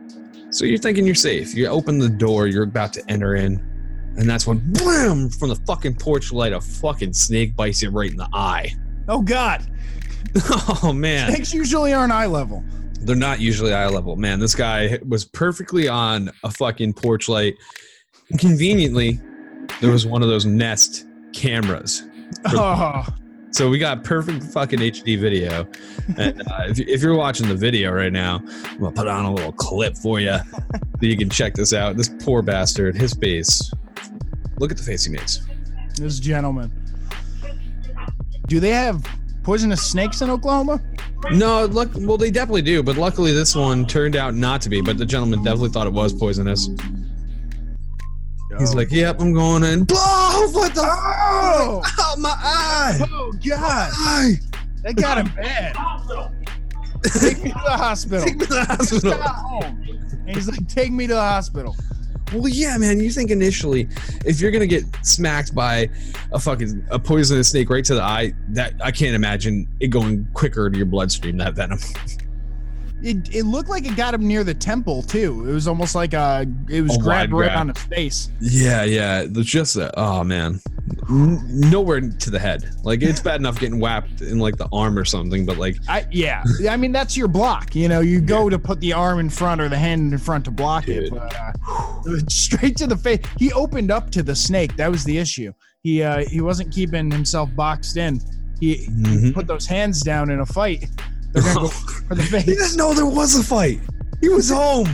So 0.50 0.64
you're 0.64 0.78
thinking 0.78 1.04
you're 1.04 1.14
safe. 1.14 1.54
You 1.54 1.66
open 1.66 1.98
the 1.98 2.08
door, 2.08 2.46
you're 2.46 2.64
about 2.64 2.92
to 2.94 3.10
enter 3.10 3.34
in, 3.36 3.56
and 4.16 4.28
that's 4.28 4.46
when, 4.46 4.58
blam, 4.72 5.28
from 5.28 5.50
the 5.50 5.56
fucking 5.66 5.96
porch 5.96 6.32
light, 6.32 6.52
a 6.52 6.60
fucking 6.60 7.12
snake 7.12 7.54
bites 7.54 7.82
you 7.82 7.90
right 7.90 8.10
in 8.10 8.16
the 8.16 8.28
eye. 8.32 8.74
Oh 9.08 9.20
God, 9.20 9.66
Oh 10.82 10.92
man, 10.94 11.30
snakes 11.30 11.52
usually 11.52 11.92
aren't 11.92 12.12
eye 12.12 12.26
level. 12.26 12.64
They're 13.04 13.16
not 13.16 13.40
usually 13.40 13.72
eye 13.72 13.88
level. 13.88 14.16
Man, 14.16 14.40
this 14.40 14.54
guy 14.54 14.98
was 15.06 15.24
perfectly 15.24 15.88
on 15.88 16.30
a 16.44 16.50
fucking 16.50 16.94
porch 16.94 17.28
light. 17.28 17.56
Conveniently, 18.38 19.20
there 19.80 19.90
was 19.90 20.06
one 20.06 20.22
of 20.22 20.28
those 20.28 20.46
Nest 20.46 21.06
cameras. 21.32 22.04
Oh, 22.46 23.06
So 23.50 23.68
we 23.68 23.78
got 23.78 24.02
perfect 24.02 24.42
fucking 24.44 24.78
HD 24.78 25.18
video. 25.18 25.68
And 26.16 26.40
uh, 26.42 26.64
if, 26.68 26.80
if 26.80 27.02
you're 27.02 27.14
watching 27.16 27.48
the 27.48 27.54
video 27.54 27.92
right 27.92 28.12
now, 28.12 28.42
I'm 28.64 28.78
gonna 28.78 28.92
put 28.92 29.06
on 29.08 29.26
a 29.26 29.32
little 29.34 29.52
clip 29.52 29.96
for 29.96 30.20
you 30.20 30.38
so 30.70 30.78
you 31.00 31.16
can 31.16 31.28
check 31.28 31.54
this 31.54 31.74
out. 31.74 31.96
This 31.96 32.08
poor 32.08 32.40
bastard, 32.40 32.96
his 32.96 33.12
face. 33.12 33.70
Look 34.58 34.70
at 34.70 34.78
the 34.78 34.82
face 34.82 35.04
he 35.04 35.12
makes. 35.12 35.40
this 35.98 36.18
gentleman. 36.18 36.72
Do 38.46 38.58
they 38.60 38.70
have 38.70 39.06
poisonous 39.42 39.82
snakes 39.82 40.22
in 40.22 40.30
Oklahoma? 40.30 40.80
No, 41.32 41.64
look, 41.66 41.90
well, 41.94 42.16
they 42.16 42.30
definitely 42.30 42.62
do, 42.62 42.82
but 42.82 42.96
luckily 42.96 43.32
this 43.32 43.54
one 43.54 43.86
turned 43.86 44.16
out 44.16 44.34
not 44.34 44.60
to 44.62 44.68
be. 44.68 44.80
But 44.80 44.98
the 44.98 45.06
gentleman 45.06 45.42
definitely 45.42 45.70
thought 45.70 45.86
it 45.86 45.92
was 45.92 46.12
poisonous. 46.12 46.68
He's 48.58 48.74
like, 48.74 48.90
"Yep, 48.90 49.20
I'm 49.20 49.32
going 49.32 49.64
in." 49.64 49.86
Oh, 49.92 50.50
what 50.52 50.74
the? 50.74 50.82
oh, 50.84 51.82
Oh, 51.98 52.14
my 52.18 52.34
eye! 52.38 52.98
oh 53.10 53.32
God, 53.44 53.90
Eye! 53.94 54.34
that 54.82 54.94
got 54.96 55.18
him 55.18 55.32
bad. 55.34 55.74
Take 57.20 57.42
me 57.42 57.50
to 57.50 57.60
the 57.64 57.70
hospital. 57.76 58.24
Take 58.24 58.36
me 58.36 58.46
to 58.46 58.52
the 58.52 58.64
hospital. 58.64 59.10
got. 59.12 59.64
And 59.64 60.36
he's 60.36 60.48
like, 60.48 60.68
take 60.68 60.92
me 60.92 61.06
to 61.06 61.14
the 61.14 61.20
hospital. 61.20 61.74
Well, 62.32 62.48
yeah, 62.48 62.76
man. 62.78 63.00
You 63.00 63.10
think 63.10 63.30
initially, 63.30 63.88
if 64.24 64.40
you're 64.40 64.50
gonna 64.50 64.66
get 64.66 64.84
smacked 65.02 65.54
by 65.54 65.88
a 66.32 66.38
fucking 66.38 66.84
a 66.90 66.98
poisonous 66.98 67.48
snake 67.50 67.68
right 67.70 67.84
to 67.84 67.94
the 67.94 68.02
eye, 68.02 68.32
that 68.50 68.74
I 68.82 68.90
can't 68.90 69.14
imagine 69.14 69.68
it 69.80 69.88
going 69.88 70.26
quicker 70.34 70.68
to 70.70 70.76
your 70.76 70.86
bloodstream. 70.86 71.36
That 71.38 71.54
venom. 71.54 71.78
It, 73.04 73.34
it 73.34 73.42
looked 73.42 73.68
like 73.68 73.84
it 73.84 73.96
got 73.96 74.14
him 74.14 74.28
near 74.28 74.44
the 74.44 74.54
temple 74.54 75.02
too. 75.02 75.44
It 75.48 75.52
was 75.52 75.66
almost 75.66 75.96
like 75.96 76.14
uh 76.14 76.44
it 76.68 76.82
was 76.82 76.96
A 76.96 77.00
grabbed 77.00 77.32
right 77.32 77.46
grab. 77.48 77.58
on 77.58 77.68
his 77.70 77.82
face. 77.82 78.30
Yeah, 78.40 78.84
yeah. 78.84 79.22
It's 79.22 79.40
just 79.50 79.74
a, 79.74 79.90
oh 79.98 80.22
man, 80.22 80.60
N- 81.12 81.40
nowhere 81.70 82.00
to 82.00 82.30
the 82.30 82.38
head. 82.38 82.64
Like 82.84 83.02
it's 83.02 83.20
bad 83.20 83.40
enough 83.40 83.60
getting 83.60 83.78
whapped 83.78 84.22
in 84.22 84.38
like 84.38 84.56
the 84.56 84.68
arm 84.72 84.98
or 84.98 85.04
something, 85.04 85.44
but 85.44 85.58
like 85.58 85.76
I 85.88 86.06
yeah. 86.10 86.42
I 86.70 86.76
mean 86.78 86.90
that's 86.92 87.16
your 87.16 87.28
block. 87.28 87.74
You 87.76 87.88
know, 87.88 88.00
you 88.00 88.20
go 88.20 88.48
to 88.48 88.58
put 88.58 88.80
the 88.80 88.92
arm 88.94 89.18
in 89.20 89.28
front 89.28 89.60
or 89.60 89.68
the 89.68 89.76
hand 89.76 90.12
in 90.12 90.18
front 90.18 90.46
to 90.46 90.50
block 90.50 90.88
it, 90.88 91.10
but 91.10 91.34
uh, 91.36 91.52
straight 92.28 92.76
to 92.78 92.86
the 92.86 92.96
face. 92.96 93.20
He 93.38 93.52
opened 93.52 93.90
up 93.90 94.10
to 94.12 94.22
the 94.22 94.34
snake. 94.34 94.74
That 94.76 94.90
was 94.90 95.04
the 95.04 95.18
issue. 95.18 95.52
He 95.82 96.02
uh 96.02 96.24
he 96.28 96.40
wasn't 96.40 96.72
keeping 96.72 97.10
himself 97.10 97.54
boxed 97.54 97.96
in. 97.98 98.20
He 98.60 98.86
Mhm. 98.88 99.34
put 99.34 99.46
those 99.46 99.66
hands 99.66 100.00
down 100.02 100.30
in 100.30 100.40
a 100.40 100.46
fight. 100.46 100.88
They're 101.32 101.42
gonna 101.42 101.60
go 101.60 101.68
for 102.08 102.14
the 102.14 102.22
he 102.40 102.54
didn't 102.54 102.76
know 102.76 102.94
there 102.94 103.04
was 103.06 103.36
a 103.38 103.42
fight. 103.44 103.80
He 104.20 104.28
was 104.28 104.48
home. 104.50 104.88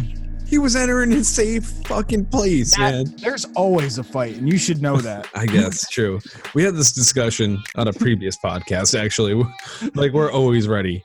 He 0.48 0.58
was 0.58 0.74
entering 0.76 1.11
his 1.11 1.28
safe 1.28 1.64
fucking 1.87 2.26
place, 2.26 2.74
That- 2.76 2.92
man. 3.06 3.14
there's 3.18 3.44
always 3.54 3.98
a 3.98 4.04
fight, 4.04 4.37
and 4.37 4.48
you 4.50 4.56
should 4.58 4.80
know 4.80 4.96
that. 4.98 5.28
I 5.34 5.46
guess 5.46 5.88
true. 5.90 6.20
We 6.54 6.62
had 6.64 6.74
this 6.74 6.90
discussion 6.92 7.62
on 7.76 7.88
a 7.88 7.92
previous 7.92 8.37
podcast. 8.44 8.98
Actually, 8.98 9.34
like 9.94 10.12
we're 10.12 10.32
always 10.32 10.66
ready 10.68 11.04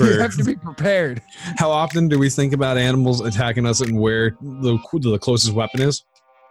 you 0.00 0.18
have 0.18 0.34
to 0.38 0.44
be 0.44 0.54
prepared. 0.56 1.20
how 1.58 1.70
often 1.70 2.08
do 2.08 2.18
we 2.18 2.30
think 2.30 2.54
about 2.54 2.78
animals 2.78 3.20
attacking 3.20 3.66
us 3.66 3.82
and 3.82 3.98
where 4.00 4.30
the, 4.40 4.78
the 5.00 5.18
closest 5.18 5.52
weapon 5.52 5.82
is? 5.82 6.02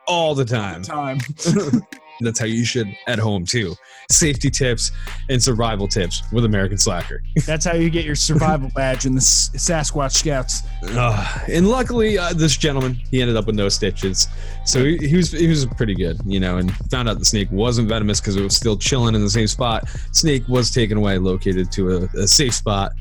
All 0.08 0.36
the 0.36 0.45
time. 0.45 0.84
All 0.91 1.15
the 1.15 1.71
Time. 1.82 1.82
That's 2.21 2.39
how 2.39 2.45
you 2.45 2.65
should 2.65 2.95
at 3.07 3.19
home 3.19 3.45
too. 3.45 3.75
Safety 4.10 4.49
tips 4.49 4.91
and 5.29 5.41
survival 5.41 5.88
tips 5.88 6.23
with 6.31 6.45
American 6.45 6.77
Slacker. 6.77 7.23
That's 7.45 7.65
how 7.65 7.73
you 7.73 7.89
get 7.89 8.05
your 8.05 8.15
survival 8.15 8.69
badge 8.75 9.05
in 9.05 9.13
the 9.13 9.21
Sasquatch 9.21 10.13
Scouts. 10.13 10.63
Uh, 10.84 11.39
and 11.47 11.67
luckily, 11.67 12.17
uh, 12.17 12.34
this 12.34 12.57
gentleman 12.57 12.95
he 13.10 13.21
ended 13.21 13.38
up 13.38 13.47
with 13.47 13.55
no 13.55 13.69
stitches, 13.69 14.27
so 14.65 14.84
he, 14.84 14.97
he 14.97 15.17
was 15.17 15.31
he 15.31 15.47
was 15.47 15.65
pretty 15.65 15.95
good, 15.95 16.19
you 16.25 16.39
know. 16.39 16.57
And 16.57 16.71
found 16.89 17.10
out 17.10 17.19
the 17.19 17.25
snake 17.25 17.49
wasn't 17.51 17.88
venomous 17.88 18.19
because 18.19 18.36
it 18.36 18.43
was 18.43 18.55
still 18.55 18.77
chilling 18.77 19.15
in 19.15 19.21
the 19.21 19.29
same 19.29 19.47
spot. 19.47 19.89
Snake 20.12 20.47
was 20.47 20.71
taken 20.71 20.97
away, 20.97 21.17
located 21.17 21.71
to 21.73 21.97
a, 21.97 22.19
a 22.19 22.27
safe 22.27 22.53
spot, 22.53 22.91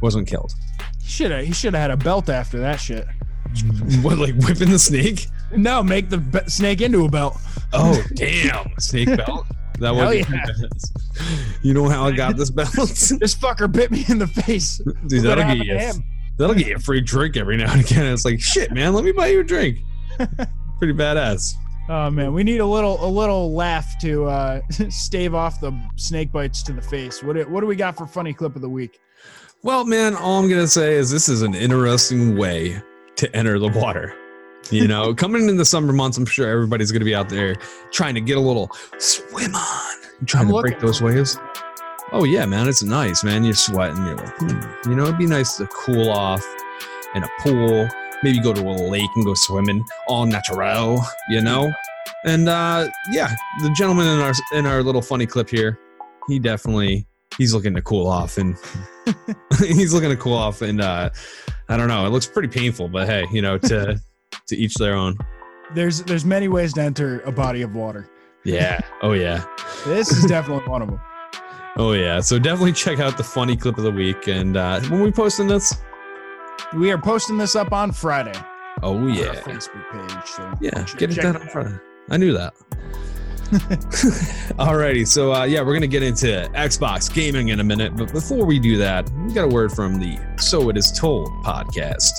wasn't 0.00 0.26
killed. 0.26 0.52
Should 1.04 1.30
have. 1.30 1.44
He 1.44 1.52
should 1.52 1.74
have 1.74 1.82
had 1.82 1.90
a 1.90 1.96
belt 1.96 2.28
after 2.28 2.58
that 2.60 2.76
shit. 2.80 3.06
What 4.02 4.18
like 4.18 4.34
whipping 4.36 4.70
the 4.70 4.78
snake? 4.78 5.26
No, 5.56 5.82
make 5.82 6.08
the 6.10 6.18
be- 6.18 6.40
snake 6.48 6.80
into 6.80 7.04
a 7.04 7.08
belt. 7.08 7.36
Oh 7.72 8.02
damn, 8.14 8.70
snake 8.78 9.16
belt. 9.16 9.46
That 9.80 9.94
Hell 9.94 10.08
was 10.08 10.28
yeah. 10.28 10.46
You 11.62 11.72
know 11.74 11.88
how 11.88 12.04
I 12.06 12.10
got 12.12 12.36
this 12.36 12.50
belt, 12.50 12.70
This 12.74 13.34
fucker 13.34 13.70
bit 13.70 13.90
me 13.90 14.04
in 14.08 14.18
the 14.18 14.26
face. 14.26 14.80
dude. 15.06 15.22
That'll 15.22 15.44
get 15.44 15.64
you. 15.66 15.76
him? 15.78 16.04
That'll 16.36 16.54
get 16.54 16.66
you 16.66 16.76
a 16.76 16.80
free 16.80 17.00
drink 17.00 17.36
every 17.36 17.56
now 17.56 17.72
and 17.72 17.80
again. 17.80 18.06
It's 18.06 18.24
like 18.24 18.40
shit, 18.40 18.72
man. 18.72 18.92
Let 18.92 19.04
me 19.04 19.12
buy 19.12 19.28
you 19.28 19.40
a 19.40 19.44
drink. 19.44 19.78
Pretty 20.78 20.94
badass. 20.94 21.52
Oh 21.88 22.10
man, 22.10 22.34
we 22.34 22.42
need 22.44 22.58
a 22.60 22.66
little 22.66 23.04
a 23.04 23.08
little 23.08 23.54
laugh 23.54 23.98
to 24.02 24.26
uh, 24.26 24.60
stave 24.90 25.34
off 25.34 25.60
the 25.60 25.72
snake 25.96 26.30
bites 26.32 26.62
to 26.64 26.72
the 26.72 26.82
face. 26.82 27.22
What 27.22 27.36
do- 27.36 27.48
what 27.48 27.60
do 27.60 27.66
we 27.66 27.76
got 27.76 27.96
for 27.96 28.06
funny 28.06 28.34
clip 28.34 28.56
of 28.56 28.62
the 28.62 28.68
week? 28.68 28.98
Well, 29.62 29.84
man, 29.84 30.14
all 30.14 30.38
I'm 30.42 30.48
gonna 30.48 30.66
say 30.68 30.94
is 30.94 31.10
this 31.10 31.28
is 31.28 31.42
an 31.42 31.54
interesting 31.54 32.36
way 32.36 32.80
to 33.16 33.34
enter 33.36 33.58
the 33.58 33.68
water. 33.68 34.14
You 34.70 34.86
know, 34.86 35.14
coming 35.14 35.48
in 35.48 35.56
the 35.56 35.64
summer 35.64 35.92
months, 35.92 36.18
I'm 36.18 36.26
sure 36.26 36.48
everybody's 36.48 36.92
gonna 36.92 37.04
be 37.04 37.14
out 37.14 37.28
there 37.28 37.56
trying 37.90 38.14
to 38.14 38.20
get 38.20 38.36
a 38.36 38.40
little 38.40 38.70
swim 38.98 39.54
on, 39.54 39.96
trying 40.26 40.42
I'm 40.42 40.48
to 40.48 40.54
looking 40.54 40.72
break 40.72 40.80
those 40.80 41.00
waves. 41.00 41.38
Oh 42.12 42.24
yeah, 42.24 42.46
man, 42.46 42.68
it's 42.68 42.82
nice, 42.82 43.24
man. 43.24 43.44
You're 43.44 43.54
sweating. 43.54 44.04
You're 44.04 44.16
like, 44.16 44.36
hmm. 44.38 44.90
you 44.90 44.96
know, 44.96 45.04
it'd 45.04 45.18
be 45.18 45.26
nice 45.26 45.56
to 45.58 45.66
cool 45.66 46.10
off 46.10 46.44
in 47.14 47.22
a 47.22 47.28
pool. 47.40 47.88
Maybe 48.22 48.40
go 48.40 48.52
to 48.52 48.60
a 48.60 48.76
lake 48.88 49.10
and 49.14 49.24
go 49.24 49.34
swimming, 49.34 49.84
all 50.06 50.26
natural. 50.26 51.00
You 51.30 51.40
know, 51.40 51.72
And 52.24 52.48
uh, 52.48 52.88
yeah, 53.10 53.28
the 53.62 53.70
gentleman 53.70 54.06
in 54.06 54.20
our 54.20 54.32
in 54.52 54.66
our 54.66 54.82
little 54.82 55.02
funny 55.02 55.26
clip 55.26 55.48
here, 55.48 55.78
he 56.28 56.38
definitely 56.38 57.06
he's 57.36 57.54
looking 57.54 57.74
to 57.74 57.82
cool 57.82 58.06
off 58.06 58.38
and 58.38 58.56
he's 59.58 59.92
looking 59.94 60.10
to 60.10 60.16
cool 60.16 60.34
off 60.34 60.62
and 60.62 60.80
uh, 60.80 61.10
I 61.68 61.76
don't 61.76 61.88
know, 61.88 62.06
it 62.06 62.10
looks 62.10 62.26
pretty 62.26 62.48
painful, 62.48 62.88
but 62.88 63.06
hey, 63.06 63.24
you 63.32 63.42
know, 63.42 63.58
to 63.58 64.00
to 64.48 64.56
each 64.56 64.74
their 64.74 64.94
own. 64.94 65.16
There's 65.74 66.02
there's 66.02 66.24
many 66.24 66.48
ways 66.48 66.72
to 66.74 66.82
enter 66.82 67.20
a 67.20 67.32
body 67.32 67.62
of 67.62 67.74
water. 67.74 68.08
Yeah. 68.44 68.80
Oh 69.02 69.12
yeah. 69.12 69.44
This 69.84 70.10
is 70.10 70.24
definitely 70.24 70.68
one 70.68 70.82
of 70.82 70.88
them. 70.88 71.00
Oh 71.76 71.92
yeah. 71.92 72.18
So 72.20 72.40
definitely 72.40 72.72
check 72.72 72.98
out 72.98 73.16
the 73.16 73.22
funny 73.22 73.56
clip 73.56 73.78
of 73.78 73.84
the 73.84 73.92
week. 73.92 74.26
And 74.26 74.56
uh, 74.56 74.80
when 74.88 75.00
we 75.00 75.12
posting 75.12 75.46
this, 75.46 75.72
We 76.76 76.90
are 76.90 76.98
posting 76.98 77.38
this 77.38 77.54
up 77.54 77.72
on 77.72 77.92
Friday. 77.92 78.34
oh 78.82 79.06
yeah, 79.06 79.34
Facebook 79.36 79.92
page. 79.92 80.26
So 80.26 80.52
yeah, 80.60 80.84
get 80.96 81.12
it 81.16 81.20
done 81.22 81.36
on 81.36 81.46
Friday. 81.48 81.76
I 82.10 82.16
knew 82.16 82.32
that. 82.32 82.52
Alrighty, 84.58 85.06
so 85.06 85.32
uh, 85.32 85.44
yeah, 85.44 85.62
we're 85.62 85.72
gonna 85.74 85.86
get 85.86 86.02
into 86.02 86.26
Xbox 86.54 87.12
gaming 87.12 87.48
in 87.48 87.60
a 87.60 87.64
minute, 87.64 87.96
but 87.96 88.12
before 88.12 88.44
we 88.44 88.58
do 88.58 88.76
that, 88.78 89.08
we 89.26 89.32
got 89.32 89.44
a 89.44 89.48
word 89.48 89.70
from 89.72 90.00
the 90.00 90.18
So 90.38 90.68
It 90.70 90.76
Is 90.76 90.90
Told 90.92 91.28
podcast. 91.44 92.10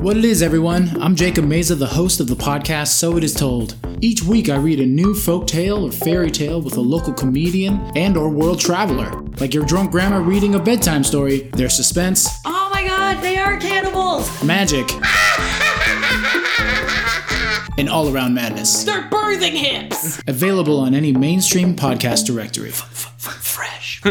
What 0.00 0.16
it 0.16 0.24
is, 0.24 0.42
everyone. 0.42 0.96
I'm 1.02 1.16
Jacob 1.16 1.44
Meza, 1.46 1.76
the 1.76 1.86
host 1.86 2.20
of 2.20 2.28
the 2.28 2.36
podcast 2.36 2.88
So 2.88 3.16
It 3.16 3.24
Is 3.24 3.34
Told. 3.34 3.74
Each 4.00 4.22
week 4.22 4.48
I 4.48 4.56
read 4.56 4.78
a 4.78 4.86
new 4.86 5.12
folk 5.12 5.48
tale 5.48 5.84
or 5.84 5.90
fairy 5.90 6.30
tale 6.30 6.60
with 6.62 6.76
a 6.76 6.80
local 6.80 7.12
comedian 7.12 7.80
and 7.96 8.16
or 8.16 8.28
world 8.30 8.60
traveler. 8.60 9.10
Like 9.40 9.52
your 9.54 9.64
drunk 9.64 9.90
grandma 9.90 10.18
reading 10.18 10.54
a 10.54 10.60
bedtime 10.60 11.02
story, 11.02 11.50
there's 11.54 11.74
suspense, 11.74 12.28
Oh 12.44 12.70
my 12.72 12.86
god, 12.86 13.20
they 13.22 13.38
are 13.38 13.58
cannibals! 13.58 14.30
magic, 14.44 14.88
and 17.78 17.88
all-around 17.88 18.34
madness. 18.34 18.84
They're 18.84 19.02
birthing 19.10 19.56
hips! 19.56 20.22
Available 20.28 20.78
on 20.78 20.94
any 20.94 21.10
mainstream 21.12 21.74
podcast 21.74 22.24
directory. 22.24 22.70
Fresh. 22.70 24.02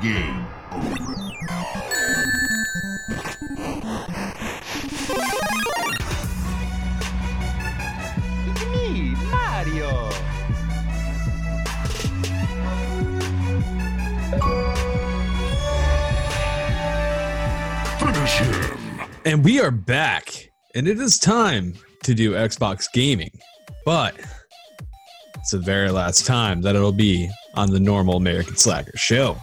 Game 0.00 0.46
And 19.24 19.44
we 19.44 19.60
are 19.60 19.70
back, 19.70 20.50
and 20.74 20.86
it 20.86 21.00
is 21.00 21.18
time 21.18 21.74
to 22.04 22.14
do 22.14 22.32
Xbox 22.32 22.90
gaming, 22.92 23.32
but 23.84 24.14
it's 25.36 25.50
the 25.50 25.58
very 25.58 25.90
last 25.90 26.24
time 26.24 26.62
that 26.62 26.76
it'll 26.76 26.92
be 26.92 27.28
on 27.54 27.70
the 27.70 27.80
normal 27.80 28.16
American 28.16 28.56
Slacker 28.56 28.96
show. 28.96 29.36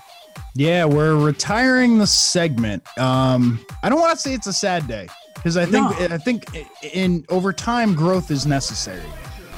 Yeah, 0.56 0.86
we're 0.86 1.18
retiring 1.18 1.98
the 1.98 2.08
segment. 2.08 2.84
Um, 2.98 3.64
I 3.84 3.90
don't 3.90 4.00
want 4.00 4.18
to 4.18 4.22
say 4.22 4.34
it's 4.34 4.48
a 4.48 4.54
sad 4.54 4.88
day 4.88 5.08
because 5.36 5.58
I 5.58 5.66
think 5.66 5.86
I 6.00 6.18
think 6.18 6.46
in 6.94 7.26
over 7.30 7.52
time 7.52 7.94
growth 7.94 8.32
is 8.32 8.46
necessary. 8.46 9.04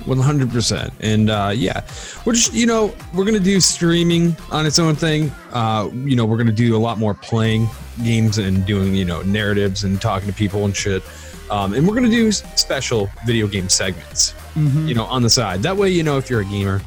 100% 0.07 0.91
and 1.01 1.29
uh 1.29 1.51
yeah 1.53 1.81
we're 2.25 2.33
just 2.33 2.53
you 2.53 2.65
know 2.65 2.93
we're 3.13 3.25
gonna 3.25 3.39
do 3.39 3.59
streaming 3.59 4.35
on 4.51 4.65
its 4.65 4.79
own 4.79 4.95
thing. 4.95 5.29
Uh 5.51 5.89
you 5.93 6.15
know 6.15 6.25
we're 6.25 6.37
gonna 6.37 6.51
do 6.51 6.75
a 6.75 6.79
lot 6.79 6.97
more 6.97 7.13
playing 7.13 7.67
games 8.03 8.37
and 8.37 8.65
doing 8.65 8.95
you 8.95 9.05
know 9.05 9.21
narratives 9.23 9.83
and 9.83 10.01
talking 10.01 10.27
to 10.27 10.33
people 10.33 10.65
and 10.65 10.75
shit. 10.75 11.03
Um 11.51 11.73
and 11.73 11.87
we're 11.87 11.95
gonna 11.95 12.09
do 12.09 12.31
special 12.31 13.09
video 13.25 13.47
game 13.47 13.69
segments 13.69 14.33
you 14.55 14.95
know 14.95 15.05
on 15.05 15.21
the 15.21 15.29
side. 15.29 15.61
That 15.61 15.77
way 15.77 15.89
you 15.89 16.03
know 16.03 16.17
if 16.17 16.29
you're 16.29 16.41
a 16.41 16.45
gamer 16.45 16.81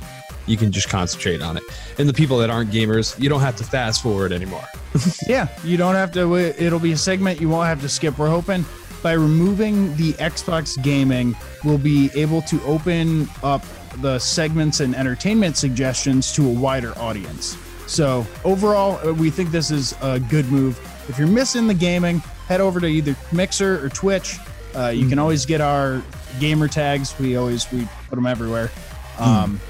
you 0.46 0.56
can 0.56 0.72
just 0.72 0.88
concentrate 0.88 1.40
on 1.42 1.56
it. 1.56 1.62
And 1.98 2.08
the 2.08 2.12
people 2.14 2.38
that 2.38 2.50
aren't 2.50 2.70
gamers 2.70 3.20
you 3.20 3.28
don't 3.28 3.40
have 3.42 3.56
to 3.56 3.64
fast 3.64 4.02
forward 4.02 4.32
anymore. 4.32 4.64
Yeah, 5.28 5.46
you 5.62 5.76
don't 5.76 5.94
have 5.94 6.10
to. 6.12 6.34
It'll 6.34 6.80
be 6.80 6.90
a 6.92 6.96
segment 6.96 7.40
you 7.40 7.48
won't 7.48 7.66
have 7.66 7.80
to 7.82 7.88
skip. 7.88 8.18
We're 8.18 8.28
hoping 8.28 8.64
by 9.02 9.12
removing 9.12 9.96
the 9.96 10.12
Xbox 10.14 10.80
gaming, 10.82 11.36
we'll 11.64 11.78
be 11.78 12.10
able 12.14 12.42
to 12.42 12.62
open 12.62 13.28
up 13.42 13.64
the 14.00 14.18
segments 14.18 14.80
and 14.80 14.94
entertainment 14.94 15.56
suggestions 15.56 16.32
to 16.34 16.46
a 16.46 16.52
wider 16.52 16.96
audience. 16.98 17.56
So 17.86 18.26
overall, 18.44 19.06
uh, 19.06 19.12
we 19.12 19.30
think 19.30 19.50
this 19.50 19.70
is 19.70 19.94
a 20.00 20.20
good 20.20 20.50
move. 20.50 20.78
If 21.08 21.18
you're 21.18 21.28
missing 21.28 21.66
the 21.66 21.74
gaming, 21.74 22.18
head 22.46 22.60
over 22.60 22.78
to 22.80 22.86
either 22.86 23.16
Mixer 23.32 23.84
or 23.84 23.88
Twitch. 23.88 24.38
Uh, 24.76 24.88
you 24.88 25.08
can 25.08 25.18
always 25.18 25.44
get 25.44 25.60
our 25.60 26.02
gamer 26.38 26.68
tags. 26.68 27.18
We 27.18 27.36
always 27.36 27.70
we 27.72 27.88
put 28.08 28.14
them 28.14 28.26
everywhere. 28.26 28.70
Um, 29.18 29.60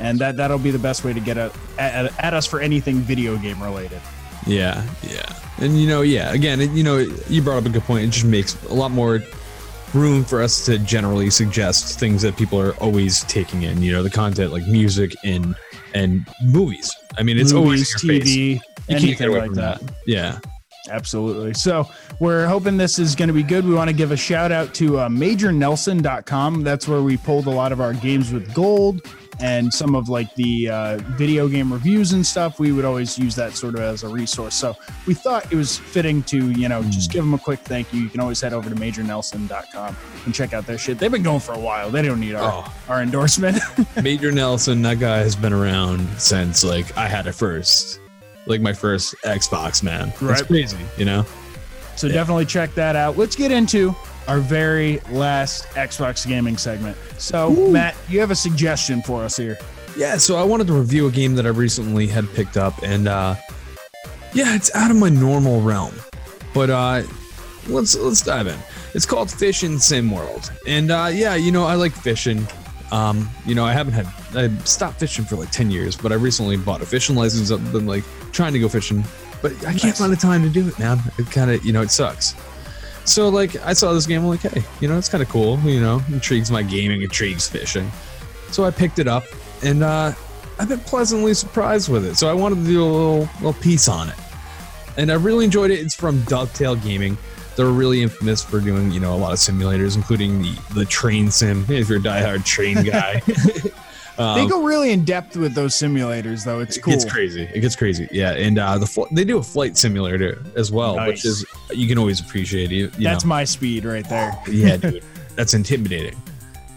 and 0.00 0.18
that 0.18 0.36
that'll 0.36 0.58
be 0.58 0.70
the 0.70 0.78
best 0.78 1.04
way 1.04 1.12
to 1.12 1.20
get 1.20 1.36
at, 1.36 1.52
at 1.78 2.34
us 2.34 2.46
for 2.46 2.60
anything 2.60 2.96
video 2.96 3.36
game 3.36 3.62
related. 3.62 4.00
Yeah, 4.46 4.86
yeah. 5.02 5.32
And 5.58 5.80
you 5.80 5.86
know, 5.88 6.02
yeah, 6.02 6.32
again, 6.32 6.60
it, 6.60 6.70
you 6.70 6.84
know, 6.84 6.98
you 7.28 7.42
brought 7.42 7.58
up 7.58 7.66
a 7.66 7.70
good 7.70 7.82
point. 7.82 8.04
It 8.04 8.10
just 8.10 8.26
makes 8.26 8.62
a 8.66 8.74
lot 8.74 8.90
more 8.90 9.20
room 9.94 10.24
for 10.24 10.42
us 10.42 10.64
to 10.66 10.78
generally 10.78 11.30
suggest 11.30 11.98
things 11.98 12.22
that 12.22 12.36
people 12.36 12.60
are 12.60 12.74
always 12.74 13.24
taking 13.24 13.62
in, 13.62 13.82
you 13.82 13.92
know, 13.92 14.02
the 14.02 14.10
content 14.10 14.52
like 14.52 14.66
music 14.66 15.14
and 15.24 15.54
and 15.94 16.28
movies. 16.44 16.90
I 17.18 17.22
mean, 17.22 17.38
it's 17.38 17.52
always 17.52 17.92
in 18.02 18.08
face. 18.08 18.24
TV, 18.24 18.36
You 18.36 18.60
can't 18.60 19.02
anything 19.02 19.18
get 19.18 19.28
away 19.28 19.40
like 19.40 19.46
from 19.48 19.54
that. 19.56 19.82
Yeah. 20.06 20.38
Absolutely. 20.88 21.52
So 21.54 21.90
we're 22.20 22.46
hoping 22.46 22.76
this 22.76 23.00
is 23.00 23.16
going 23.16 23.26
to 23.26 23.34
be 23.34 23.42
good. 23.42 23.64
We 23.64 23.74
want 23.74 23.90
to 23.90 23.96
give 23.96 24.12
a 24.12 24.16
shout 24.16 24.52
out 24.52 24.72
to 24.74 25.00
uh, 25.00 25.08
MajorNelson.com. 25.08 26.62
That's 26.62 26.86
where 26.86 27.02
we 27.02 27.16
pulled 27.16 27.46
a 27.46 27.50
lot 27.50 27.72
of 27.72 27.80
our 27.80 27.92
games 27.92 28.32
with 28.32 28.54
gold 28.54 29.02
and 29.40 29.72
some 29.72 29.94
of 29.94 30.08
like 30.08 30.34
the 30.34 30.68
uh, 30.70 30.96
video 31.16 31.46
game 31.48 31.72
reviews 31.72 32.12
and 32.12 32.24
stuff. 32.24 32.58
We 32.58 32.72
would 32.72 32.84
always 32.84 33.18
use 33.18 33.34
that 33.36 33.52
sort 33.54 33.74
of 33.74 33.80
as 33.82 34.02
a 34.02 34.08
resource. 34.08 34.54
So 34.54 34.76
we 35.06 35.14
thought 35.14 35.50
it 35.52 35.56
was 35.56 35.76
fitting 35.76 36.22
to, 36.24 36.50
you 36.52 36.68
know, 36.68 36.82
just 36.84 37.10
give 37.10 37.22
them 37.24 37.34
a 37.34 37.38
quick 37.38 37.60
thank 37.60 37.92
you. 37.92 38.00
You 38.00 38.08
can 38.08 38.20
always 38.20 38.40
head 38.40 38.52
over 38.52 38.68
to 38.70 38.74
MajorNelson.com 38.76 39.96
and 40.24 40.34
check 40.34 40.52
out 40.52 40.66
their 40.66 40.78
shit. 40.78 40.98
They've 40.98 41.10
been 41.10 41.22
going 41.22 41.40
for 41.40 41.52
a 41.52 41.58
while. 41.58 41.90
They 41.90 42.02
don't 42.02 42.20
need 42.20 42.34
our, 42.34 42.64
Oh. 42.66 42.72
our 42.88 43.02
endorsement. 43.02 43.58
Major 44.02 44.32
Nelson, 44.32 44.82
that 44.82 44.98
guy 45.00 45.18
has 45.18 45.36
been 45.36 45.52
around 45.52 46.06
since 46.20 46.64
like 46.64 46.96
I 46.96 47.06
had 47.08 47.26
it 47.26 47.32
first. 47.32 48.00
Like 48.46 48.60
my 48.60 48.72
first 48.72 49.14
Xbox, 49.24 49.82
man. 49.82 50.08
It's 50.10 50.22
Right. 50.22 50.46
crazy, 50.46 50.78
you 50.96 51.04
know? 51.04 51.26
So 51.96 52.08
definitely 52.08 52.44
check 52.46 52.74
that 52.74 52.94
out. 52.94 53.16
Let's 53.18 53.34
get 53.36 53.50
into 53.50 53.94
our 54.28 54.38
very 54.38 55.00
last 55.10 55.64
Xbox 55.70 56.26
gaming 56.26 56.56
segment. 56.56 56.96
So, 57.18 57.50
Matt, 57.50 57.96
you 58.08 58.20
have 58.20 58.30
a 58.30 58.36
suggestion 58.36 59.02
for 59.02 59.22
us 59.22 59.36
here. 59.36 59.58
Yeah, 59.96 60.18
so 60.18 60.36
I 60.36 60.42
wanted 60.42 60.66
to 60.66 60.74
review 60.74 61.06
a 61.06 61.10
game 61.10 61.34
that 61.36 61.46
I 61.46 61.50
recently 61.50 62.06
had 62.06 62.32
picked 62.34 62.56
up, 62.56 62.82
and 62.82 63.08
uh, 63.08 63.34
yeah, 64.34 64.54
it's 64.54 64.74
out 64.74 64.90
of 64.90 64.96
my 64.98 65.08
normal 65.08 65.62
realm. 65.62 65.94
But 66.52 66.70
uh, 66.70 67.02
let's 67.68 67.96
let's 67.96 68.22
dive 68.22 68.46
in. 68.46 68.58
It's 68.94 69.06
called 69.06 69.30
Fishing 69.30 69.78
Sim 69.78 70.10
World, 70.10 70.52
and 70.66 70.90
uh, 70.90 71.10
yeah, 71.12 71.34
you 71.34 71.50
know 71.50 71.64
I 71.64 71.74
like 71.74 71.92
fishing. 71.92 72.46
Um, 72.92 73.28
you 73.46 73.54
know 73.54 73.64
I 73.64 73.72
haven't 73.72 73.94
had 73.94 74.06
I 74.36 74.54
stopped 74.64 75.00
fishing 75.00 75.24
for 75.24 75.36
like 75.36 75.50
ten 75.50 75.70
years, 75.70 75.96
but 75.96 76.12
I 76.12 76.16
recently 76.16 76.56
bought 76.58 76.82
a 76.82 76.86
fishing 76.86 77.16
license. 77.16 77.50
I've 77.50 77.72
been 77.72 77.86
like 77.86 78.04
trying 78.32 78.52
to 78.52 78.58
go 78.58 78.68
fishing, 78.68 79.02
but 79.40 79.52
I 79.66 79.72
can't 79.72 79.96
find 79.96 80.12
the 80.12 80.16
time 80.16 80.42
to 80.42 80.50
do 80.50 80.68
it, 80.68 80.78
man. 80.78 80.98
It 81.18 81.30
kind 81.30 81.50
of 81.50 81.64
you 81.64 81.72
know 81.72 81.80
it 81.80 81.90
sucks. 81.90 82.34
So 83.06 83.28
like 83.28 83.56
I 83.64 83.72
saw 83.72 83.92
this 83.92 84.06
game, 84.06 84.22
I'm 84.22 84.28
like, 84.28 84.40
hey, 84.40 84.64
you 84.80 84.88
know, 84.88 84.98
it's 84.98 85.08
kind 85.08 85.22
of 85.22 85.28
cool. 85.28 85.58
You 85.60 85.80
know, 85.80 86.02
intrigues 86.08 86.50
my 86.50 86.62
gaming, 86.62 87.02
intrigues 87.02 87.48
fishing. 87.48 87.90
So 88.50 88.64
I 88.64 88.70
picked 88.70 88.98
it 88.98 89.08
up, 89.08 89.24
and 89.62 89.82
uh, 89.82 90.12
I've 90.58 90.68
been 90.68 90.80
pleasantly 90.80 91.32
surprised 91.34 91.88
with 91.88 92.04
it. 92.04 92.16
So 92.16 92.28
I 92.28 92.32
wanted 92.32 92.56
to 92.56 92.64
do 92.64 92.82
a 92.82 92.84
little 92.84 93.28
little 93.36 93.52
piece 93.54 93.88
on 93.88 94.08
it, 94.08 94.16
and 94.96 95.10
I 95.10 95.14
really 95.14 95.44
enjoyed 95.44 95.70
it. 95.70 95.80
It's 95.80 95.94
from 95.94 96.20
Dovetail 96.22 96.76
Gaming. 96.76 97.16
They're 97.54 97.66
really 97.66 98.02
infamous 98.02 98.42
for 98.42 98.60
doing 98.60 98.90
you 98.90 99.00
know 99.00 99.14
a 99.14 99.16
lot 99.16 99.32
of 99.32 99.38
simulators, 99.38 99.96
including 99.96 100.42
the 100.42 100.58
the 100.74 100.84
train 100.84 101.30
sim. 101.30 101.64
If 101.68 101.88
you're 101.88 101.98
a 101.98 102.02
diehard 102.02 102.44
train 102.44 102.82
guy, 102.82 103.22
They 104.16 104.22
um, 104.22 104.48
go 104.48 104.62
really 104.62 104.92
in 104.92 105.04
depth 105.04 105.36
with 105.36 105.54
those 105.54 105.74
simulators, 105.74 106.44
though. 106.44 106.60
It's 106.60 106.78
it 106.78 106.80
cool. 106.80 106.94
gets 106.94 107.04
crazy. 107.04 107.42
It 107.52 107.60
gets 107.60 107.76
crazy. 107.76 108.08
Yeah, 108.10 108.32
and 108.32 108.58
uh, 108.58 108.78
the 108.78 108.86
fl- 108.86 109.04
they 109.12 109.24
do 109.24 109.36
a 109.38 109.42
flight 109.42 109.76
simulator 109.76 110.42
as 110.54 110.72
well, 110.72 110.96
Nice. 110.96 111.08
which 111.08 111.24
is 111.26 111.44
you 111.70 111.86
can 111.86 111.98
always 111.98 112.20
appreciate. 112.20 112.70
You, 112.70 112.90
you 112.96 113.04
That's 113.04 113.24
know. 113.24 113.28
my 113.28 113.44
speed 113.44 113.84
right 113.84 114.08
there. 114.08 114.32
yeah, 114.50 114.78
dude, 114.78 115.04
that's 115.34 115.52
intimidating. 115.52 116.16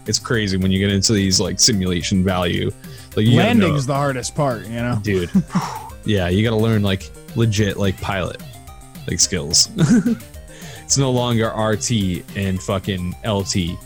It's 0.06 0.18
crazy 0.18 0.58
when 0.58 0.70
you 0.70 0.78
get 0.80 0.92
into 0.92 1.14
these 1.14 1.40
like 1.40 1.58
simulation 1.60 2.22
value. 2.22 2.70
Like 3.16 3.26
Landing's 3.28 3.86
the 3.86 3.94
hardest 3.94 4.34
part, 4.34 4.66
you 4.66 4.74
know? 4.74 4.98
dude. 5.02 5.30
yeah, 6.04 6.28
you 6.28 6.44
got 6.44 6.50
to 6.50 6.62
learn 6.62 6.82
like 6.82 7.10
legit 7.36 7.76
like 7.76 7.98
pilot 8.00 8.42
like 9.06 9.18
skills. 9.18 9.70
it's 10.84 10.98
no 10.98 11.10
longer 11.10 11.48
RT 11.48 11.90
and 12.36 12.62
fucking 12.62 13.14
LT. 13.26 13.56
you 13.56 13.78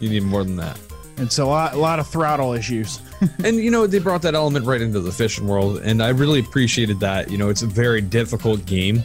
need 0.00 0.22
more 0.22 0.44
than 0.44 0.56
that. 0.56 0.78
It's 1.20 1.38
a 1.38 1.44
lot, 1.44 1.74
a 1.74 1.78
lot 1.78 1.98
of 1.98 2.06
throttle 2.08 2.52
issues. 2.54 3.00
and 3.44 3.56
you 3.56 3.70
know 3.70 3.86
they 3.86 3.98
brought 3.98 4.22
that 4.22 4.34
element 4.34 4.64
right 4.66 4.80
into 4.80 4.98
the 5.00 5.12
fishing 5.12 5.46
world 5.46 5.78
and 5.82 6.02
i 6.02 6.08
really 6.08 6.40
appreciated 6.40 6.98
that 7.00 7.30
you 7.30 7.36
know 7.36 7.50
it's 7.50 7.60
a 7.60 7.66
very 7.66 8.00
difficult 8.00 8.64
game 8.64 9.02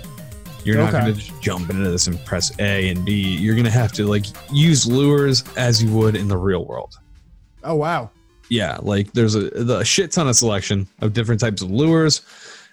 You're 0.63 0.78
not 0.78 0.93
Okay. 0.93 1.01
going 1.01 1.13
to 1.13 1.20
just 1.20 1.41
jump 1.41 1.70
into 1.70 1.89
this 1.91 2.07
and 2.07 2.18
press 2.26 2.57
A 2.59 2.89
and 2.89 3.03
B. 3.05 3.11
You're 3.38 3.55
going 3.55 3.66
to 3.66 3.72
have 3.72 3.91
to 3.93 4.07
like 4.07 4.26
use 4.51 4.88
lures 4.88 5.43
as 5.57 5.84
you 5.84 5.91
would 5.97 6.16
in 6.16 6.28
the 6.30 6.38
real 6.38 6.63
world. 6.66 6.95
Oh 7.63 7.76
wow. 7.76 8.09
Yeah, 8.49 8.78
like 8.82 9.11
there's 9.13 9.36
a, 9.36 9.49
the- 9.49 9.80
a 9.80 9.86
shit 9.86 10.11
ton 10.11 10.28
of 10.30 10.36
selection 10.38 10.88
of 11.01 11.11
different 11.13 11.41
types 11.41 11.61
of 11.61 11.70
lures. 11.70 12.22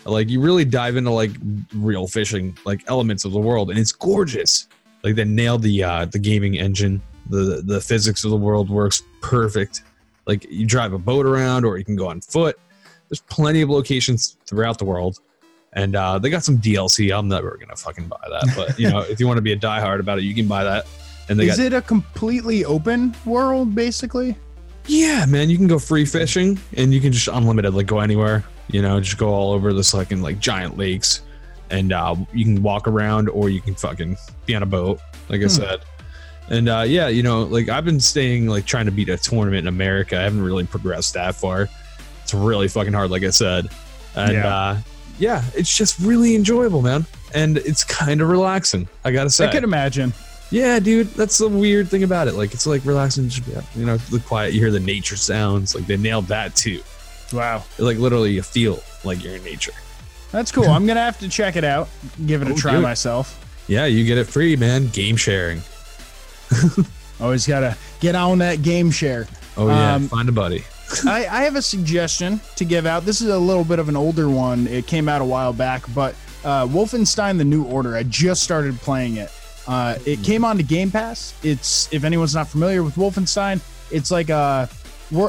Like 0.05 0.29
you 0.31 0.41
really 0.41 0.65
dive 0.65 0.97
into 0.97 1.11
like 1.11 1.33
real 1.75 2.07
fishing, 2.07 2.57
like 2.65 2.83
elements 2.87 3.25
of 3.25 3.33
the 3.33 3.39
world, 3.41 3.69
and 3.71 3.79
it's 3.79 3.93
gorgeous. 3.93 4.69
Like 5.03 5.15
they 5.17 5.25
nailed 5.25 5.63
the 5.63 5.83
uh, 5.83 6.05
the 6.07 6.19
gaming 6.19 6.55
engine. 6.57 7.03
The 7.31 7.63
the 7.65 7.81
physics 7.81 8.25
of 8.25 8.31
the 8.31 8.37
world 8.37 8.69
works 8.71 9.03
perfect. 9.21 9.83
Like 10.27 10.47
you 10.51 10.67
drive 10.67 10.93
a 10.93 10.99
boat 10.99 11.27
around, 11.27 11.65
or 11.65 11.79
you 11.79 11.85
can 11.85 11.97
go 11.97 12.09
on 12.09 12.21
foot. 12.21 12.59
There's 13.09 13.21
plenty 13.23 13.61
of 13.63 13.69
locations 13.71 14.37
throughout 14.47 14.79
the 14.79 14.85
world, 14.85 15.21
and 15.73 15.95
uh, 15.97 16.19
they 16.19 16.31
got 16.31 16.45
some 16.45 16.59
DLC. 16.59 17.17
I'm 17.17 17.29
never 17.29 17.57
gonna 17.59 17.77
fucking 17.77 18.09
buy 18.09 18.21
that, 18.31 18.53
but 18.57 18.79
you 18.79 18.89
know, 18.91 19.01
if 19.01 19.21
you 19.21 19.27
want 19.27 19.39
to 19.39 19.43
be 19.43 19.53
a 19.53 19.57
diehard 19.59 20.01
about 20.01 20.19
it, 20.19 20.23
you 20.25 20.35
can 20.35 20.47
buy 20.49 20.65
that. 20.65 20.87
And 21.29 21.39
they 21.39 21.49
Is 21.49 21.57
got 21.57 21.67
it 21.67 21.73
a 21.73 21.83
completely 21.83 22.65
open 22.65 23.15
world, 23.25 23.75
basically? 23.75 24.37
yeah, 24.89 25.25
man, 25.27 25.49
you 25.49 25.57
can 25.57 25.69
go 25.69 25.79
free 25.79 26.05
fishing 26.05 26.59
and 26.77 26.93
you 26.93 27.01
can 27.01 27.13
just 27.13 27.29
unlimited, 27.29 27.73
like 27.75 27.87
go 27.87 28.01
anywhere. 28.01 28.43
You 28.69 28.83
know, 28.83 29.01
just 29.01 29.17
go 29.19 29.29
all 29.29 29.53
over 29.53 29.73
this 29.73 29.93
fucking 29.93 30.23
like 30.23 30.41
giant 30.41 30.77
lakes, 30.77 31.23
and 31.71 31.93
uh, 31.93 32.17
you 32.33 32.45
can 32.45 32.63
walk 32.63 32.89
around 32.89 33.29
or 33.29 33.49
you 33.51 33.61
can 33.61 33.75
fucking 33.75 34.17
be 34.47 34.55
on 34.57 34.63
a 34.63 34.67
boat, 34.67 35.01
like 35.29 35.41
I 35.41 35.45
Hmm. 35.45 35.49
said. 35.51 35.81
And 36.49 36.69
uh, 36.69 36.85
yeah, 36.87 37.09
you 37.09 37.23
know, 37.23 37.45
like 37.45 37.69
I've 37.69 37.85
been 37.85 38.01
staying 38.01 38.47
like 38.47 38.67
trying 38.67 38.87
to 38.87 38.93
beat 38.93 39.09
a 39.09 39.17
tournament 39.17 39.61
in 39.61 39.69
America. 39.69 40.19
I 40.19 40.23
haven't 40.23 40.43
really 40.43 40.65
progressed 40.65 41.15
that 41.15 41.35
far. 41.35 41.69
It's 42.23 42.35
really 42.35 42.69
fucking 42.69 42.93
hard, 42.93 43.11
like 43.11 43.23
I 43.23 43.31
said. 43.31 43.69
And 44.15 44.33
Yeah. 44.35 44.55
uh, 44.57 44.79
yeah, 45.19 45.43
it's 45.55 45.75
just 45.77 45.99
really 46.01 46.35
enjoyable, 46.35 46.83
man. 46.83 47.07
And 47.35 47.59
it's 47.59 47.85
kind 47.85 48.21
of 48.21 48.29
relaxing. 48.29 48.89
I 49.05 49.13
gotta 49.13 49.31
say. 49.31 49.47
I 49.47 49.53
could 49.53 49.65
imagine. 49.65 50.13
Yeah, 50.51 50.79
dude, 50.81 51.07
that's 51.15 51.39
the 51.39 51.49
weird 51.49 51.89
thing 51.89 52.03
about 52.03 52.29
it. 52.29 52.35
Like, 52.35 52.53
it's 52.53 52.67
like 52.67 52.85
relaxing, 52.85 53.31
you 53.75 53.87
know, 53.87 53.97
the 53.97 54.19
quiet. 54.21 54.53
You 54.53 54.61
hear 54.61 54.71
the 54.71 54.81
nature 54.81 55.17
sounds. 55.17 55.75
Like, 55.75 55.87
they 55.87 55.97
nailed 55.97 56.27
that 56.27 56.55
too. 56.55 56.83
Wow. 57.33 57.65
Like, 57.79 57.97
literally, 57.97 58.33
you 58.33 58.43
feel 58.43 58.83
like 59.03 59.25
you're 59.25 59.37
in 59.37 59.45
nature. 59.45 59.73
That's 60.31 60.53
cool. 60.53 60.65
I'm 60.69 60.87
gonna 60.87 61.01
have 61.01 61.19
to 61.21 61.29
check 61.31 61.57
it 61.57 61.65
out. 61.65 61.89
Give 62.27 62.43
it 62.43 62.49
a 62.49 62.53
Oh, 62.53 62.57
try 62.57 62.73
do 62.73 62.79
it. 62.79 62.83
myself. 62.83 63.39
Yeah, 63.67 63.87
you 63.87 64.05
get 64.05 64.19
it 64.19 64.27
free, 64.27 64.57
man. 64.57 64.89
Game 64.89 65.17
sharing. 65.17 65.63
Always 67.21 67.47
gotta 67.47 67.77
get 68.01 68.15
on 68.15 68.39
that 68.39 68.63
game 68.63 68.91
share. 68.91 69.27
Oh 69.57 69.69
yeah, 69.69 69.95
Um, 69.95 70.09
find 70.09 70.29
a 70.29 70.33
buddy. 70.33 70.65
I, 71.07 71.27
I 71.27 71.43
have 71.45 71.57
a 71.57 71.63
suggestion 71.63 72.41
to 72.57 72.65
give 72.65 72.85
out. 72.87 73.05
This 73.05 73.21
is 73.21 73.29
a 73.29 73.39
little 73.39 73.65
bit 73.65 73.79
of 73.79 73.89
an 73.89 73.97
older 73.97 74.29
one. 74.29 74.67
It 74.67 74.87
came 74.87 75.09
out 75.09 75.23
a 75.23 75.25
while 75.25 75.53
back, 75.53 75.83
but 75.95 76.15
uh, 76.45 76.67
Wolfenstein: 76.67 77.39
The 77.39 77.45
New 77.45 77.65
Order. 77.65 77.97
I 77.97 78.03
just 78.03 78.43
started 78.43 78.77
playing 78.81 79.17
it. 79.17 79.31
Uh, 79.67 79.97
it 80.05 80.23
came 80.25 80.45
onto 80.45 80.63
Game 80.63 80.91
Pass. 80.91 81.35
It's 81.43 81.93
if 81.93 82.05
anyone's 82.05 82.35
not 82.35 82.49
familiar 82.49 82.83
with 82.83 82.95
Wolfenstein, 82.97 83.61
it's 83.93 84.11
like 84.11 84.29
a 84.29 84.69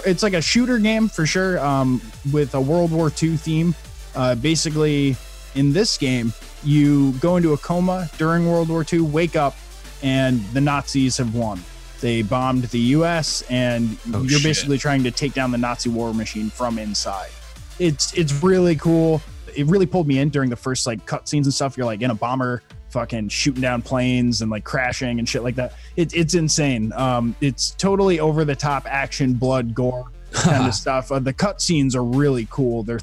it's 0.05 0.24
like 0.24 0.34
a 0.34 0.41
shooter 0.41 0.80
game 0.80 1.07
for 1.09 1.26
sure, 1.26 1.59
um, 1.59 2.01
with 2.32 2.55
a 2.55 2.61
World 2.61 2.91
War 2.91 3.11
II 3.21 3.38
theme. 3.38 3.76
Uh, 4.15 4.36
basically, 4.36 5.15
in 5.55 5.74
this 5.74 5.97
game, 5.97 6.34
you 6.63 7.11
go 7.13 7.38
into 7.38 7.53
a 7.53 7.57
coma 7.57 8.09
during 8.17 8.49
World 8.49 8.69
War 8.69 8.86
II, 8.91 9.01
wake 9.01 9.36
up, 9.36 9.55
and 10.04 10.43
the 10.54 10.62
Nazis 10.62 11.18
have 11.18 11.34
won. 11.34 11.60
They 12.01 12.22
bombed 12.22 12.66
the 12.66 12.80
U.S. 12.80 13.43
and 13.49 13.97
Oh, 14.14 14.22
you're 14.22 14.32
shit. 14.39 14.43
basically 14.43 14.78
trying 14.78 15.04
to 15.04 15.12
take 15.12 15.34
down 15.34 15.51
the 15.51 15.58
Nazi 15.58 15.89
war 15.89 16.14
machine 16.14 16.49
from 16.49 16.78
inside. 16.78 17.30
It's 17.80 18.14
it's 18.14 18.43
really 18.43 18.76
cool. 18.76 19.22
It 19.56 19.66
really 19.68 19.86
pulled 19.86 20.08
me 20.08 20.20
in 20.20 20.30
during 20.30 20.49
the 20.49 20.56
first 20.56 20.86
like 20.86 21.06
cutscenes 21.06 21.45
and 21.45 21.54
stuff. 21.54 21.78
You're 21.78 21.86
like 21.86 22.01
in 22.01 22.12
a 22.12 22.16
bomber, 22.16 22.62
fucking 22.89 23.30
shooting 23.30 23.62
down 23.62 23.82
planes 23.82 24.41
and 24.41 24.51
like 24.51 24.64
crashing 24.66 25.18
and 25.20 25.28
shit 25.30 25.43
like 25.43 25.56
that. 25.56 25.74
It, 25.95 26.14
it's 26.14 26.34
insane. 26.34 26.91
Um, 26.93 27.36
it's 27.39 27.72
totally 27.72 28.20
over 28.20 28.43
the 28.45 28.56
top 28.56 28.86
action, 28.86 29.34
blood, 29.34 29.74
gore 29.74 30.06
kind 30.34 30.68
of 30.68 30.74
stuff. 30.74 31.12
Uh, 31.12 31.20
the 31.20 31.34
cutscenes 31.34 31.95
are 31.95 32.04
really 32.04 32.47
cool. 32.51 32.84
They're 32.84 32.99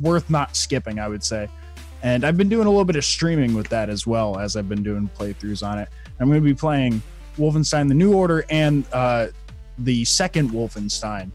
worth 0.00 0.30
not 0.30 0.56
skipping, 0.56 0.98
I 0.98 1.08
would 1.08 1.22
say. 1.24 1.48
And 2.02 2.24
I've 2.24 2.36
been 2.36 2.48
doing 2.50 2.66
a 2.66 2.70
little 2.70 2.84
bit 2.84 2.96
of 2.96 3.04
streaming 3.04 3.54
with 3.54 3.68
that 3.68 3.88
as 3.88 4.06
well 4.06 4.38
as 4.38 4.56
I've 4.56 4.68
been 4.68 4.82
doing 4.82 5.08
playthroughs 5.18 5.66
on 5.66 5.78
it. 5.78 5.88
I'm 6.20 6.28
going 6.28 6.40
to 6.40 6.44
be 6.44 6.54
playing 6.54 7.02
Wolfenstein: 7.36 7.88
The 7.88 7.94
New 7.94 8.14
Order 8.14 8.44
and 8.50 8.84
uh, 8.92 9.28
the 9.78 10.04
second 10.04 10.50
Wolfenstein 10.50 11.30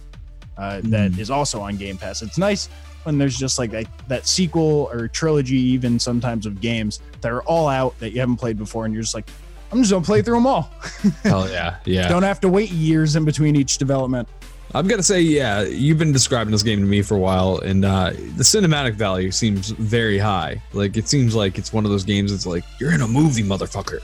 uh, 0.58 0.82
that 0.86 1.18
is 1.18 1.30
also 1.30 1.62
on 1.62 1.78
Game 1.78 1.98
Pass. 1.98 2.22
It's 2.22 2.38
nice 2.38 2.70
when 3.04 3.18
there's 3.18 3.38
just 3.38 3.58
like 3.58 3.72
that, 3.72 3.86
that 4.08 4.28
sequel 4.28 4.90
or 4.92 5.08
trilogy, 5.08 5.58
even 5.58 6.00
sometimes 6.00 6.46
of 6.46 6.62
games 6.62 7.00
that 7.22 7.32
are 7.32 7.42
all 7.44 7.68
out 7.68 7.98
that 8.00 8.12
you 8.12 8.20
haven't 8.20 8.38
played 8.38 8.58
before, 8.58 8.86
and 8.86 8.94
you're 8.94 9.04
just 9.04 9.16
like, 9.16 9.30
I'm 9.72 9.80
just 9.80 9.92
gonna 9.92 10.04
play 10.04 10.22
through 10.22 10.36
them 10.36 10.48
all. 10.48 10.72
Hell 11.24 11.50
yeah, 11.52 11.78
yeah. 11.86 12.08
Don't 12.08 12.24
have 12.24 12.40
to 12.42 12.50
wait 12.50 12.72
years 12.72 13.16
in 13.16 13.24
between 13.24 13.56
each 13.56 13.78
development. 13.78 14.28
I'm 14.74 14.88
gonna 14.88 15.04
say, 15.04 15.22
yeah. 15.22 15.62
You've 15.62 15.98
been 15.98 16.12
describing 16.12 16.52
this 16.52 16.64
game 16.64 16.80
to 16.80 16.86
me 16.86 17.02
for 17.02 17.16
a 17.16 17.20
while, 17.20 17.60
and 17.60 17.86
uh, 17.86 18.12
the 18.12 18.44
cinematic 18.44 18.96
value 18.96 19.32
seems 19.32 19.70
very 19.70 20.18
high. 20.18 20.62
Like, 20.74 20.98
it 20.98 21.08
seems 21.08 21.36
like 21.36 21.58
it's 21.58 21.72
one 21.72 21.86
of 21.86 21.92
those 21.92 22.04
games. 22.04 22.32
that's 22.32 22.46
like 22.46 22.64
you're 22.80 22.94
in 22.94 23.02
a 23.02 23.08
movie, 23.08 23.44
motherfucker. 23.44 24.00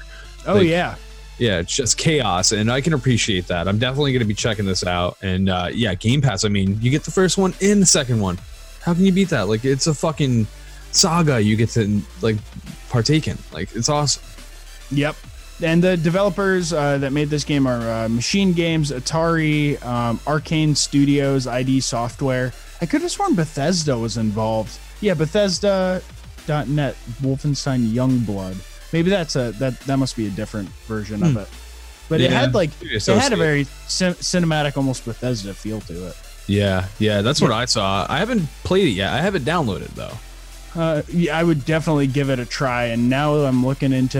Oh 0.48 0.56
Like- 0.56 0.68
yeah, 0.68 0.96
yeah, 1.38 1.60
it's 1.60 1.76
just 1.76 1.98
chaos, 1.98 2.52
and 2.54 2.72
I 2.72 2.80
can 2.82 2.93
appreciate 2.93 3.48
that. 3.48 3.68
I'm 3.68 3.78
definitely 3.78 4.12
going 4.14 4.22
to 4.22 4.28
be 4.28 4.34
checking 4.34 4.66
this 4.66 4.86
out. 4.86 5.18
And 5.22 5.50
uh, 5.50 5.70
yeah, 5.74 5.93
Game 5.96 6.22
Pass. 6.22 6.46
I 6.46 6.50
mean, 6.50 6.78
you 6.82 6.89
get 6.91 7.04
the 7.04 7.12
first 7.12 7.38
one 7.38 7.54
and 7.62 7.82
the 7.82 7.86
second 7.86 8.20
one. 8.22 8.38
How 8.82 8.93
can 8.93 9.04
you 9.06 9.12
beat 9.12 9.30
that? 9.30 9.50
Like, 9.50 9.66
it's 9.66 9.88
a 9.88 9.93
fucking 9.93 10.48
saga 10.91 11.41
you 11.41 11.56
get 11.58 11.70
to 11.72 12.02
like 12.22 12.38
partake 12.89 13.28
in. 13.28 13.38
Like, 13.52 13.76
it's 13.76 13.89
awesome. 13.89 14.24
Yep. 14.91 15.16
And 15.64 15.84
the 15.84 15.98
developers 15.98 16.72
uh, 16.74 16.98
that 17.00 17.12
made 17.14 17.30
this 17.30 17.43
game 17.46 17.66
are 17.66 17.80
uh, 17.80 18.08
MachineGames, 18.10 18.93
Atari, 18.98 19.84
um, 19.86 20.20
Arkane 20.20 20.76
Studios, 20.76 21.48
ID 21.48 21.80
Software. 21.80 22.54
I 22.82 22.86
could 22.86 23.02
have 23.02 23.10
sworn 23.12 23.36
Bethesda 23.36 23.98
was 23.98 24.18
involved. 24.18 24.78
Yeah, 25.02 25.14
Bethesda.net, 25.16 26.96
Wolfenstein 27.22 27.88
Youngblood. 27.91 28.56
Maybe 28.96 29.10
that's 29.10 29.36
a 29.36 29.52
that 29.60 29.78
that 29.82 29.98
must 30.00 30.16
be 30.16 30.26
a 30.28 30.30
different 30.30 30.70
version 30.88 31.22
of 31.22 31.32
Hmm. 31.34 31.38
it. 31.39 31.48
But 32.08 32.22
it 32.22 32.32
had 32.32 32.54
like 32.54 32.70
it 32.82 33.06
had 33.06 33.34
a 33.34 33.36
very 33.36 33.68
cin- 33.89 34.14
cinematic, 34.14 34.78
almost 34.78 35.04
Bethesda 35.04 35.54
feel 35.54 35.82
to 35.82 36.08
it. 36.08 36.16
Yeah, 36.48 36.86
yeah, 36.98 37.22
that's 37.22 37.41
what 37.41 37.52
I 37.52 37.66
saw. 37.66 38.06
I 38.08 38.20
haven't 38.20 38.48
played 38.64 38.88
it 38.88 38.91
yet. 38.91 39.12
I 39.12 39.20
haven't 39.20 39.43
downloaded 39.43 39.89
though. 39.96 40.18
Uh, 40.82 41.02
yeah, 41.12 41.38
I 41.38 41.43
would 41.43 41.66
definitely 41.66 42.08
give 42.08 42.30
it 42.30 42.38
a 42.39 42.46
try. 42.46 42.86
And 42.86 43.10
now 43.10 43.34
I'm 43.36 43.66
looking 43.66 43.91
into 43.93 44.18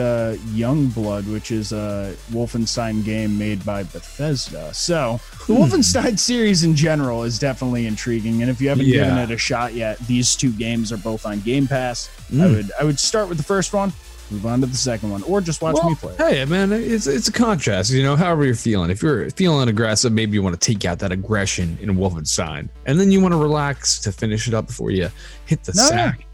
Youngblood, 0.54 1.32
which 1.32 1.52
is 1.52 1.72
a 1.72 2.16
Wolfenstein 2.32 3.04
game 3.06 3.38
made 3.38 3.66
by 3.66 3.84
Bethesda. 3.84 4.74
So 4.74 5.20
the 5.48 5.54
Hmm. 5.56 5.62
Wolfenstein 5.64 6.18
series 6.20 6.64
in 6.64 6.76
general 6.76 7.24
is 7.24 7.40
definitely 7.40 7.86
intriguing. 7.88 8.42
And 8.42 8.50
if 8.52 8.60
you 8.60 8.68
haven't 8.70 8.88
given 8.88 9.18
it 9.18 9.32
a 9.32 9.38
shot 9.38 9.74
yet, 9.74 10.00
these 10.08 10.36
two 10.36 10.52
games 10.52 10.92
are 10.92 10.98
both 10.98 11.26
on 11.26 11.40
Game 11.42 11.66
Pass. 11.68 12.10
I 12.32 12.36
Mm. 12.36 12.56
would 12.56 12.72
I 12.82 12.84
would 12.84 13.00
start 13.00 13.30
with 13.30 13.38
the 13.38 13.44
first 13.44 13.72
one, 13.74 13.94
move 14.32 14.46
on 14.46 14.62
to 14.62 14.68
the 14.68 14.76
second 14.76 15.10
one, 15.12 15.24
or 15.24 15.42
just 15.42 15.62
watch 15.62 15.76
Well, 15.76 15.90
me 15.90 15.96
play. 15.96 16.16
Hey, 16.18 16.46
man, 16.46 16.72
it's 16.72 17.08
it's 17.08 17.28
a 17.28 17.32
contrast. 17.32 17.92
You 17.92 18.04
know, 18.04 18.16
however 18.16 18.46
you're 18.46 18.56
feeling. 18.56 18.90
If 18.90 19.02
you're 19.02 19.30
feeling 19.32 19.70
aggressive, 19.70 20.12
maybe 20.12 20.34
you 20.34 20.44
want 20.44 20.60
to 20.60 20.74
take 20.74 20.86
out 20.86 21.00
that 21.00 21.12
aggression 21.12 21.78
in 21.82 21.90
Wolfenstein, 21.96 22.70
and 22.86 23.00
then 23.00 23.12
you 23.12 23.22
want 23.22 23.34
to 23.34 23.38
relax 23.38 24.00
to 24.02 24.12
finish 24.12 24.48
it 24.48 24.54
up 24.54 24.68
before 24.68 24.92
you 24.92 25.10
hit 25.46 25.64
the 25.64 25.74
No, 25.76 25.88
sack. 25.88 26.26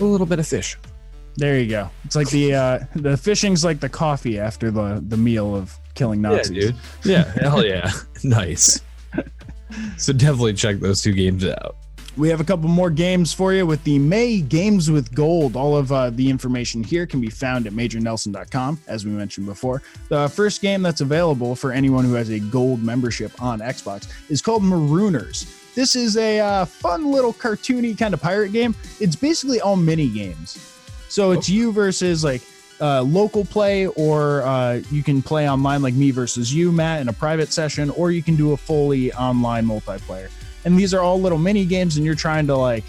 A 0.00 0.04
little 0.04 0.26
bit 0.26 0.38
of 0.38 0.46
fish. 0.46 0.76
There 1.36 1.58
you 1.58 1.68
go. 1.68 1.90
It's 2.04 2.16
like 2.16 2.28
the 2.30 2.54
uh, 2.54 2.78
the 2.96 3.16
fishing's 3.16 3.64
like 3.64 3.80
the 3.80 3.88
coffee 3.88 4.38
after 4.38 4.70
the 4.70 5.02
the 5.08 5.16
meal 5.16 5.54
of 5.54 5.76
killing 5.94 6.20
Nazis. 6.20 6.50
Yeah, 6.56 6.60
dude. 6.62 6.76
Yeah, 7.04 7.24
hell 7.42 7.64
yeah. 7.64 7.90
nice. 8.24 8.80
So 9.98 10.14
definitely 10.14 10.54
check 10.54 10.78
those 10.78 11.02
two 11.02 11.12
games 11.12 11.44
out. 11.44 11.76
We 12.18 12.28
have 12.30 12.40
a 12.40 12.44
couple 12.44 12.68
more 12.68 12.90
games 12.90 13.32
for 13.32 13.52
you 13.52 13.64
with 13.64 13.84
the 13.84 13.96
May 13.96 14.40
Games 14.40 14.90
with 14.90 15.14
Gold. 15.14 15.54
All 15.54 15.76
of 15.76 15.92
uh, 15.92 16.10
the 16.10 16.28
information 16.28 16.82
here 16.82 17.06
can 17.06 17.20
be 17.20 17.30
found 17.30 17.68
at 17.68 17.72
majornelson.com, 17.72 18.80
as 18.88 19.04
we 19.04 19.12
mentioned 19.12 19.46
before. 19.46 19.82
The 20.08 20.28
first 20.28 20.60
game 20.60 20.82
that's 20.82 21.00
available 21.00 21.54
for 21.54 21.70
anyone 21.70 22.04
who 22.04 22.14
has 22.14 22.30
a 22.30 22.40
gold 22.40 22.82
membership 22.82 23.40
on 23.40 23.60
Xbox 23.60 24.10
is 24.28 24.42
called 24.42 24.64
Marooners. 24.64 25.74
This 25.76 25.94
is 25.94 26.16
a 26.16 26.40
uh, 26.40 26.64
fun 26.64 27.12
little 27.12 27.32
cartoony 27.32 27.96
kind 27.96 28.12
of 28.12 28.20
pirate 28.20 28.50
game. 28.50 28.74
It's 28.98 29.14
basically 29.14 29.60
all 29.60 29.76
mini 29.76 30.08
games. 30.08 30.58
So 31.08 31.30
it's 31.30 31.48
you 31.48 31.70
versus 31.70 32.24
like 32.24 32.42
uh, 32.80 33.02
local 33.02 33.44
play, 33.44 33.86
or 33.86 34.42
uh, 34.42 34.80
you 34.90 35.04
can 35.04 35.22
play 35.22 35.48
online 35.48 35.82
like 35.82 35.94
me 35.94 36.10
versus 36.10 36.52
you, 36.52 36.72
Matt, 36.72 37.00
in 37.00 37.08
a 37.08 37.12
private 37.12 37.52
session, 37.52 37.90
or 37.90 38.10
you 38.10 38.24
can 38.24 38.34
do 38.34 38.54
a 38.54 38.56
fully 38.56 39.12
online 39.12 39.66
multiplayer. 39.66 40.30
And 40.64 40.78
these 40.78 40.92
are 40.94 41.00
all 41.00 41.20
little 41.20 41.38
mini 41.38 41.64
games, 41.64 41.96
and 41.96 42.04
you're 42.04 42.14
trying 42.14 42.46
to 42.48 42.56
like 42.56 42.84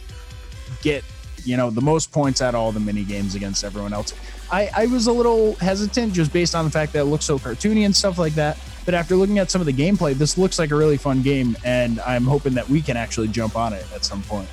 get 0.82 1.04
you 1.46 1.58
know 1.58 1.70
the 1.70 1.82
most 1.82 2.12
points 2.12 2.42
out 2.42 2.54
of 2.54 2.62
all 2.62 2.72
the 2.72 2.80
mini 2.80 3.04
games 3.04 3.36
against 3.36 3.64
everyone 3.64 3.94
else. 3.94 4.14
I, 4.52 4.70
I 4.76 4.86
was 4.88 5.08
a 5.08 5.12
little 5.12 5.56
hesitant 5.56 6.14
just 6.14 6.34
based 6.34 6.56
on 6.56 6.66
the 6.66 6.72
fact 6.72 6.94
that 6.94 7.02
it 7.02 7.06
looks 7.06 7.26
so 7.26 7.38
cartoony 7.38 7.86
and 7.86 7.96
stuff 7.96 8.18
like 8.18 8.34
that. 8.34 8.58
But 8.84 8.96
after 8.96 9.16
looking 9.16 9.38
at 9.38 9.52
some 9.52 9.62
of 9.62 9.68
the 9.68 9.74
gameplay, 9.74 10.16
this 10.16 10.38
looks 10.38 10.58
like 10.58 10.72
a 10.72 10.76
really 10.76 10.98
fun 10.98 11.22
game, 11.22 11.56
and 11.64 12.00
I'm 12.00 12.24
hoping 12.26 12.56
that 12.56 12.68
we 12.68 12.82
can 12.82 12.98
actually 12.98 13.28
jump 13.28 13.56
on 13.56 13.74
it 13.74 13.86
at 13.94 14.04
some 14.04 14.24
point. 14.24 14.50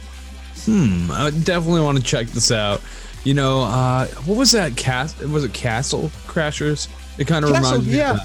Hmm. 0.64 1.10
I 1.10 1.30
definitely 1.30 1.80
want 1.80 1.96
to 1.96 2.04
check 2.04 2.26
this 2.28 2.50
out. 2.50 2.82
you 3.24 3.32
know, 3.34 3.62
uh, 3.62 4.06
what 4.26 4.36
was 4.36 4.52
that 4.52 4.76
cast? 4.76 5.20
Was 5.22 5.44
it 5.44 5.54
Castle 5.54 6.10
Crashers? 6.26 6.88
It 7.18 7.26
kind 7.26 7.44
of 7.44 7.50
reminds 7.52 7.86
me. 7.86 7.96
yeah. 7.96 8.18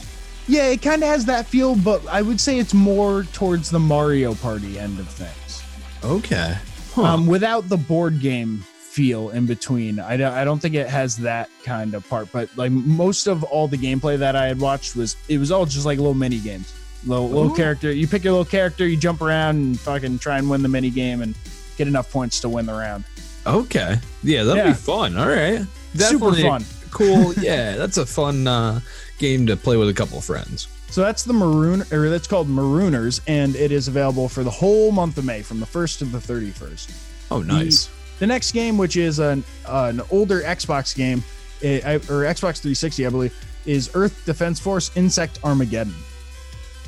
Of 0.51 0.57
that. 0.57 0.63
Yeah, 0.65 0.71
it 0.71 0.81
kind 0.81 1.01
of 1.03 1.09
has 1.09 1.25
that 1.25 1.45
feel, 1.47 1.75
but 1.75 2.05
I 2.07 2.21
would 2.21 2.39
say 2.39 2.59
it's 2.59 2.73
more 2.73 3.23
towards 3.33 3.69
the 3.69 3.79
Mario 3.79 4.33
Party 4.35 4.77
end 4.79 4.99
of 4.99 5.07
things. 5.07 5.63
Okay. 6.03 6.55
Huh. 6.93 7.03
Um, 7.03 7.27
without 7.27 7.69
the 7.69 7.77
board 7.77 8.19
game 8.19 8.63
feel 8.79 9.29
in 9.29 9.45
between. 9.45 9.99
I 9.99 10.17
don't, 10.17 10.33
I 10.33 10.43
don't 10.43 10.59
think 10.59 10.75
it 10.75 10.89
has 10.89 11.15
that 11.17 11.49
kind 11.63 11.93
of 11.93 12.07
part, 12.09 12.29
but 12.33 12.49
like 12.57 12.71
most 12.71 13.27
of 13.27 13.43
all 13.45 13.67
the 13.69 13.77
gameplay 13.77 14.17
that 14.19 14.35
I 14.35 14.47
had 14.47 14.59
watched 14.59 14.95
was 14.97 15.15
it 15.29 15.37
was 15.37 15.49
all 15.51 15.65
just 15.65 15.85
like 15.85 15.97
little 15.97 16.13
mini 16.13 16.39
games. 16.39 16.73
Little, 17.05 17.29
little 17.29 17.55
character. 17.55 17.91
You 17.91 18.05
pick 18.07 18.23
your 18.23 18.33
little 18.33 18.45
character, 18.45 18.85
you 18.85 18.97
jump 18.97 19.21
around 19.21 19.55
and 19.55 19.79
fucking 19.79 20.19
try 20.19 20.37
and 20.37 20.49
win 20.49 20.61
the 20.61 20.67
mini 20.67 20.89
game 20.91 21.21
and 21.21 21.33
get 21.77 21.87
enough 21.87 22.11
points 22.11 22.41
to 22.41 22.49
win 22.49 22.65
the 22.65 22.73
round. 22.73 23.05
Okay. 23.47 23.97
Yeah, 24.23 24.43
that'll 24.43 24.57
Yeah. 24.65 24.67
be 24.71 24.73
fun. 24.75 25.17
All 25.17 25.27
right. 25.29 25.65
Super 25.95 26.33
fun. 26.33 26.63
Cool. 26.91 27.33
Yeah, 27.35 27.77
that's 27.77 27.97
a 27.97 28.05
fun 28.05 28.45
uh, 28.45 28.81
game 29.21 29.45
to 29.47 29.55
play 29.55 29.77
with 29.77 29.87
a 29.87 29.93
couple 29.93 30.17
of 30.17 30.25
friends. 30.25 30.67
So 30.89 30.99
that's 30.99 31.23
the 31.23 31.31
Maroon, 31.31 31.83
or 31.93 32.09
that's 32.09 32.27
called 32.27 32.49
Marooners, 32.49 33.21
and 33.27 33.55
it 33.55 33.71
is 33.71 33.87
available 33.87 34.27
for 34.27 34.43
the 34.43 34.49
whole 34.51 34.91
month 34.91 35.17
of 35.17 35.23
May, 35.23 35.41
from 35.41 35.61
the 35.61 35.65
first 35.65 35.99
to 35.99 36.05
the 36.05 36.19
thirty 36.19 36.49
first. 36.51 36.91
Oh, 37.31 37.41
nice. 37.41 37.89
The 38.19 38.27
next 38.27 38.51
game, 38.51 38.77
which 38.77 38.97
is 38.97 39.19
an 39.19 39.45
an 39.67 40.01
older 40.11 40.41
Xbox 40.41 40.93
game, 40.93 41.23
eh, 41.63 41.79
I- 41.85 41.95
or 41.95 42.25
Xbox 42.27 42.59
360, 42.59 43.05
I 43.05 43.09
believe, 43.09 43.33
is 43.65 43.89
Earth 43.93 44.21
Defense 44.25 44.59
Force 44.59 44.91
Insect 44.95 45.39
Armageddon. 45.45 45.95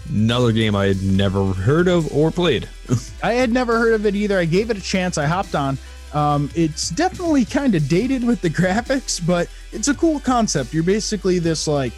Another 0.10 0.52
game 0.52 0.76
I 0.76 0.88
had 0.88 1.02
never 1.02 1.54
heard 1.54 1.88
of 1.88 2.12
or 2.14 2.30
played. 2.30 2.68
I 3.24 3.34
had 3.34 3.52
never 3.54 3.80
heard 3.80 3.94
of 3.94 4.06
it 4.06 4.16
either. 4.16 4.38
I 4.38 4.44
gave 4.46 4.70
it 4.70 4.78
a 4.78 4.82
chance. 4.82 5.18
I 5.18 5.26
hopped 5.28 5.56
on. 5.56 5.78
Um, 6.14 6.52
it's 6.56 6.90
definitely 6.90 7.46
kind 7.46 7.74
of 7.74 7.88
dated 7.88 8.24
with 8.24 8.42
the 8.42 8.50
graphics, 8.60 9.26
but 9.26 9.48
it's 9.72 9.88
a 9.88 9.94
cool 9.94 10.20
concept. 10.20 10.74
You're 10.74 10.84
basically 10.84 11.40
this 11.40 11.68
like 11.68 11.94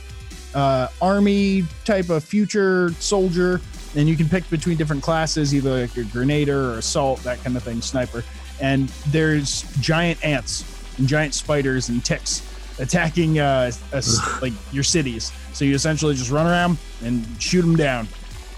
uh, 0.56 0.88
army 1.02 1.64
type 1.84 2.10
of 2.10 2.24
future 2.24 2.90
soldier, 2.94 3.62
and 3.96 4.10
you 4.10 4.16
can 4.16 4.28
pick 4.28 4.50
between 4.50 4.78
different 4.78 5.04
classes, 5.04 5.54
either 5.54 5.82
like 5.82 5.96
a 5.98 6.02
grenader 6.04 6.74
or 6.74 6.78
assault, 6.80 7.22
that 7.24 7.44
kind 7.44 7.56
of 7.56 7.62
thing, 7.64 7.82
sniper. 7.82 8.24
And 8.60 8.90
there's 9.10 9.64
giant 9.82 10.24
ants 10.26 10.64
and 10.98 11.08
giant 11.08 11.34
spiders 11.34 11.90
and 11.90 12.04
ticks 12.04 12.42
attacking 12.80 13.40
uh, 13.40 13.72
a 13.94 14.04
like 14.42 14.54
your 14.72 14.84
cities. 14.84 15.32
So 15.54 15.66
you 15.66 15.76
essentially 15.76 16.16
just 16.16 16.32
run 16.32 16.48
around 16.48 16.78
and 17.04 17.26
shoot 17.40 17.62
them 17.62 17.76
down. 17.76 18.08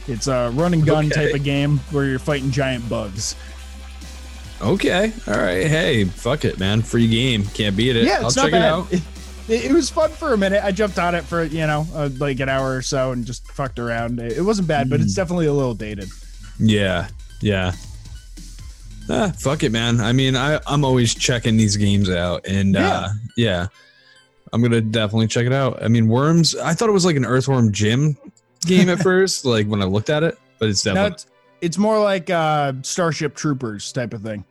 It's 0.08 0.28
a 0.28 0.52
run 0.54 0.74
and 0.74 0.86
gun 0.86 1.08
Okay. 1.08 1.26
type 1.28 1.36
of 1.36 1.44
game 1.44 1.80
where 1.92 2.06
you're 2.06 2.18
fighting 2.20 2.50
giant 2.52 2.88
bugs. 2.88 3.36
Okay. 4.62 5.12
All 5.28 5.38
right. 5.38 5.68
Hey, 5.68 6.06
fuck 6.06 6.46
it, 6.46 6.60
man. 6.60 6.82
Free 6.82 7.08
game. 7.08 7.44
Can't 7.46 7.76
beat 7.76 7.96
it. 7.96 8.06
Yeah, 8.06 8.22
I'll 8.22 8.32
check 8.32 8.44
not 8.44 8.48
it 8.48 8.52
bad. 8.54 8.64
out. 8.64 8.88
It, 9.50 9.72
was 9.72 9.90
fun 9.90 10.10
for 10.12 10.34
a 10.34 10.38
minute. 10.38 10.62
I 10.64 10.72
jumped 10.72 11.00
on 11.00 11.16
it 11.16 11.24
for 11.24 11.44
you 11.44 11.66
know 11.66 11.88
uh, 11.94 12.10
like 12.18 12.40
an 12.40 12.50
hour 12.50 12.76
or 12.76 12.82
so 12.82 13.12
and 13.12 13.26
just 13.26 13.50
fucked 13.52 13.80
around. 13.80 14.20
It, 14.20 14.34
it 14.38 14.42
wasn't 14.42 14.68
bad, 14.68 14.90
but 14.90 15.00
it's 15.00 15.14
Hmm. 15.16 15.22
definitely 15.22 15.46
a 15.48 15.54
little 15.54 15.74
dated. 15.74 16.10
Yeah. 16.60 17.08
Yeah. 17.42 17.74
Ah, 19.10 19.32
fuck 19.38 19.64
it, 19.64 19.72
man. 19.72 20.02
I 20.02 20.12
mean, 20.12 20.36
I, 20.36 20.60
I'm 20.68 20.84
always 20.84 21.16
checking 21.16 21.56
these 21.56 21.78
games 21.78 22.10
out, 22.10 22.46
and 22.46 22.76
uh, 22.76 23.08
yeah, 23.38 23.68
I'm 24.52 24.62
gonna 24.62 24.82
definitely 24.82 25.28
check 25.28 25.46
it 25.46 25.54
out. 25.54 25.82
I 25.82 25.88
mean, 25.88 26.08
Worms. 26.10 26.56
I 26.56 26.74
thought 26.74 26.90
it 26.90 26.94
was 26.94 27.06
like 27.06 27.16
an 27.16 27.26
Earthworm 27.26 27.72
Jim 27.72 28.18
game 28.66 28.90
at 28.90 29.00
first, 29.04 29.46
like 29.46 29.66
when 29.68 29.82
I 29.82 29.86
looked 29.86 30.10
at 30.10 30.24
it, 30.24 30.38
but 30.60 30.68
it's 30.68 30.84
definitely 30.84 31.14
it's, 31.14 31.26
it's 31.62 31.78
more 31.78 32.00
like 32.00 32.30
uh, 32.30 32.74
Starship 32.82 33.34
Troopers 33.34 33.94
type 33.94 34.14
of 34.14 34.24
thing. 34.24 34.44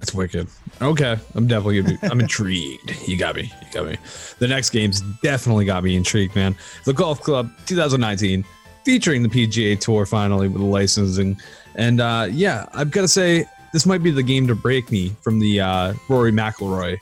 That's 0.00 0.14
wicked. 0.14 0.48
Okay, 0.80 1.18
I'm 1.34 1.46
definitely 1.46 1.82
gonna 1.82 1.98
be, 1.98 2.06
I'm 2.08 2.20
intrigued. 2.20 3.06
You 3.06 3.18
got 3.18 3.36
me. 3.36 3.52
You 3.60 3.72
got 3.72 3.86
me. 3.86 3.96
The 4.38 4.48
next 4.48 4.70
game's 4.70 5.02
definitely 5.22 5.66
got 5.66 5.84
me 5.84 5.94
intrigued, 5.94 6.34
man. 6.34 6.56
The 6.86 6.94
Golf 6.94 7.20
Club 7.20 7.50
2019, 7.66 8.44
featuring 8.84 9.22
the 9.22 9.28
PGA 9.28 9.78
Tour 9.78 10.06
finally 10.06 10.48
with 10.48 10.62
the 10.62 10.66
licensing, 10.66 11.38
and 11.74 12.00
uh, 12.00 12.28
yeah, 12.30 12.66
I've 12.72 12.90
got 12.90 13.02
to 13.02 13.08
say 13.08 13.44
this 13.74 13.84
might 13.84 14.02
be 14.02 14.10
the 14.10 14.22
game 14.22 14.46
to 14.46 14.54
break 14.54 14.90
me 14.90 15.10
from 15.20 15.38
the 15.38 15.60
uh, 15.60 15.94
Rory 16.08 16.32
McIlroy, 16.32 16.98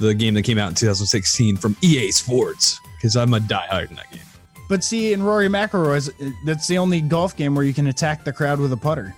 the 0.00 0.14
game 0.14 0.32
that 0.34 0.42
came 0.42 0.58
out 0.58 0.70
in 0.70 0.74
2016 0.74 1.58
from 1.58 1.76
EA 1.82 2.10
Sports, 2.10 2.80
because 2.96 3.16
I'm 3.16 3.34
a 3.34 3.38
diehard 3.38 3.90
in 3.90 3.96
that 3.96 4.10
game. 4.10 4.22
But 4.68 4.82
see, 4.82 5.12
in 5.12 5.22
Rory 5.22 5.48
McIlroy's, 5.48 6.10
that's 6.46 6.68
the 6.68 6.78
only 6.78 7.00
golf 7.00 7.36
game 7.36 7.54
where 7.54 7.64
you 7.64 7.74
can 7.74 7.88
attack 7.88 8.24
the 8.24 8.32
crowd 8.32 8.60
with 8.60 8.72
a 8.72 8.76
putter. 8.76 9.14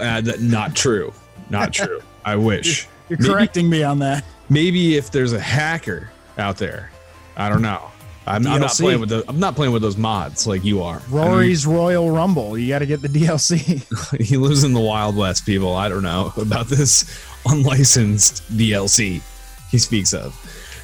Uh, 0.00 0.20
that, 0.22 0.40
not 0.40 0.74
true. 0.74 1.12
Not 1.50 1.72
true. 1.74 2.00
I 2.26 2.36
wish. 2.36 2.86
You're 3.08 3.18
Maybe- 3.18 3.30
correcting 3.32 3.70
me 3.70 3.82
on 3.84 4.00
that. 4.00 4.24
maybe 4.50 4.96
if 4.96 5.10
there's 5.10 5.32
a 5.32 5.40
hacker 5.40 6.10
out 6.36 6.58
there, 6.58 6.90
I 7.36 7.48
don't 7.48 7.62
know. 7.62 7.80
I'm, 8.28 8.44
I'm 8.44 8.60
not 8.60 8.72
playing 8.72 8.98
with 8.98 9.10
the. 9.10 9.24
I'm 9.28 9.38
not 9.38 9.54
playing 9.54 9.72
with 9.72 9.82
those 9.82 9.96
mods 9.96 10.48
like 10.48 10.64
you 10.64 10.82
are. 10.82 11.00
Rory's 11.08 11.64
Royal 11.64 12.10
Rumble. 12.10 12.58
You 12.58 12.66
got 12.68 12.80
to 12.80 12.86
get 12.86 13.00
the 13.00 13.06
DLC. 13.08 13.86
He 14.20 14.36
lives 14.36 14.64
in 14.64 14.72
the 14.72 14.80
Wild 14.80 15.16
West. 15.16 15.46
People, 15.46 15.74
I 15.76 15.88
don't 15.88 16.02
know 16.02 16.32
about 16.36 16.66
this 16.66 17.04
unlicensed 17.46 18.42
DLC 18.56 19.22
he 19.70 19.78
speaks 19.78 20.12
of. 20.12 20.34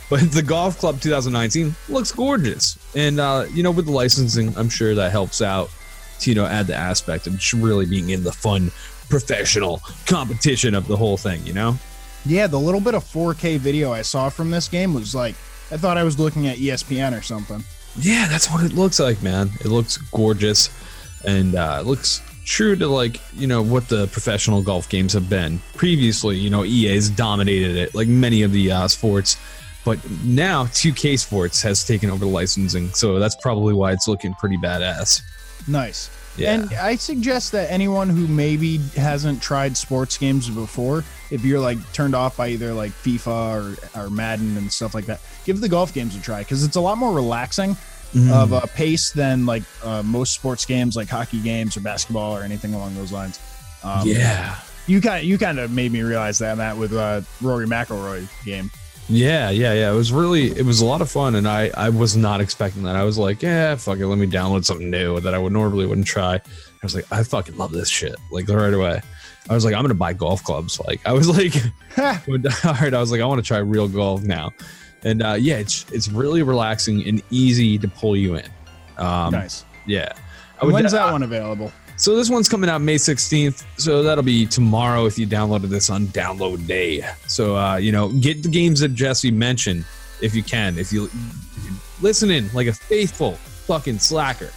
But 0.09 0.31
the 0.31 0.43
Golf 0.43 0.79
Club 0.79 1.01
2019 1.01 1.75
looks 1.89 2.13
gorgeous, 2.13 2.79
and 2.95 3.19
uh, 3.19 3.47
you 3.53 3.63
know, 3.65 3.71
with 3.73 3.87
the 3.87 3.93
licensing, 3.93 4.57
I'm 4.57 4.69
sure 4.69 4.95
that 4.95 5.11
helps 5.11 5.43
out 5.43 5.69
to 6.21 6.31
you 6.31 6.37
know 6.37 6.47
add 6.47 6.69
the 6.69 6.77
aspect 6.77 7.27
of 7.27 7.33
just 7.39 7.55
really 7.55 7.87
being 7.87 8.11
in 8.11 8.23
the 8.23 8.33
fun, 8.33 8.71
professional 9.13 9.79
competition 10.07 10.75
of 10.75 10.89
the 10.89 10.97
whole 10.97 11.19
thing. 11.19 11.45
You 11.47 11.53
know. 11.53 11.77
yeah, 12.25 12.47
the 12.47 12.59
little 12.59 12.81
bit 12.81 12.95
of 12.95 13.05
4K 13.05 13.59
video 13.59 13.93
I 13.93 14.01
saw 14.01 14.31
from 14.31 14.51
this 14.51 14.69
game 14.69 14.95
was 14.95 15.15
like, 15.15 15.35
I 15.71 15.77
thought 15.77 15.99
I 15.99 16.03
was 16.03 16.19
looking 16.19 16.47
at 16.47 16.57
ESPN 16.57 17.19
or 17.19 17.21
something. 17.21 17.63
Yeah, 17.99 18.27
that's 18.27 18.51
what 18.51 18.65
it 18.65 18.73
looks 18.73 18.99
like, 18.99 19.23
man. 19.23 19.51
It 19.61 19.67
looks 19.67 19.99
gorgeous, 19.99 20.71
and 21.27 21.55
uh, 21.55 21.77
it 21.81 21.87
looks 21.87 22.23
true 22.47 22.75
to 22.75 22.89
like 22.89 23.21
you 23.35 23.47
know 23.47 23.63
what 23.63 23.87
the 23.89 24.07
professional 24.09 24.63
golf 24.63 24.89
games 24.89 25.13
have 25.13 25.29
been 25.29 25.61
previously. 25.77 26.39
You 26.39 26.49
know, 26.49 26.65
EA's 26.65 27.11
dominated 27.11 27.77
it, 27.77 27.95
like 27.95 28.09
many 28.09 28.41
of 28.41 28.53
the 28.53 28.73
uh, 28.73 28.89
sports, 28.89 29.37
but 29.85 29.99
now 30.25 30.65
2K 30.65 31.19
Sports 31.19 31.61
has 31.61 31.85
taken 31.85 32.09
over 32.09 32.25
the 32.25 32.31
licensing, 32.31 32.89
so 32.95 33.19
that's 33.19 33.37
probably 33.43 33.75
why 33.75 33.93
it's 33.93 34.09
looking 34.09 34.33
pretty 34.41 34.57
badass. 34.57 35.21
Nice. 35.69 36.09
Yeah. 36.37 36.55
And 36.55 36.73
I 36.75 36.97
suggest 36.97 37.53
that 37.53 37.71
anyone 37.71 38.09
who 38.09 38.27
maybe 38.27 38.79
hasn't 38.97 39.43
tried 39.43 39.77
sports 39.77 40.17
games 40.17 40.49
before, 40.49 41.05
if 41.31 41.45
you're 41.45 41.61
like 41.61 41.79
turned 41.93 42.15
off 42.15 42.39
by 42.39 42.49
either 42.49 42.73
like 42.73 42.93
FIFA 42.93 43.77
or, 43.95 44.01
or 44.01 44.11
Madden 44.11 44.57
and 44.57 44.73
stuff 44.73 44.95
like 44.95 45.07
that, 45.07 45.21
give 45.45 45.61
the 45.61 45.69
golf 45.69 45.93
games 45.93 46.17
a 46.17 46.21
try 46.21 46.41
because 46.41 46.65
it's 46.65 46.77
a 46.77 46.81
lot 46.81 46.97
more 46.99 47.13
relaxing 47.15 47.77
of 48.31 48.53
a 48.53 48.67
pace 48.67 49.11
than 49.11 49.47
like 49.47 49.63
uh, 49.83 50.03
most 50.03 50.35
sports 50.35 50.67
games 50.67 50.97
like 50.97 51.09
hockey 51.09 51.41
games 51.41 51.79
or 51.79 51.81
basketball 51.81 52.37
or 52.37 52.43
anything 52.43 52.75
along 52.75 52.95
those 52.95 53.11
lines. 53.11 53.41
Um, 53.83 54.07
yeah. 54.07 54.59
You 54.87 55.01
kind 55.01 55.25
you 55.25 55.39
kind 55.39 55.59
of 55.59 55.71
made 55.71 55.93
me 55.93 56.03
realize 56.03 56.39
that 56.39 56.59
Matt 56.59 56.77
with 56.77 56.93
uh, 56.93 57.23
Rory 57.41 57.67
McIlroy 57.67 58.29
game. 58.45 58.71
Yeah, 59.09 59.51
yeah, 59.51 59.73
yeah. 59.75 59.93
It 59.93 59.95
was 59.95 60.13
really, 60.13 60.51
it 60.51 60.65
was 60.65 60.81
a 60.81 60.85
lot 60.85 61.01
of 61.01 61.11
fun, 61.11 61.35
and 61.35 61.47
I, 61.47 61.71
I 61.77 61.89
was 61.89 62.17
not 62.17 62.41
expecting 62.41 62.83
that. 62.85 62.97
I 62.97 63.05
was 63.05 63.19
like, 63.19 63.43
yeah, 63.43 63.75
fuck 63.77 63.99
it, 63.99 64.07
let 64.07 64.19
me 64.19 64.27
download 64.27 64.65
something 64.65 64.91
new 64.91 65.21
that 65.21 65.35
I 65.35 65.39
would 65.39 65.53
normally 65.53 65.87
wouldn't 65.87 66.07
try. 66.07 66.35
I 66.35 66.41
was 66.83 66.95
like, 66.95 67.11
I 67.13 67.23
fucking 67.23 67.57
love 67.57 67.73
this 67.73 67.89
shit, 67.89 68.17
like 68.31 68.49
right 68.49 68.73
away. 68.73 69.03
I 69.51 69.55
was 69.55 69.65
like, 69.65 69.75
I'm 69.75 69.83
gonna 69.83 69.95
buy 69.95 70.13
golf 70.13 70.43
clubs. 70.45 70.81
Like, 70.81 71.01
I 71.07 71.13
was 71.13 71.29
like, 71.37 71.55
all 71.99 72.73
right, 72.75 72.95
I 72.95 73.01
was 73.01 73.11
like, 73.11 73.21
I 73.21 73.27
want 73.27 73.43
to 73.43 73.47
try 73.47 73.59
real 73.59 73.89
golf 73.89 74.23
now, 74.23 74.53
and 75.03 75.23
uh, 75.23 75.37
yeah, 75.39 75.57
it's 75.57 75.85
it's 75.91 76.09
really 76.09 76.43
relaxing 76.43 77.07
and 77.07 77.23
easy 77.31 77.79
to 77.79 77.89
pull 77.89 78.17
you 78.17 78.37
in. 78.37 78.49
Um, 78.99 79.33
nice. 79.33 79.65
Yeah. 79.87 80.13
I 80.61 80.67
When's 80.67 80.93
that 80.93 81.11
one 81.11 81.25
available? 81.25 81.73
So 82.03 82.17
this 82.17 82.29
one's 82.29 82.49
coming 82.49 82.69
out 82.69 82.81
May 82.81 82.97
16th. 82.97 83.65
So 83.77 84.03
that'll 84.03 84.25
be 84.25 84.45
tomorrow 84.45 85.07
if 85.07 85.17
you 85.17 85.25
downloaded 85.25 85.69
this 85.69 85.89
on 85.89 86.07
download 86.09 86.67
day. 86.67 87.05
So 87.29 87.57
uh, 87.57 87.77
you 87.77 87.93
know, 87.93 88.09
get 88.09 88.43
the 88.43 88.49
games 88.49 88.81
that 88.81 88.93
Jesse 88.93 89.31
mentioned 89.31 89.85
if 90.21 90.35
you 90.35 90.43
can. 90.43 90.79
If 90.79 90.93
you, 90.93 91.05
if 91.05 91.65
you 91.65 91.71
listening 92.01 92.51
like 92.55 92.67
a 92.67 92.73
faithful 92.73 93.35
fucking 93.35 94.01
slacker, 94.01 94.51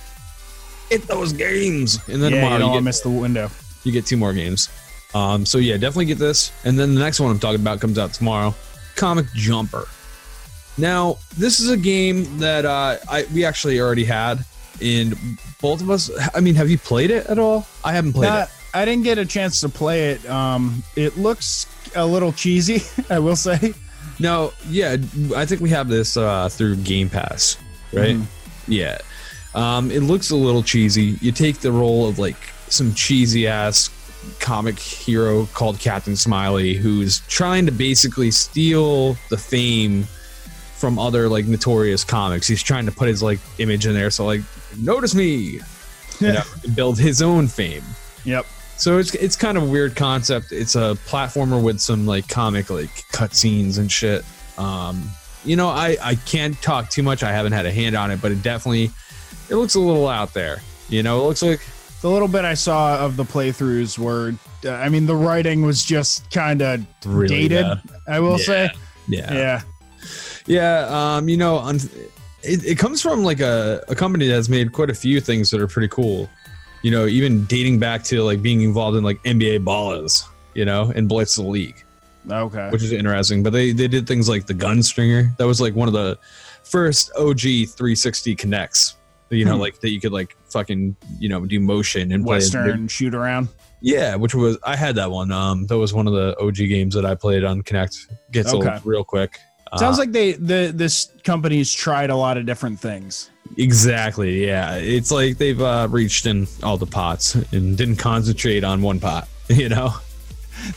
get 0.90 1.04
those 1.04 1.34
games. 1.34 2.00
And 2.10 2.20
then 2.20 2.32
yeah, 2.32 2.38
you 2.38 2.42
tomorrow 2.42 2.58
don't 2.58 2.72
you 2.72 2.78
get, 2.80 2.84
miss 2.84 3.02
the 3.02 3.12
window. 3.12 3.52
you 3.84 3.92
get 3.92 4.08
two 4.08 4.18
more 4.18 4.34
games. 4.34 4.70
Um, 5.14 5.46
so 5.46 5.60
yeah, 5.60 5.74
definitely 5.74 6.06
get 6.06 6.18
this. 6.18 6.52
And 6.66 6.80
then 6.80 6.96
the 6.96 7.00
next 7.00 7.20
one 7.20 7.30
I'm 7.30 7.38
talking 7.38 7.62
about 7.62 7.80
comes 7.80 8.00
out 8.00 8.12
tomorrow. 8.12 8.56
Comic 8.96 9.28
Jumper. 9.36 9.88
Now, 10.80 11.20
this 11.38 11.60
is 11.60 11.70
a 11.70 11.78
game 11.78 12.40
that 12.40 12.66
uh, 12.66 12.98
I 13.08 13.28
we 13.32 13.46
actually 13.46 13.80
already 13.80 14.04
had, 14.04 14.44
and 14.82 15.16
both 15.62 15.82
of 15.82 15.90
us. 15.90 16.10
I 16.36 16.40
mean, 16.40 16.56
have 16.56 16.70
you 16.70 16.78
played 16.78 17.12
it 17.12 17.28
at 17.28 17.40
all? 17.40 17.66
I 17.84 17.94
haven't 17.94 18.14
played 18.14 18.30
Not- 18.30 18.48
it. 18.48 18.54
I 18.74 18.84
didn't 18.84 19.04
get 19.06 19.18
a 19.18 19.26
chance 19.26 19.62
to 19.62 19.70
play 19.70 20.10
it. 20.12 20.30
Um, 20.30 20.84
it 20.98 21.18
looks 21.18 21.66
a 21.96 22.06
little 22.06 22.34
cheesy, 22.34 22.82
I 23.10 23.20
will 23.20 23.38
say. 23.38 23.74
No, 24.20 24.52
yeah, 24.70 24.98
I 25.36 25.46
think 25.46 25.62
we 25.62 25.70
have 25.70 25.88
this 25.88 26.18
uh, 26.18 26.50
through 26.50 26.78
Game 26.78 27.10
Pass, 27.10 27.58
right? 27.94 28.18
Yeah. 28.68 28.98
Um, 29.54 29.92
it 29.92 30.02
looks 30.02 30.32
a 30.32 30.36
little 30.36 30.62
cheesy. 30.64 31.18
You 31.22 31.32
take 31.32 31.60
the 31.60 31.72
role 31.72 32.08
of 32.08 32.20
like 32.20 32.36
some 32.68 32.94
cheesy 32.94 33.48
ass 33.48 33.90
comic 34.40 34.78
hero 34.80 35.46
called 35.54 35.80
Captain 35.80 36.16
Smiley, 36.16 36.74
who's 36.74 37.20
trying 37.28 37.66
to 37.68 37.72
basically 37.72 38.32
steal 38.32 39.14
the 39.30 39.38
fame 39.38 40.04
from 40.04 41.00
other 41.00 41.30
like 41.30 41.46
notorious 41.46 42.04
comics. 42.04 42.48
He's 42.48 42.62
trying 42.64 42.86
to 42.86 42.92
put 42.92 43.08
his 43.08 43.24
like 43.24 43.40
image 43.60 43.86
in 43.88 43.94
there, 43.94 44.12
so 44.12 44.26
like 44.26 44.42
notice 44.78 45.16
me, 45.16 45.60
you 46.20 46.34
know, 46.34 46.42
build 46.76 47.00
his 47.00 47.22
own 47.22 47.48
fame. 47.48 47.84
Yep. 48.24 48.46
So 48.78 48.98
it's 48.98 49.14
it's 49.16 49.36
kind 49.36 49.58
of 49.58 49.64
a 49.64 49.68
weird 49.68 49.96
concept. 49.96 50.52
It's 50.52 50.76
a 50.76 50.98
platformer 51.08 51.62
with 51.64 51.80
some 51.80 52.06
like 52.06 52.28
comic 52.28 52.70
like 52.70 52.90
cutscenes 53.14 53.78
and 53.78 53.90
shit. 53.92 54.24
Um, 54.58 55.10
you 55.46 55.56
know, 55.56 55.70
I 55.70 55.98
I 56.02 56.16
can't 56.16 56.60
talk 56.62 56.90
too 56.90 57.04
much. 57.04 57.24
I 57.24 57.32
haven't 57.32 57.54
had 57.54 57.66
a 57.66 57.72
hand 57.72 57.96
on 57.96 58.12
it, 58.12 58.22
but 58.22 58.32
it 58.32 58.42
definitely 58.44 58.92
it 59.50 59.56
looks 59.56 59.76
a 59.76 59.80
little 59.80 60.08
out 60.08 60.34
there. 60.34 60.62
You 60.90 61.04
know, 61.04 61.22
it 61.22 61.28
looks 61.28 61.42
like 61.42 61.62
The 62.02 62.10
little 62.10 62.28
bit 62.28 62.44
I 62.46 62.54
saw 62.54 62.98
of 63.00 63.16
the 63.16 63.24
playthroughs 63.24 63.98
were, 63.98 64.34
uh, 64.66 64.72
I 64.72 64.90
mean, 64.90 65.06
the 65.06 65.16
writing 65.16 65.62
was 65.62 65.84
just 65.84 66.30
kind 66.32 66.62
of 66.62 66.86
Really 67.06 67.48
dated. 67.48 67.66
bad. 67.66 67.82
I 68.08 68.20
will 68.20 68.38
say, 68.38 68.70
yeah, 69.08 69.34
yeah, 69.34 69.62
yeah. 70.48 71.16
Um, 71.16 71.30
you 71.30 71.38
know, 71.38 71.60
un- 71.60 71.80
it, 72.46 72.64
it 72.66 72.78
comes 72.78 73.02
from 73.02 73.24
like 73.24 73.40
a, 73.40 73.84
a 73.88 73.96
company 73.96 74.28
that's 74.28 74.50
made 74.50 74.72
quite 74.72 74.90
a 74.90 74.94
few 74.94 75.20
things 75.20 75.50
that 75.52 75.60
are 75.62 75.68
pretty 75.68 75.88
cool. 75.90 76.30
You 76.84 76.92
know, 76.92 77.06
even 77.08 77.46
dating 77.46 77.80
back 77.80 78.04
to 78.06 78.22
like 78.24 78.42
being 78.42 78.62
involved 78.62 78.96
in 78.98 79.04
like 79.04 79.22
NBA 79.24 79.64
ballers, 79.66 80.24
you 80.54 80.66
know, 80.66 80.92
and 80.96 81.10
Blitz 81.10 81.36
the 81.36 81.44
League. 81.44 81.84
okay, 82.30 82.70
which 82.70 82.84
is 82.84 82.92
interesting. 82.92 83.42
But 83.44 83.54
they 83.54 83.72
they 83.72 83.88
did 83.88 84.08
things 84.08 84.30
like 84.30 84.46
the 84.46 84.54
Gunstringer. 84.54 85.36
That 85.38 85.48
was 85.48 85.60
like 85.60 85.74
one 85.76 85.88
of 85.88 85.94
the 85.94 86.18
first 86.64 87.12
OG 87.18 87.40
360 87.40 88.36
Kinects. 88.36 88.94
You 89.32 89.44
know, 89.44 89.56
Hmm. 89.56 89.62
like 89.62 89.80
that 89.80 89.90
you 89.90 90.00
could 90.00 90.12
like 90.14 90.38
fucking 90.52 90.96
you 91.20 91.28
know 91.30 91.44
do 91.46 91.60
motion 91.60 92.12
and 92.12 92.24
play. 92.24 92.36
Western 92.38 92.88
shoot 92.88 93.16
around. 93.16 93.50
Yeah, 93.82 94.16
which 94.16 94.36
was 94.36 94.58
I 94.64 94.76
had 94.76 94.96
that 94.96 95.10
one. 95.10 95.32
Um, 95.32 95.66
that 95.68 95.78
was 95.80 95.94
one 95.94 96.06
of 96.08 96.14
the 96.14 96.36
OG 96.40 96.56
games 96.58 96.94
that 96.94 97.06
I 97.06 97.16
played 97.16 97.44
on 97.44 97.64
Kinect. 97.64 97.98
Gets 98.32 98.54
Okay. 98.54 98.70
old 98.74 98.86
real 98.86 99.04
quick. 99.04 99.40
Sounds 99.78 99.98
Uh, 99.98 100.02
like 100.04 100.12
they 100.12 100.34
the 100.34 100.72
this 100.74 101.10
company's 101.24 101.72
tried 101.74 102.10
a 102.10 102.16
lot 102.16 102.38
of 102.38 102.46
different 102.46 102.80
things. 102.80 103.30
exactly. 103.58 104.46
Yeah, 104.46 104.76
it's 104.76 105.12
like 105.12 105.38
they've 105.38 105.60
uh, 105.62 105.88
reached 105.90 106.26
in 106.26 106.48
all 106.64 106.78
the 106.78 106.86
pots 106.86 107.36
and 107.54 107.76
didn't 107.78 107.98
concentrate 107.98 108.64
on 108.64 108.82
one 108.82 109.00
pot. 109.00 109.28
You 109.50 109.70
know. 109.70 109.94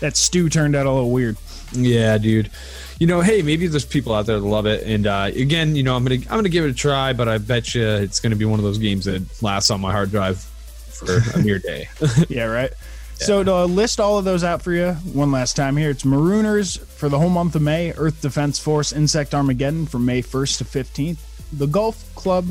That 0.01 0.17
stew 0.17 0.49
turned 0.51 0.75
out 0.77 0.85
a 0.85 0.93
little 0.93 1.11
weird. 1.11 1.37
Yeah, 1.73 2.19
dude. 2.19 2.51
You 2.99 3.07
know, 3.07 3.21
hey, 3.23 3.41
maybe 3.43 3.67
there's 3.69 3.85
people 3.87 4.13
out 4.15 4.27
there 4.27 4.39
that 4.41 4.45
love 4.47 4.67
it. 4.67 4.83
And 4.85 5.07
uh, 5.07 5.31
again, 5.35 5.75
you 5.77 5.83
know, 5.85 5.95
I'm 5.97 6.03
gonna 6.05 6.17
I'm 6.29 6.37
gonna 6.39 6.49
give 6.51 6.65
it 6.65 6.71
a 6.71 6.75
try, 6.75 7.13
but 7.15 7.29
I 7.29 7.39
bet 7.39 7.75
you 7.75 7.87
it's 7.87 8.21
gonna 8.21 8.37
be 8.37 8.45
one 8.45 8.59
of 8.59 8.65
those 8.65 8.77
games 8.79 9.05
that 9.07 9.23
lasts 9.43 9.71
on 9.71 9.81
my 9.81 9.93
hard 9.93 10.11
drive 10.11 10.39
for 10.41 11.19
a 11.35 11.39
mere 11.39 11.59
day. 11.61 11.89
Yeah, 12.29 12.45
right. 12.45 12.73
So 13.19 13.43
to 13.43 13.65
list 13.65 13.99
all 14.01 14.17
of 14.19 14.25
those 14.25 14.45
out 14.45 14.63
for 14.63 14.73
you 14.73 14.93
one 15.13 15.33
last 15.33 15.57
time 15.57 15.77
here, 15.77 15.91
it's 15.91 16.05
Marooners 16.05 16.79
for 16.79 17.09
the 17.09 17.19
whole 17.19 17.29
month 17.29 17.55
of 17.57 17.63
May, 17.63 17.93
Earth 17.93 18.23
Defense 18.23 18.59
Force 18.59 18.93
Insect 18.93 19.35
Armageddon 19.35 19.87
from 19.87 20.07
May 20.07 20.23
1st 20.23 20.59
to 20.59 20.65
15th, 20.65 21.19
the 21.53 21.67
Golf 21.67 22.15
Club 22.15 22.47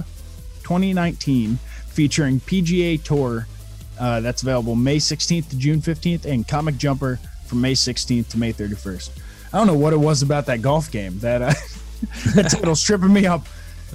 2019 0.63 1.57
featuring 1.87 2.39
PGA 2.41 3.01
Tour 3.01 3.47
uh, 3.99 4.19
that's 4.19 4.41
available 4.43 4.75
May 4.75 4.97
16th 4.97 5.49
to 5.49 5.57
June 5.57 5.81
15th, 5.81 6.25
and 6.25 6.47
Comic 6.47 6.77
Jumper 6.77 7.19
from 7.45 7.61
May 7.61 7.73
16th 7.73 8.27
to 8.29 8.37
May 8.37 8.51
31st. 8.53 9.09
I 9.53 9.57
don't 9.57 9.67
know 9.67 9.73
what 9.77 9.93
it 9.93 9.99
was 9.99 10.21
about 10.21 10.45
that 10.47 10.61
golf 10.61 10.91
game 10.91 11.17
that 11.19 11.41
uh, 11.41 11.53
that 12.35 12.51
title's 12.51 12.83
tripping 12.83 13.13
me 13.13 13.25
up. 13.25 13.47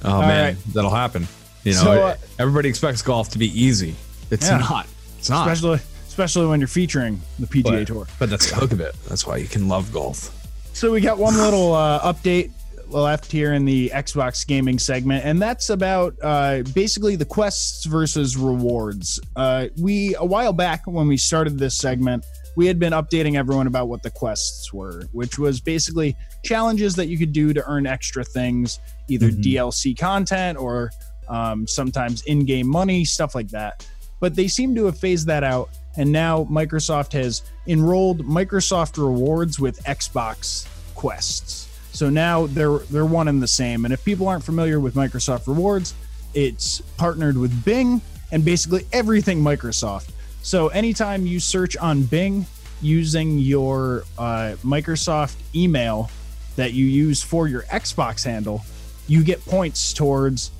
Oh 0.03 0.19
man, 0.21 0.55
right. 0.55 0.73
that'll 0.73 0.89
happen. 0.89 1.27
You 1.63 1.73
know, 1.73 1.83
So, 1.83 1.91
uh, 1.91 2.15
everybody 2.39 2.67
expects 2.67 3.01
golf 3.03 3.29
to 3.29 3.37
be 3.37 3.47
easy. 3.47 3.95
It's 4.31 4.47
Yeah. 4.49 4.57
not. 4.57 4.87
It's 5.19 5.29
not. 5.29 5.47
Especially 5.47 5.79
especially 6.13 6.45
when 6.45 6.59
you're 6.59 6.67
featuring 6.67 7.19
the 7.39 7.47
PGA 7.47 7.63
but, 7.63 7.87
Tour. 7.87 8.07
but 8.19 8.29
that's 8.29 8.47
the 8.51 8.55
hook 8.55 8.71
of 8.71 8.79
it. 8.79 8.93
That's 9.09 9.25
why 9.25 9.37
you 9.37 9.47
can 9.47 9.67
love 9.67 9.91
golf. 9.91 10.29
So 10.73 10.91
we 10.91 11.01
got 11.01 11.17
one 11.17 11.35
little 11.35 11.73
uh, 11.73 12.13
update 12.13 12.51
left 12.87 13.31
here 13.31 13.53
in 13.55 13.65
the 13.65 13.89
Xbox 13.91 14.45
gaming 14.45 14.77
segment, 14.77 15.25
and 15.25 15.41
that's 15.41 15.71
about 15.71 16.13
uh, 16.21 16.61
basically 16.75 17.15
the 17.15 17.25
quests 17.25 17.85
versus 17.85 18.37
rewards. 18.37 19.19
Uh, 19.35 19.69
we 19.81 20.13
a 20.19 20.23
while 20.23 20.53
back 20.53 20.85
when 20.85 21.07
we 21.07 21.17
started 21.17 21.57
this 21.57 21.75
segment, 21.79 22.23
we 22.55 22.67
had 22.67 22.77
been 22.77 22.93
updating 22.93 23.35
everyone 23.35 23.65
about 23.65 23.87
what 23.87 24.03
the 24.03 24.11
quests 24.11 24.71
were, 24.71 25.05
which 25.13 25.39
was 25.39 25.59
basically 25.61 26.15
challenges 26.43 26.93
that 26.93 27.07
you 27.07 27.17
could 27.17 27.33
do 27.33 27.53
to 27.53 27.63
earn 27.67 27.87
extra 27.87 28.23
things, 28.23 28.79
either 29.07 29.29
Mhm. 29.31 29.41
DLC 29.43 29.97
content 29.97 30.59
or 30.59 30.91
um, 31.27 31.65
sometimes 31.65 32.21
in-game 32.25 32.67
money, 32.67 33.03
stuff 33.03 33.33
like 33.33 33.47
that. 33.49 33.87
But 34.19 34.35
they 34.35 34.47
seem 34.47 34.75
to 34.75 34.85
have 34.85 34.97
phased 34.99 35.25
that 35.27 35.43
out, 35.43 35.69
and 35.97 36.11
now 36.11 36.45
Microsoft 36.45 37.13
has 37.13 37.43
enrolled 37.67 38.25
Microsoft 38.25 38.97
Rewards 38.97 39.59
with 39.59 39.83
Xbox 39.83 40.67
quests. 40.95 41.69
So 41.91 42.09
now 42.09 42.47
they're 42.47 42.79
they're 42.79 43.05
one 43.05 43.27
and 43.27 43.41
the 43.41 43.47
same. 43.47 43.85
And 43.85 43.93
if 43.93 44.03
people 44.03 44.27
aren't 44.27 44.43
familiar 44.43 44.79
with 44.79 44.95
Microsoft 44.95 45.47
Rewards, 45.47 45.93
it's 46.33 46.81
partnered 46.97 47.37
with 47.37 47.63
Bing 47.63 48.01
and 48.31 48.43
basically 48.43 48.85
everything 48.91 49.41
Microsoft. 49.41 50.09
So 50.41 50.69
anytime 50.69 51.25
you 51.25 51.39
search 51.39 51.77
on 51.77 52.03
Bing 52.03 52.45
using 52.81 53.37
your 53.37 54.03
uh, 54.17 54.55
Microsoft 54.63 55.35
email 55.55 56.09
that 56.55 56.73
you 56.73 56.85
use 56.85 57.21
for 57.21 57.47
your 57.47 57.61
Xbox 57.63 58.25
handle, 58.25 58.65
you 59.07 59.23
get 59.23 59.43
points 59.45 59.93
towards 59.93 60.51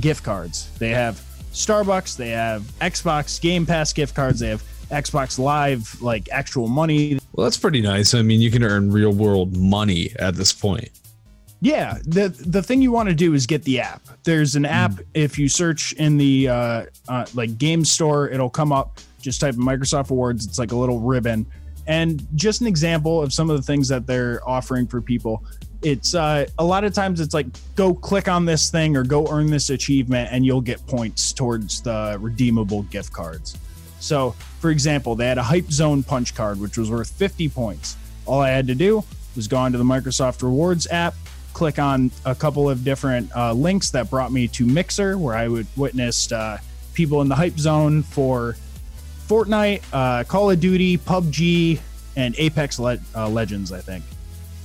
gift 0.00 0.24
cards. 0.24 0.70
They 0.78 0.90
have 0.90 1.24
Starbucks, 1.52 2.16
they 2.16 2.30
have 2.30 2.62
Xbox 2.80 3.40
Game 3.40 3.66
Pass 3.66 3.92
gift 3.92 4.14
cards, 4.14 4.40
they 4.40 4.48
have 4.48 4.64
Xbox 4.92 5.38
Live, 5.38 6.00
like 6.00 6.28
actual 6.30 6.68
money. 6.68 7.18
Well, 7.32 7.44
that's 7.44 7.56
pretty 7.56 7.80
nice. 7.80 8.14
I 8.14 8.22
mean, 8.22 8.40
you 8.40 8.50
can 8.50 8.62
earn 8.62 8.92
real 8.92 9.12
world 9.12 9.56
money 9.56 10.10
at 10.18 10.34
this 10.34 10.52
point. 10.52 10.90
Yeah, 11.60 11.98
the 12.04 12.28
the 12.28 12.60
thing 12.60 12.82
you 12.82 12.90
want 12.90 13.08
to 13.08 13.14
do 13.14 13.34
is 13.34 13.46
get 13.46 13.62
the 13.62 13.80
app. 13.80 14.02
There's 14.24 14.56
an 14.56 14.64
app. 14.64 14.94
If 15.14 15.38
you 15.38 15.48
search 15.48 15.92
in 15.92 16.16
the 16.18 16.48
uh, 16.48 16.84
uh, 17.08 17.26
like 17.34 17.56
game 17.56 17.84
store, 17.84 18.28
it'll 18.28 18.50
come 18.50 18.72
up. 18.72 18.98
Just 19.20 19.40
type 19.40 19.54
in 19.54 19.60
Microsoft 19.60 20.10
Awards. 20.10 20.44
It's 20.44 20.58
like 20.58 20.72
a 20.72 20.76
little 20.76 20.98
ribbon, 20.98 21.46
and 21.86 22.26
just 22.34 22.62
an 22.62 22.66
example 22.66 23.22
of 23.22 23.32
some 23.32 23.48
of 23.48 23.56
the 23.56 23.62
things 23.62 23.86
that 23.88 24.08
they're 24.08 24.40
offering 24.46 24.88
for 24.88 25.00
people. 25.00 25.44
It's 25.82 26.16
uh, 26.16 26.46
a 26.58 26.64
lot 26.64 26.82
of 26.82 26.94
times 26.94 27.20
it's 27.20 27.32
like 27.32 27.46
go 27.76 27.94
click 27.94 28.26
on 28.26 28.44
this 28.44 28.68
thing 28.68 28.96
or 28.96 29.04
go 29.04 29.28
earn 29.30 29.46
this 29.46 29.70
achievement, 29.70 30.30
and 30.32 30.44
you'll 30.44 30.60
get 30.60 30.84
points 30.88 31.32
towards 31.32 31.80
the 31.80 32.18
redeemable 32.20 32.82
gift 32.84 33.12
cards. 33.12 33.56
So, 34.02 34.32
for 34.58 34.70
example, 34.70 35.14
they 35.14 35.26
had 35.26 35.38
a 35.38 35.42
Hype 35.44 35.70
Zone 35.70 36.02
punch 36.02 36.34
card, 36.34 36.60
which 36.60 36.76
was 36.76 36.90
worth 36.90 37.08
50 37.10 37.48
points. 37.48 37.96
All 38.26 38.40
I 38.40 38.50
had 38.50 38.66
to 38.66 38.74
do 38.74 39.04
was 39.36 39.46
go 39.46 39.56
onto 39.56 39.78
the 39.78 39.84
Microsoft 39.84 40.42
Rewards 40.42 40.88
app, 40.90 41.14
click 41.52 41.78
on 41.78 42.10
a 42.24 42.34
couple 42.34 42.68
of 42.68 42.82
different 42.82 43.34
uh, 43.36 43.52
links 43.52 43.90
that 43.90 44.10
brought 44.10 44.32
me 44.32 44.48
to 44.48 44.66
Mixer, 44.66 45.16
where 45.16 45.36
I 45.36 45.46
would 45.46 45.68
witnessed 45.76 46.32
uh, 46.32 46.58
people 46.94 47.22
in 47.22 47.28
the 47.28 47.36
Hype 47.36 47.58
Zone 47.58 48.02
for 48.02 48.56
Fortnite, 49.28 49.82
uh, 49.92 50.24
Call 50.24 50.50
of 50.50 50.58
Duty, 50.58 50.98
PUBG, 50.98 51.80
and 52.16 52.34
Apex 52.38 52.80
Le- 52.80 52.98
uh, 53.14 53.28
Legends, 53.28 53.70
I 53.70 53.80
think. 53.80 54.04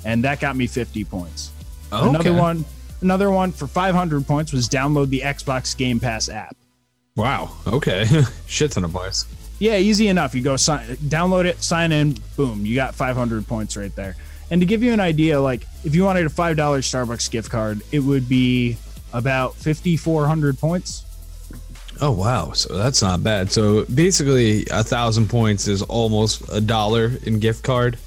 And 0.04 0.24
that 0.24 0.40
got 0.40 0.56
me 0.56 0.66
50 0.66 1.04
points. 1.06 1.52
Another 1.92 2.34
one, 2.34 2.66
another 3.02 3.30
one 3.30 3.52
for 3.52 3.68
500 3.68 4.26
points 4.26 4.52
was 4.52 4.68
download 4.68 5.10
the 5.10 5.22
Xbox 5.22 5.78
Game 5.78 6.00
Pass 6.00 6.28
app. 6.28 6.56
Wow. 7.18 7.52
Okay. 7.66 8.06
Shit's 8.46 8.78
in 8.78 8.86
a 8.86 8.90
points. 8.90 9.26
Yeah, 9.60 9.78
easy 9.78 10.08
enough. 10.08 10.36
You 10.36 10.44
go 10.44 10.56
sign, 10.56 10.86
download 10.98 11.46
it, 11.46 11.62
sign 11.64 11.92
in, 11.92 12.16
boom, 12.38 12.64
you 12.66 12.76
got 12.76 12.94
500 12.94 13.48
points 13.48 13.76
right 13.76 13.94
there. 13.96 14.16
And 14.52 14.62
to 14.62 14.68
give 14.68 14.84
you 14.84 14.94
an 14.94 15.00
idea, 15.00 15.42
like 15.42 15.66
if 15.84 15.96
you 15.96 16.04
wanted 16.04 16.28
a 16.28 16.30
$5 16.30 16.56
Starbucks 16.56 17.30
gift 17.32 17.50
card, 17.50 17.82
it 17.92 18.00
would 18.00 18.30
be 18.30 18.78
about 19.14 19.56
5,400 19.56 20.60
points. 20.60 21.04
Oh 22.00 22.12
wow. 22.12 22.52
So 22.52 22.78
that's 22.78 23.02
not 23.02 23.24
bad. 23.24 23.52
So 23.52 23.86
basically, 23.86 24.68
a 24.70 24.84
thousand 24.84 25.30
points 25.30 25.68
is 25.68 25.82
almost 25.82 26.44
a 26.52 26.62
dollar 26.62 27.14
in 27.24 27.40
gift 27.40 27.64
card. 27.64 27.98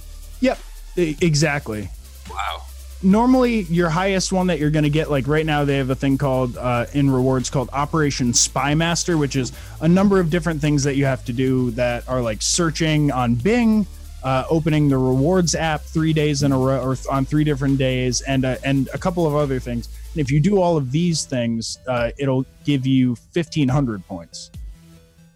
Yep, 0.40 0.60
exactly. 0.96 1.90
Wow. 2.30 2.62
Normally, 3.02 3.62
your 3.62 3.88
highest 3.88 4.30
one 4.30 4.48
that 4.48 4.58
you're 4.58 4.70
going 4.70 4.84
to 4.84 4.90
get, 4.90 5.10
like 5.10 5.26
right 5.26 5.46
now, 5.46 5.64
they 5.64 5.78
have 5.78 5.88
a 5.88 5.94
thing 5.94 6.18
called 6.18 6.58
uh, 6.58 6.84
in 6.92 7.10
rewards 7.10 7.48
called 7.48 7.70
Operation 7.72 8.34
Spy 8.34 8.74
Master, 8.74 9.16
which 9.16 9.36
is 9.36 9.52
a 9.80 9.88
number 9.88 10.20
of 10.20 10.28
different 10.28 10.60
things 10.60 10.84
that 10.84 10.96
you 10.96 11.06
have 11.06 11.24
to 11.24 11.32
do 11.32 11.70
that 11.72 12.06
are 12.08 12.20
like 12.20 12.42
searching 12.42 13.10
on 13.10 13.36
Bing, 13.36 13.86
uh, 14.22 14.44
opening 14.50 14.90
the 14.90 14.98
rewards 14.98 15.54
app 15.54 15.80
three 15.80 16.12
days 16.12 16.42
in 16.42 16.52
a 16.52 16.58
row 16.58 16.78
or 16.82 16.96
on 17.10 17.24
three 17.24 17.42
different 17.42 17.78
days, 17.78 18.20
and 18.20 18.44
uh, 18.44 18.56
and 18.64 18.90
a 18.92 18.98
couple 18.98 19.26
of 19.26 19.34
other 19.34 19.58
things. 19.58 19.88
And 20.12 20.20
if 20.20 20.30
you 20.30 20.38
do 20.38 20.60
all 20.60 20.76
of 20.76 20.92
these 20.92 21.24
things, 21.24 21.78
uh, 21.88 22.10
it'll 22.18 22.44
give 22.64 22.86
you 22.86 23.16
1,500 23.32 24.06
points. 24.06 24.50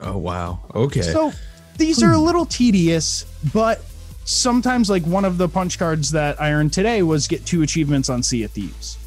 Oh 0.01 0.19
wow. 0.19 0.61
Okay. 0.75 1.01
So 1.01 1.33
these 1.79 2.03
are 2.03 2.13
a 2.13 2.19
little 2.19 2.45
tedious, 2.45 3.25
but 3.55 3.83
sometimes 4.25 4.91
like 4.91 5.05
one 5.05 5.25
of 5.25 5.39
the 5.39 5.49
punch 5.49 5.79
cards 5.79 6.11
that 6.13 6.41
I 6.41 6.53
earned 6.53 6.73
today 6.73 7.03
was 7.03 7.29
get 7.29 7.45
two 7.47 7.63
achievements 7.63 8.09
on 8.09 8.23
Sea 8.23 8.45
of 8.45 8.51
Thieves. 8.51 8.99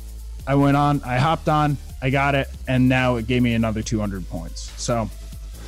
I 0.46 0.56
went 0.56 0.78
on, 0.78 1.02
I 1.04 1.18
hopped 1.18 1.50
on, 1.50 1.78
I 2.02 2.10
got 2.10 2.36
it, 2.36 2.48
and 2.68 2.88
now 2.88 3.16
it 3.18 3.28
gave 3.28 3.42
me 3.42 3.54
another 3.54 3.82
200 3.82 4.28
points. 4.30 4.72
So 4.82 5.10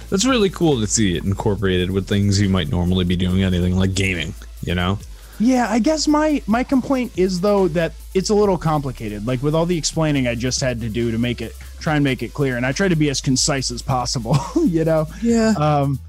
that's 0.10 0.26
really 0.26 0.50
cool 0.50 0.80
to 0.80 0.88
see 0.88 1.18
it 1.18 1.24
incorporated 1.24 1.91
with 1.91 2.08
things 2.08 2.39
you 2.39 2.50
might 2.50 2.70
normally 2.70 3.06
be 3.06 3.16
doing, 3.16 3.43
anything 3.43 3.76
like 3.76 3.93
gaming. 3.93 4.34
You 4.62 4.76
know? 4.76 5.00
Yeah, 5.39 5.68
I 5.70 5.80
guess 5.80 6.08
my 6.08 6.41
my 6.47 6.66
complaint 6.66 7.14
is 7.18 7.39
though 7.39 7.70
that 7.70 7.93
it's 8.14 8.30
a 8.30 8.36
little 8.36 8.58
complicated. 8.58 9.26
Like 9.26 9.41
with 9.41 9.56
all 9.56 9.66
the 9.66 9.78
explaining 9.78 10.28
I 10.28 10.36
just 10.36 10.60
had 10.60 10.82
to 10.82 10.89
do 10.89 11.12
to 11.12 11.18
make 11.18 11.41
it 11.41 11.54
try 11.80 11.95
and 11.95 12.04
make 12.04 12.22
it 12.22 12.34
clear, 12.34 12.58
and 12.58 12.66
I 12.66 12.74
try 12.74 12.89
to 12.89 12.95
be 12.95 13.10
as 13.10 13.22
concise 13.22 13.72
as 13.72 13.82
possible. 13.82 14.38
you 14.56 14.84
know. 14.84 15.08
Yeah. 15.22 15.54
Um, 15.58 16.00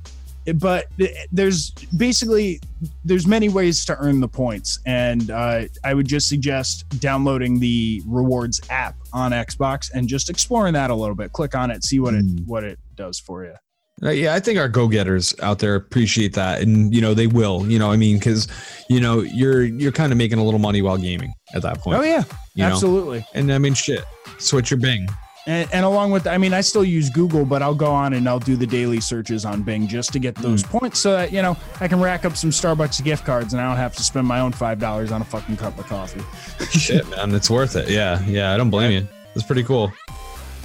but 0.55 0.87
there's 1.33 1.71
basically 1.97 2.61
there's 3.05 3.27
many 3.27 3.49
ways 3.49 3.85
to 3.87 3.97
earn 3.99 4.21
the 4.21 4.29
points, 4.29 4.81
and 4.87 5.31
uh, 5.31 5.65
I 5.85 5.95
would 5.95 6.07
just 6.07 6.29
suggest 6.29 6.89
downloading 7.01 7.61
the 7.61 8.03
rewards 8.07 8.61
app 8.71 8.97
on 9.13 9.33
Xbox 9.33 9.91
and 9.93 10.09
just 10.09 10.31
exploring 10.31 10.75
that 10.75 10.91
a 10.91 10.95
little 10.95 11.15
bit. 11.15 11.33
Click 11.33 11.55
on 11.55 11.71
it, 11.71 11.85
see 11.85 12.01
what 12.01 12.15
it 12.15 12.25
what 12.47 12.65
it 12.65 12.79
does 12.97 13.19
for 13.19 13.45
you. 13.45 13.55
Uh, 14.03 14.11
yeah, 14.11 14.35
I 14.35 14.41
think 14.41 14.59
our 14.59 14.69
go-getters 14.69 15.35
out 15.43 15.59
there 15.59 15.75
appreciate 15.75 16.33
that, 16.35 16.63
and 16.63 16.95
you 16.95 17.03
know 17.03 17.13
they 17.13 17.27
will. 17.27 17.71
You 17.71 17.79
know, 17.79 17.91
I 17.91 17.97
mean, 17.97 18.19
because 18.19 18.49
you 18.89 19.01
know 19.01 19.21
you're 19.21 19.63
you're 19.65 19.93
kind 19.93 20.11
of 20.11 20.17
making 20.17 20.39
a 20.39 20.45
little 20.45 20.61
money 20.61 20.81
while 20.81 20.97
gaming 20.97 21.35
at 21.55 21.63
that 21.63 21.81
point. 21.81 21.99
Oh 21.99 22.03
yeah, 22.03 22.25
you 22.55 22.65
know? 22.65 22.73
absolutely. 22.73 23.27
And 23.35 23.53
I 23.53 23.59
mean, 23.59 23.75
shit, 23.75 24.05
switch 24.39 24.71
your 24.71 24.81
Bing. 24.81 25.07
And, 25.47 25.69
and 25.73 25.85
along 25.87 26.11
with, 26.11 26.27
I 26.27 26.37
mean, 26.37 26.53
I 26.53 26.61
still 26.61 26.85
use 26.85 27.09
Google, 27.09 27.47
but 27.47 27.63
I'll 27.63 27.75
go 27.75 27.91
on 27.91 28.13
and 28.13 28.29
I'll 28.29 28.39
do 28.39 28.57
the 28.57 28.67
daily 28.67 29.01
searches 29.01 29.45
on 29.45 29.63
Bing 29.63 29.87
just 29.87 30.13
to 30.13 30.19
get 30.19 30.37
hmm. 30.37 30.43
those 30.43 30.63
points, 30.63 30.99
so 30.99 31.13
that 31.13 31.33
you 31.33 31.41
know 31.41 31.57
I 31.81 31.89
can 31.89 32.01
rack 32.01 32.25
up 32.25 32.37
some 32.37 32.51
Starbucks 32.51 33.03
gift 33.03 33.25
cards, 33.25 33.55
and 33.55 33.61
I 33.61 33.67
don't 33.67 33.77
have 33.77 33.97
to 33.97 34.03
spend 34.03 34.27
my 34.27 34.41
own 34.41 34.53
five 34.53 34.79
dollars 34.79 35.13
on 35.13 35.23
a 35.23 35.25
fucking 35.25 35.57
cup 35.57 35.79
of 35.79 35.87
coffee. 35.87 36.23
shit, 36.79 37.09
man, 37.11 37.35
it's 37.35 37.49
worth 37.49 37.77
it. 37.77 37.89
Yeah, 37.89 38.23
yeah, 38.27 38.53
I 38.53 38.57
don't 38.57 38.71
blame 38.71 38.93
you. 38.93 39.09
That's 39.35 39.47
pretty 39.47 39.65
cool. 39.65 39.93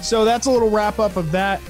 So 0.02 0.24
that's 0.24 0.46
a 0.46 0.50
little 0.50 0.70
wrap 0.70 0.98
up 0.98 1.16
of 1.16 1.32
that. 1.32 1.60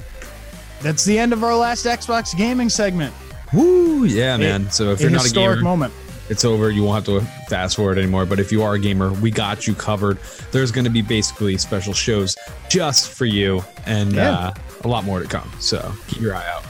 That's 0.81 1.05
the 1.05 1.17
end 1.17 1.33
of 1.33 1.43
our 1.43 1.55
last 1.55 1.85
Xbox 1.85 2.37
gaming 2.37 2.69
segment. 2.69 3.13
Woo, 3.53 4.03
yeah, 4.05 4.37
man. 4.37 4.69
So 4.69 4.91
if 4.91 4.99
you're 4.99 5.09
not 5.09 5.21
a 5.21 5.23
historic 5.23 5.57
gamer, 5.57 5.63
moment. 5.63 5.93
It's 6.29 6.43
over. 6.45 6.69
You 6.69 6.83
won't 6.83 7.05
have 7.07 7.21
to 7.21 7.25
fast 7.49 7.75
forward 7.75 7.97
anymore. 7.97 8.25
But 8.25 8.39
if 8.39 8.51
you 8.51 8.63
are 8.63 8.73
a 8.75 8.79
gamer, 8.79 9.11
we 9.13 9.31
got 9.31 9.67
you 9.67 9.73
covered. 9.73 10.17
There's 10.51 10.71
going 10.71 10.85
to 10.85 10.91
be 10.91 11.01
basically 11.01 11.57
special 11.57 11.93
shows 11.93 12.35
just 12.69 13.09
for 13.11 13.25
you, 13.25 13.63
and 13.85 14.13
Yeah. 14.13 14.31
uh, 14.37 14.53
a 14.83 14.87
lot 14.87 15.03
more 15.05 15.19
to 15.19 15.27
come. 15.27 15.49
So 15.59 15.93
keep 16.07 16.21
your 16.21 16.35
eye 16.35 16.47
out. 16.49 16.63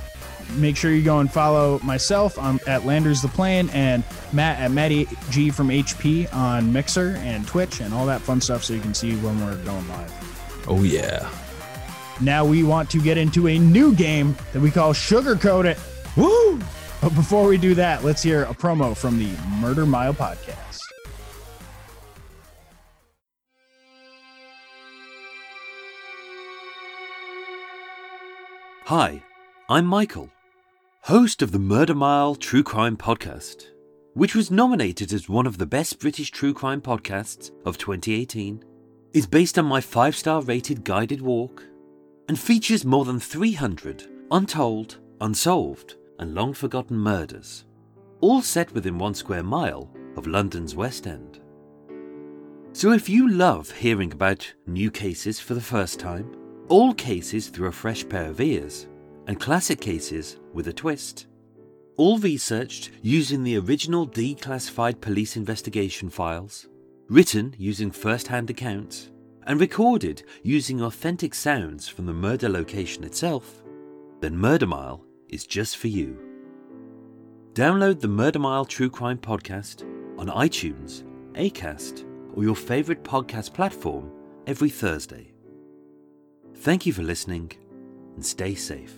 Make 0.56 0.78
sure 0.78 0.92
you 0.92 1.04
go 1.04 1.20
and 1.20 1.30
follow 1.32 1.78
myself. 1.84 2.40
I'm 2.40 2.58
at 2.68 2.86
Landers 2.86 3.22
the 3.22 3.28
Plane 3.28 3.70
and 3.74 4.02
Matt 4.32 4.60
at 4.62 4.72
Matty 4.72 5.06
G 5.30 5.50
from 5.52 5.68
HP 5.70 6.34
on 6.34 6.72
Mixer 6.72 7.16
and 7.18 7.46
Twitch 7.46 7.82
and 7.82 7.94
all 7.94 8.06
that 8.06 8.22
fun 8.22 8.40
stuff, 8.40 8.64
so 8.64 8.74
you 8.74 8.80
can 8.80 8.94
see 8.94 9.16
when 9.18 9.40
we're 9.46 9.58
going 9.66 9.88
live. 9.90 10.66
Oh 10.70 10.84
yeah. 10.84 11.30
Now 12.22 12.46
we 12.46 12.64
want 12.64 12.90
to 12.92 13.02
get 13.02 13.18
into 13.18 13.48
a 13.50 13.60
new 13.60 13.94
game 13.94 14.36
that 14.54 14.62
we 14.62 14.72
call 14.72 14.94
Sugarcoat 14.94 15.66
It. 15.66 15.78
Woo! 16.16 16.60
But 17.02 17.14
before 17.16 17.48
we 17.48 17.58
do 17.58 17.76
that, 17.76 18.04
let's 18.04 18.24
hear 18.24 18.44
a 18.44 18.54
promo 18.54 18.98
from 18.98 19.20
the 19.20 19.30
Murder 19.62 19.86
Mile 19.86 20.14
podcast. 20.14 20.80
Hi, 28.86 29.22
I'm 29.70 29.86
Michael, 29.86 30.30
host 31.02 31.42
of 31.42 31.52
the 31.52 31.60
Murder 31.60 31.94
Mile 31.94 32.36
True 32.36 32.64
Crime 32.64 32.96
Podcast, 32.96 33.66
which 34.14 34.34
was 34.34 34.50
nominated 34.50 35.12
as 35.12 35.28
one 35.28 35.46
of 35.46 35.58
the 35.58 35.66
best 35.66 36.00
British 36.00 36.32
true 36.32 36.54
crime 36.54 36.82
podcasts 36.82 37.52
of 37.66 37.78
2018, 37.78 38.64
is 39.14 39.28
based 39.28 39.60
on 39.60 39.66
my 39.66 39.82
five 39.82 40.16
star 40.16 40.42
rated 40.42 40.84
guided 40.84 41.22
walk, 41.22 41.64
and 42.30 42.40
features 42.40 42.86
more 42.86 43.06
than 43.06 43.20
300 43.20 44.08
untold, 44.32 44.98
unsolved, 45.20 45.96
and 46.20 46.34
long 46.34 46.54
forgotten 46.54 46.98
murders, 46.98 47.66
all 48.22 48.42
set 48.42 48.72
within 48.74 48.98
one 48.98 49.14
square 49.14 49.44
mile 49.44 49.90
of 50.16 50.28
London's 50.28 50.76
West 50.76 51.08
End. 51.08 51.40
So 52.74 52.92
if 52.92 53.10
you 53.10 53.30
love 53.30 53.72
hearing 53.72 54.12
about 54.12 54.54
new 54.66 54.92
cases 54.92 55.40
for 55.40 55.54
the 55.54 55.62
first 55.62 56.00
time, 56.00 56.36
old 56.70 56.98
cases 56.98 57.48
through 57.48 57.68
a 57.68 57.72
fresh 57.72 58.08
pair 58.08 58.30
of 58.30 58.42
ears, 58.42 58.88
and 59.28 59.40
classic 59.40 59.82
cases 59.82 60.40
with 60.54 60.68
a 60.68 60.74
twist, 60.74 61.28
all 61.98 62.20
researched 62.20 62.92
using 63.02 63.44
the 63.44 63.58
original 63.58 64.08
declassified 64.08 65.02
police 65.02 65.36
investigation 65.36 66.10
files, 66.10 66.68
written 67.10 67.56
using 67.58 67.90
first 67.90 68.28
hand 68.28 68.50
accounts, 68.50 69.10
and 69.48 69.60
recorded 69.60 70.24
using 70.44 70.82
authentic 70.82 71.34
sounds 71.34 71.88
from 71.88 72.06
the 72.06 72.14
murder 72.14 72.50
location 72.50 73.04
itself, 73.04 73.64
then 74.20 74.38
Murder 74.38 74.68
Mile 74.68 75.07
is 75.30 75.46
just 75.46 75.78
for 75.78 75.88
you. 75.88 76.18
Download 77.54 78.00
the 78.00 78.08
Murder 78.08 78.40
Mile 78.40 78.66
True 78.66 78.90
Crime 78.90 79.18
Podcast 79.18 79.82
on 80.20 80.28
iTunes, 80.28 81.04
Acast, 81.34 82.06
or 82.36 82.44
your 82.44 82.56
favorite 82.56 83.04
podcast 83.04 83.54
platform 83.54 84.12
every 84.46 84.70
Thursday. 84.70 85.34
Thank 86.56 86.86
you 86.86 86.94
for 86.94 87.04
listening 87.04 87.52
and 88.16 88.26
stay 88.26 88.56
safe. 88.56 88.94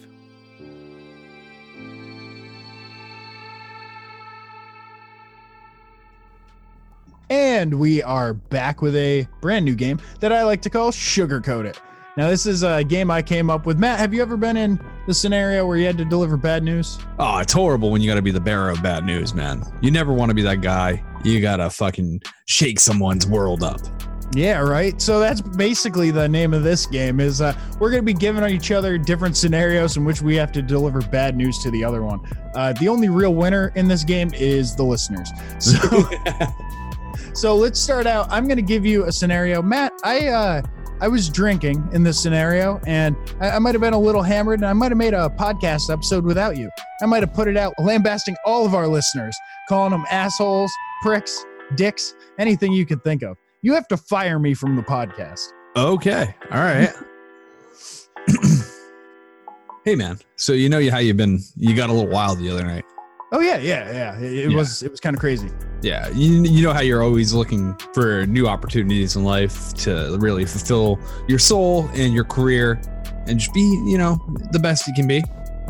And 7.30 7.80
we 7.80 8.02
are 8.02 8.34
back 8.34 8.82
with 8.82 8.96
a 8.96 9.28
brand 9.40 9.66
new 9.66 9.76
game 9.76 10.00
that 10.20 10.34
I 10.34 10.44
like 10.44 10.62
to 10.64 10.70
call 10.70 10.92
Sugarcoat 10.92 11.66
It. 11.66 11.80
Now, 12.18 12.28
this 12.28 12.46
is 12.46 12.64
a 12.64 12.84
game 12.84 13.12
I 13.12 13.22
came 13.22 13.50
up 13.50 13.66
with. 13.66 13.78
Matt, 13.78 14.00
have 14.00 14.14
you 14.14 14.22
ever 14.22 14.36
been 14.36 14.58
in 14.58 14.80
the 15.10 15.14
scenario 15.16 15.66
where 15.66 15.76
you 15.76 15.88
had 15.88 15.98
to 15.98 16.06
deliver 16.06 16.38
bad 16.38 16.62
news? 16.62 17.00
Oh, 17.18 17.40
it's 17.40 17.52
horrible 17.52 17.90
when 17.90 18.00
you 18.00 18.08
got 18.08 18.16
to 18.16 18.22
be 18.22 18.30
the 18.30 18.40
bearer 18.40 18.70
of 18.70 18.84
bad 18.84 19.04
news, 19.04 19.34
man. 19.34 19.64
You 19.82 19.90
never 19.90 20.14
want 20.14 20.30
to 20.30 20.36
be 20.36 20.44
that 20.44 20.62
guy. 20.62 21.04
You 21.24 21.42
got 21.42 21.58
to 21.58 21.72
fucking 21.72 22.22
shake 22.46 22.80
someone's 22.80 23.26
world 23.26 23.64
up. 23.64 23.82
Yeah, 24.36 24.60
right. 24.60 25.02
So 25.02 25.20
that's 25.20 25.42
basically 25.42 26.12
the 26.12 26.30
name 26.30 26.54
of 26.54 26.62
this 26.62 26.86
game. 26.86 27.20
Is 27.20 27.42
uh, 27.42 27.60
we're 27.80 27.90
going 27.90 28.04
to 28.04 28.06
be 28.06 28.14
giving 28.14 28.48
each 28.52 28.70
other 28.70 29.00
different 29.00 29.36
scenarios 29.36 29.98
in 29.98 30.06
which 30.06 30.22
we 30.22 30.36
have 30.36 30.52
to 30.52 30.62
deliver 30.62 31.02
bad 31.02 31.36
news 31.36 31.58
to 31.64 31.72
the 31.72 31.84
other 31.84 32.04
one. 32.04 32.20
Uh, 32.54 32.74
the 32.74 32.88
only 32.88 33.10
real 33.10 33.34
winner 33.34 33.72
in 33.74 33.88
this 33.88 34.04
game 34.04 34.32
is 34.36 34.76
the 34.76 34.84
listeners. 34.84 35.32
So, 35.60 36.10
so 37.34 37.56
let's 37.56 37.80
start 37.80 38.06
out. 38.06 38.28
I'm 38.30 38.46
going 38.46 38.58
to 38.58 38.62
give 38.62 38.86
you 38.86 39.06
a 39.06 39.12
scenario, 39.12 39.64
Matt. 39.64 39.92
I 40.04 40.28
uh, 40.28 40.62
I 41.02 41.08
was 41.08 41.30
drinking 41.30 41.88
in 41.94 42.04
this 42.04 42.22
scenario, 42.22 42.82
and 42.86 43.16
I, 43.40 43.52
I 43.52 43.60
might 43.60 43.74
have 43.74 43.82
been 43.82 43.94
a 43.94 44.00
little 44.00 44.22
hammered, 44.22 44.60
and 44.60 44.68
I 44.68 44.74
might 44.74 44.92
have 44.92 44.98
made 44.98 45.14
a 45.14 45.30
podcast 45.30 45.92
episode 45.92 46.26
without 46.26 46.58
you. 46.58 46.70
I 47.02 47.06
might 47.06 47.24
have 47.24 47.34
put 47.34 47.48
it 47.48 47.56
out 47.56 47.74
lambasting 47.80 48.36
all 48.46 48.66
of 48.66 48.76
our 48.76 48.88
listeners, 48.88 49.36
calling 49.70 49.92
them 49.92 50.06
assholes, 50.12 50.72
pricks, 51.02 51.46
dicks, 51.76 52.16
anything 52.38 52.74
you 52.74 52.86
could 52.86 53.02
think 53.04 53.24
of. 53.24 53.38
You 53.62 53.74
have 53.74 53.88
to 53.90 53.98
fire 53.98 54.40
me 54.40 54.54
from 54.54 54.76
the 54.76 54.82
podcast. 54.82 55.48
Okay. 55.78 56.36
All 56.52 56.60
right. 56.60 56.92
hey, 59.86 59.96
man. 59.96 60.20
So 60.36 60.52
you 60.52 60.68
know 60.68 60.90
how 60.92 60.98
you've 60.98 61.18
been. 61.18 61.40
You 61.56 61.76
got 61.76 61.90
a 61.90 61.94
little 61.94 62.10
wild 62.10 62.40
the 62.40 62.50
other 62.50 62.66
night. 62.66 62.84
Oh 63.32 63.40
yeah, 63.42 63.58
yeah, 63.58 63.92
yeah. 63.92 64.18
It, 64.20 64.34
it 64.46 64.52
Yeah. 64.52 64.58
was 64.58 64.82
it 64.84 64.92
was 64.92 65.00
kind 65.00 65.16
of 65.16 65.20
crazy. 65.20 65.50
Yeah. 65.82 66.10
You, 66.10 66.44
you 66.44 66.64
know 66.64 66.74
how 66.74 66.82
you're 66.82 67.04
always 67.04 67.34
looking 67.34 67.76
for 67.94 68.26
new 68.26 68.48
opportunities 68.48 69.16
in 69.16 69.24
life 69.24 69.74
to 69.86 70.18
really 70.20 70.46
fulfill 70.46 71.00
your 71.28 71.40
soul 71.40 71.88
and 71.94 72.14
your 72.14 72.26
career 72.26 72.82
and 73.28 73.40
just 73.40 73.54
be, 73.54 73.62
you 73.88 73.98
know, 73.98 74.20
the 74.52 74.60
best 74.60 74.88
you 74.88 74.94
can 74.94 75.08
be. 75.08 75.24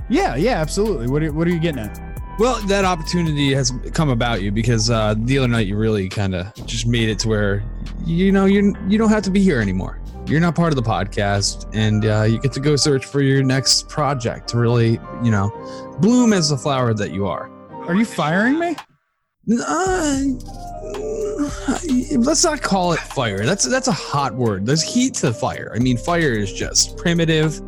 Yeah, 0.10 0.36
yeah, 0.36 0.60
absolutely. 0.62 1.08
What 1.08 1.22
are, 1.22 1.32
what 1.34 1.48
are 1.48 1.52
you 1.52 1.60
getting 1.60 1.82
at? 1.82 2.00
Well, 2.40 2.56
that 2.68 2.86
opportunity 2.86 3.54
has 3.54 3.72
come 3.94 4.10
about 4.10 4.42
you 4.42 4.52
because 4.52 4.90
uh, 4.90 5.14
the 5.18 5.38
other 5.38 5.48
night 5.50 5.68
you 5.68 5.76
really 5.78 6.08
kind 6.08 6.34
of 6.34 6.54
just 6.66 6.88
made 6.88 7.10
it 7.10 7.20
to 7.20 7.28
where 7.28 7.64
you 8.06 8.32
know 8.32 8.46
you 8.46 8.74
you 8.88 8.98
don't 8.98 9.10
have 9.10 9.24
to 9.24 9.30
be 9.30 9.42
here 9.44 9.60
anymore. 9.60 10.00
You're 10.30 10.40
not 10.40 10.54
part 10.54 10.72
of 10.72 10.76
the 10.76 10.88
podcast, 10.88 11.68
and 11.74 12.06
uh, 12.06 12.22
you 12.22 12.40
get 12.40 12.52
to 12.52 12.60
go 12.60 12.76
search 12.76 13.04
for 13.04 13.20
your 13.20 13.42
next 13.42 13.90
project 13.90 14.48
to 14.50 14.60
really, 14.60 15.00
you 15.24 15.32
know, 15.32 15.50
bloom 16.02 16.34
as 16.34 16.50
the 16.50 16.58
flower 16.58 16.94
that 16.94 17.12
you 17.12 17.26
are. 17.26 17.50
Are 17.88 17.96
you 17.96 18.06
firing 18.06 18.60
me? 18.60 18.76
Uh, 19.52 20.22
let's 22.16 22.44
not 22.44 22.62
call 22.62 22.94
it 22.94 23.00
fire. 23.00 23.44
That's 23.44 23.68
that's 23.68 23.88
a 23.88 23.92
hot 23.92 24.36
word. 24.36 24.68
There's 24.68 24.84
heat 24.84 25.16
to 25.16 25.34
fire. 25.34 25.72
I 25.76 25.80
mean, 25.80 25.98
fire 25.98 26.34
is 26.34 26.54
just 26.54 26.96
primitive. 26.96 27.60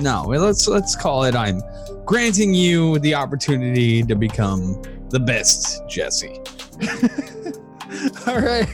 No, 0.00 0.24
let's 0.24 0.66
let's 0.66 0.96
call 0.96 1.22
it. 1.22 1.36
I'm 1.36 1.62
granting 2.04 2.52
you 2.52 2.98
the 2.98 3.14
opportunity 3.14 4.02
to 4.02 4.16
become 4.16 4.82
the 5.10 5.20
best, 5.20 5.88
Jesse. 5.88 6.40
All 8.26 8.40
right. 8.40 8.68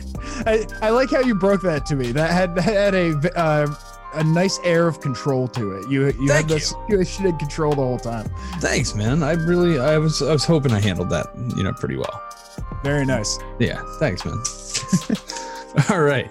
I, 0.47 0.67
I 0.83 0.91
like 0.91 1.11
how 1.11 1.21
you 1.21 1.35
broke 1.35 1.63
that 1.63 1.87
to 1.87 1.97
me. 1.97 2.13
That 2.13 2.31
had 2.31 2.55
that 2.55 2.63
had 2.63 2.95
a 2.95 3.39
uh, 3.39 3.75
a 4.15 4.25
nice 4.25 4.59
air 4.65 4.87
of 4.87 5.01
control 5.01 5.49
to 5.49 5.73
it. 5.73 5.89
You 5.89 6.07
you 6.07 6.31
had 6.31 6.47
Thank 6.47 6.49
this 6.49 6.75
you 6.89 6.99
have 6.99 7.39
control 7.39 7.73
the 7.73 7.83
whole 7.83 7.99
time. 7.99 8.31
Thanks, 8.61 8.95
man. 8.95 9.23
I 9.23 9.33
really, 9.33 9.79
I 9.79 9.99
was, 9.99 10.23
I 10.23 10.33
was 10.33 10.45
hoping 10.45 10.73
I 10.73 10.81
handled 10.81 11.11
that, 11.11 11.27
you 11.57 11.63
know, 11.63 11.73
pretty 11.73 11.97
well. 11.97 12.23
Very 12.83 13.05
nice. 13.05 13.39
Yeah, 13.59 13.83
thanks, 13.99 14.25
man. 14.25 14.39
All 15.91 16.03
right. 16.03 16.31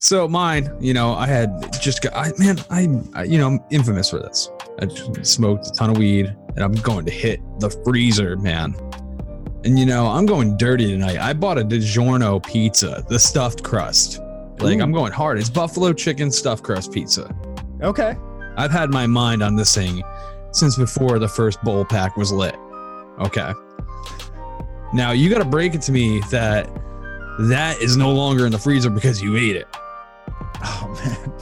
So 0.00 0.28
mine, 0.28 0.70
you 0.80 0.94
know, 0.94 1.12
I 1.14 1.26
had 1.26 1.72
just 1.80 2.02
got, 2.02 2.14
I, 2.14 2.32
man, 2.38 2.58
I, 2.70 2.88
I, 3.14 3.24
you 3.24 3.38
know, 3.38 3.48
I'm 3.48 3.60
infamous 3.70 4.10
for 4.10 4.18
this. 4.20 4.48
I 4.80 4.86
smoked 5.22 5.66
a 5.66 5.72
ton 5.72 5.90
of 5.90 5.98
weed, 5.98 6.26
and 6.54 6.60
I'm 6.60 6.74
going 6.74 7.04
to 7.06 7.10
hit 7.10 7.40
the 7.58 7.70
freezer, 7.84 8.36
man. 8.36 8.76
And 9.64 9.78
you 9.78 9.86
know, 9.86 10.06
I'm 10.06 10.26
going 10.26 10.56
dirty 10.56 10.86
tonight. 10.86 11.18
I 11.18 11.32
bought 11.32 11.58
a 11.58 11.64
DiGiorno 11.64 12.44
pizza, 12.46 13.04
the 13.08 13.18
stuffed 13.18 13.62
crust. 13.62 14.20
Like 14.60 14.78
Ooh. 14.78 14.82
I'm 14.82 14.92
going 14.92 15.12
hard. 15.12 15.38
It's 15.38 15.50
buffalo 15.50 15.92
chicken 15.92 16.30
stuffed 16.30 16.64
crust 16.64 16.92
pizza. 16.92 17.34
Okay. 17.82 18.16
I've 18.56 18.70
had 18.70 18.90
my 18.90 19.06
mind 19.06 19.42
on 19.42 19.56
this 19.56 19.74
thing 19.74 20.02
since 20.52 20.76
before 20.76 21.18
the 21.18 21.28
first 21.28 21.62
bowl 21.62 21.84
pack 21.84 22.16
was 22.16 22.32
lit. 22.32 22.56
Okay. 23.20 23.52
Now 24.92 25.12
you 25.12 25.28
got 25.28 25.38
to 25.38 25.44
break 25.44 25.74
it 25.74 25.82
to 25.82 25.92
me 25.92 26.20
that 26.30 26.68
that 27.40 27.78
is 27.80 27.96
no 27.96 28.12
longer 28.12 28.46
in 28.46 28.52
the 28.52 28.58
freezer 28.58 28.90
because 28.90 29.22
you 29.22 29.36
ate 29.36 29.56
it. 29.56 29.68
Oh 30.64 31.00
man. 31.04 31.34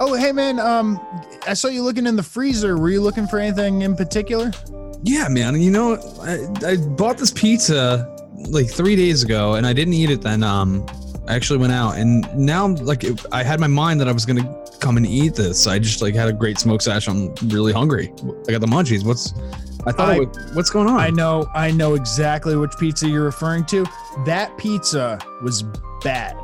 Oh 0.00 0.14
hey 0.14 0.32
man, 0.32 0.58
um, 0.58 1.00
I 1.46 1.54
saw 1.54 1.68
you 1.68 1.84
looking 1.84 2.06
in 2.06 2.16
the 2.16 2.22
freezer. 2.22 2.76
Were 2.76 2.90
you 2.90 3.00
looking 3.00 3.28
for 3.28 3.38
anything 3.38 3.82
in 3.82 3.94
particular? 3.94 4.50
Yeah, 5.04 5.28
man. 5.28 5.60
You 5.60 5.70
know, 5.70 5.94
I, 6.22 6.66
I 6.66 6.76
bought 6.76 7.18
this 7.18 7.30
pizza 7.30 8.10
like 8.48 8.68
three 8.68 8.96
days 8.96 9.22
ago, 9.22 9.54
and 9.54 9.66
I 9.66 9.72
didn't 9.72 9.94
eat 9.94 10.10
it. 10.10 10.22
Then, 10.22 10.42
um, 10.42 10.84
I 11.28 11.34
actually 11.34 11.58
went 11.58 11.72
out, 11.72 11.96
and 11.96 12.26
now 12.36 12.66
like 12.68 13.04
it, 13.04 13.24
I 13.32 13.42
had 13.42 13.60
my 13.60 13.66
mind 13.66 14.00
that 14.00 14.08
I 14.08 14.12
was 14.12 14.24
gonna 14.26 14.62
come 14.80 14.96
and 14.96 15.06
eat 15.06 15.34
this. 15.34 15.66
I 15.66 15.78
just 15.78 16.02
like 16.02 16.14
had 16.14 16.28
a 16.28 16.32
great 16.32 16.58
smoke 16.58 16.82
sash. 16.82 17.06
I'm 17.06 17.34
really 17.46 17.72
hungry. 17.72 18.12
I 18.48 18.52
got 18.52 18.60
the 18.60 18.66
munchies. 18.66 19.04
What's 19.04 19.32
I 19.86 19.92
thought 19.92 20.10
I- 20.10 20.18
would, 20.20 20.36
what's 20.54 20.70
going 20.70 20.88
on? 20.88 20.98
I 20.98 21.10
know, 21.10 21.46
I 21.54 21.70
know 21.70 21.94
exactly 21.94 22.56
which 22.56 22.72
pizza 22.78 23.06
you're 23.08 23.24
referring 23.24 23.64
to. 23.66 23.84
That 24.24 24.56
pizza 24.56 25.18
was 25.42 25.62
bad. 26.02 26.36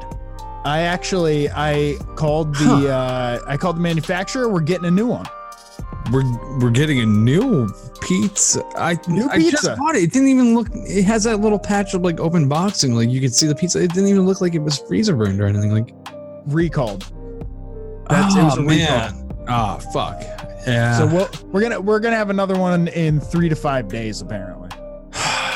I 0.65 0.81
actually, 0.81 1.49
I 1.51 1.97
called 2.17 2.55
the, 2.57 2.91
uh, 2.93 3.41
I 3.47 3.57
called 3.57 3.77
the 3.77 3.81
manufacturer. 3.81 4.49
We're 4.51 4.61
getting 4.61 4.85
a 4.85 4.91
new 4.91 5.07
one. 5.07 5.25
We're 6.13 6.59
we're 6.61 6.71
getting 6.71 7.01
a 7.01 7.07
new 7.07 7.69
pizza. 8.03 8.65
I 8.77 8.99
New 9.09 9.29
I 9.29 9.37
pizza. 9.39 9.51
just 9.69 9.79
bought 9.79 9.95
it. 9.97 10.03
It 10.05 10.13
didn't 10.13 10.29
even 10.29 10.55
look. 10.55 10.69
It 10.73 11.05
has 11.05 11.25
that 11.25 11.39
little 11.41 11.59
patch 11.59 11.95
of 11.95 12.03
like 12.03 12.19
open 12.21 12.49
boxing. 12.49 12.95
Like 12.95 13.09
you 13.11 13.21
could 13.21 13.35
see 13.35 13.47
the 13.47 13.55
pizza. 13.55 13.81
It 13.83 13.93
didn't 13.93 14.09
even 14.09 14.27
look 14.27 14.41
like 14.41 14.55
it 14.55 14.59
was 14.61 14.79
freezer 14.79 15.15
burned 15.17 15.41
or 15.41 15.47
anything. 15.47 15.73
Like 15.73 15.95
Recalled. 16.47 17.03
That's 18.09 18.35
it 18.35 18.43
was 18.43 18.59
oh 18.59 18.63
a 18.63 18.67
recall. 18.67 18.69
man. 18.69 19.45
Oh 19.49 19.79
fuck. 19.93 20.21
Yeah. 20.67 20.99
So 20.99 21.07
we'll, 21.07 21.29
we're 21.53 21.61
gonna 21.61 21.81
we're 21.81 22.01
gonna 22.01 22.17
have 22.17 22.31
another 22.31 22.59
one 22.59 22.89
in 22.89 23.21
three 23.21 23.49
to 23.49 23.55
five 23.57 23.89
days 23.89 24.21
apparently. 24.21 24.69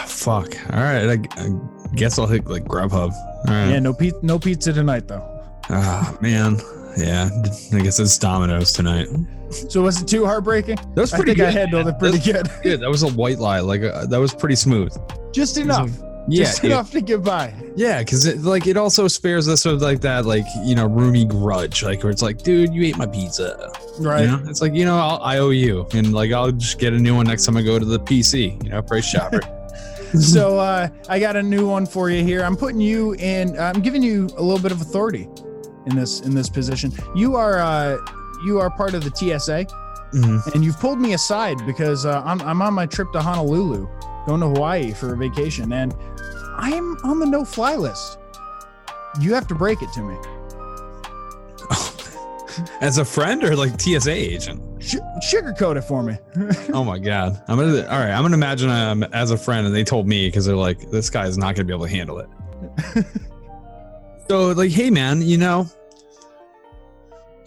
fuck. 0.07 0.55
All 0.73 0.81
right. 0.83 1.09
I, 1.09 1.19
I 1.43 1.49
guess 1.95 2.19
I'll 2.19 2.27
hit 2.27 2.47
like 2.47 2.65
Grubhub. 2.65 3.11
All 3.13 3.45
right. 3.49 3.71
Yeah, 3.71 3.79
no 3.81 3.93
pizza, 3.93 4.19
no 4.23 4.39
pizza 4.39 4.73
tonight 4.73 5.09
though. 5.09 5.23
Ah 5.71 6.17
man. 6.21 6.59
Yeah. 6.97 7.31
I 7.73 7.81
guess 7.81 7.99
it's 7.99 8.17
Domino's 8.19 8.73
tonight. 8.73 9.09
So 9.51 9.83
was 9.83 10.01
it 10.03 10.09
too 10.09 10.25
heartbreaking? 10.25 10.77
That 10.77 10.97
was 10.97 11.13
I 11.13 11.17
pretty 11.19 11.33
think 11.33 11.39
good. 11.39 11.49
I 11.49 11.51
handled 11.51 11.87
it 11.89 11.99
pretty 11.99 12.19
good. 12.19 12.47
That's 12.47 12.61
good. 12.63 12.81
That 12.81 12.91
was 12.91 13.03
a 13.03 13.09
white 13.11 13.39
lie. 13.39 13.61
Like 13.61 13.83
uh, 13.83 14.07
that 14.07 14.19
was 14.19 14.35
pretty 14.35 14.57
smooth. 14.57 14.93
Just 15.33 15.59
enough. 15.59 15.91
Yeah. 16.27 16.45
Just 16.45 16.63
dude. 16.63 16.71
enough 16.73 16.91
to 16.93 17.01
get 17.03 17.23
by. 17.23 17.55
Yeah, 17.77 17.99
because 17.99 18.25
it 18.27 18.41
like 18.41 18.67
it 18.67 18.77
also 18.77 19.09
spares 19.09 19.49
us 19.49 19.67
of 19.67 19.83
like 19.83 20.01
that 20.01 20.25
like 20.25 20.45
you 20.65 20.75
know 20.75 20.87
roomy 20.87 21.25
grudge 21.27 21.83
like 21.83 22.03
where 22.03 22.11
it's 22.11 22.23
like 22.23 22.43
dude 22.43 22.73
you 22.73 22.83
ate 22.85 22.97
my 22.97 23.07
pizza 23.07 23.71
Right. 23.99 24.23
you 24.23 24.29
know 24.29 24.43
it's 24.47 24.63
like 24.63 24.73
you 24.75 24.87
know 24.87 24.97
I'll, 24.97 25.21
I 25.23 25.39
owe 25.39 25.51
you 25.51 25.87
and 25.93 26.15
like 26.15 26.33
I'll 26.33 26.51
just 26.51 26.79
get 26.79 26.95
a 26.95 26.99
new 26.99 27.15
one 27.15 27.27
next 27.27 27.45
time 27.45 27.57
I 27.59 27.63
go 27.63 27.79
to 27.79 27.85
the 27.85 28.01
PC 28.01 28.63
you 28.65 28.71
know 28.71 28.81
Price 28.81 29.11
Chopper 29.11 29.41
so 30.21 30.59
uh, 30.59 30.89
I 31.09 31.19
got 31.19 31.35
a 31.37 31.43
new 31.43 31.69
one 31.69 31.87
for 31.87 32.09
you 32.09 32.23
here. 32.23 32.43
I'm 32.45 32.57
putting 32.57 32.81
you 32.81 33.15
in. 33.15 33.59
I'm 33.59 33.81
giving 33.81 34.01
you 34.03 34.29
a 34.37 34.43
little 34.43 34.61
bit 34.61 34.71
of 34.71 34.81
authority 34.81 35.29
in 35.87 35.97
this 35.97 36.21
in 36.21 36.35
this 36.35 36.49
position. 36.49 36.93
You 37.15 37.37
are 37.37 37.59
uh, 37.59 37.99
you 38.45 38.59
are 38.61 38.71
part 38.71 38.95
of 38.95 39.03
the 39.05 39.11
TSA, 39.15 39.67
Mhm. 40.15 40.55
and 40.55 40.65
you've 40.65 40.79
pulled 40.81 40.99
me 41.01 41.15
aside 41.15 41.57
because 41.67 42.05
uh, 42.07 42.23
I'm 42.25 42.41
I'm 42.43 42.63
on 42.63 42.75
my 42.75 42.87
trip 42.87 43.13
to 43.13 43.21
Honolulu, 43.23 43.89
going 44.27 44.41
to 44.41 44.49
Hawaii 44.49 44.93
for 44.93 45.13
a 45.15 45.17
vacation, 45.17 45.73
and 45.73 45.95
I'm 46.57 46.97
on 47.05 47.19
the 47.19 47.27
no 47.27 47.45
fly 47.45 47.75
list. 47.77 48.19
You 49.21 49.35
have 49.35 49.47
to 49.49 49.55
break 49.55 49.83
it 49.83 49.93
to 49.95 50.03
me. 50.03 50.17
as 52.81 52.99
a 52.99 53.05
friend 53.05 53.43
or 53.43 53.57
like 53.57 53.81
TSA 53.81 54.13
agent 54.13 54.63
sugarcoat 54.79 55.77
it 55.77 55.83
for 55.83 56.03
me. 56.03 56.17
oh 56.75 56.85
my 56.85 56.99
god 56.99 57.43
I'm 57.49 57.59
gonna 57.59 57.79
all 57.87 57.99
right 57.99 58.11
I'm 58.13 58.23
gonna 58.23 58.35
imagine 58.37 58.69
um 58.71 59.03
as 59.13 59.31
a 59.33 59.37
friend 59.37 59.67
and 59.67 59.75
they 59.75 59.83
told 59.83 60.07
me 60.07 60.29
because 60.29 60.45
they're 60.47 60.55
like 60.55 60.91
this 60.91 61.11
guy 61.11 61.27
is 61.27 61.37
not 61.39 61.55
gonna 61.57 61.65
be 61.65 61.73
able 61.73 61.87
to 61.87 61.91
handle 61.91 62.19
it 62.21 62.29
so 64.29 64.53
like 64.53 64.71
hey 64.71 64.91
man 64.91 65.23
you 65.23 65.37
know 65.39 65.67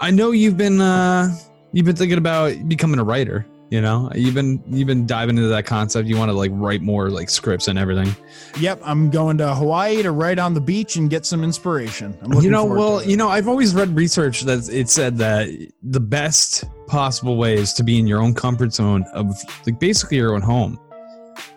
I 0.00 0.10
know 0.12 0.30
you've 0.30 0.56
been 0.56 0.80
uh 0.80 1.36
you've 1.72 1.86
been 1.86 1.96
thinking 1.96 2.18
about 2.18 2.68
becoming 2.68 3.00
a 3.00 3.04
writer 3.04 3.46
you 3.70 3.82
know? 3.82 4.10
You've 4.14 4.34
been 4.34 4.62
you've 4.66 4.86
been 4.86 5.06
diving 5.06 5.36
into 5.36 5.48
that 5.48 5.66
concept. 5.66 6.08
You 6.08 6.16
want 6.16 6.30
to 6.30 6.36
like 6.36 6.50
write 6.54 6.80
more 6.80 7.10
like 7.10 7.28
scripts 7.28 7.68
and 7.68 7.78
everything. 7.78 8.14
Yep, 8.58 8.80
I'm 8.82 9.10
going 9.10 9.36
to 9.38 9.54
Hawaii 9.54 10.02
to 10.02 10.12
write 10.12 10.38
on 10.38 10.54
the 10.54 10.60
beach 10.60 10.96
and 10.96 11.10
get 11.10 11.26
some 11.26 11.44
inspiration. 11.44 12.16
I'm 12.22 12.30
looking 12.30 12.44
you 12.44 12.50
know 12.50 12.64
well 12.64 13.04
you 13.04 13.16
know 13.16 13.28
i've 13.28 13.48
always 13.48 13.74
read 13.74 13.94
research 13.94 14.42
that 14.42 14.68
it 14.70 14.88
said 14.88 15.18
that 15.18 15.48
the 15.82 16.00
best 16.00 16.64
possible 16.86 17.36
way 17.36 17.54
is 17.54 17.72
to 17.74 17.82
be 17.82 17.98
in 17.98 18.06
your 18.06 18.22
own 18.22 18.34
comfort 18.34 18.72
zone 18.72 19.04
of 19.12 19.36
like 19.66 19.78
basically 19.78 20.16
your 20.16 20.34
own 20.34 20.42
home. 20.42 20.80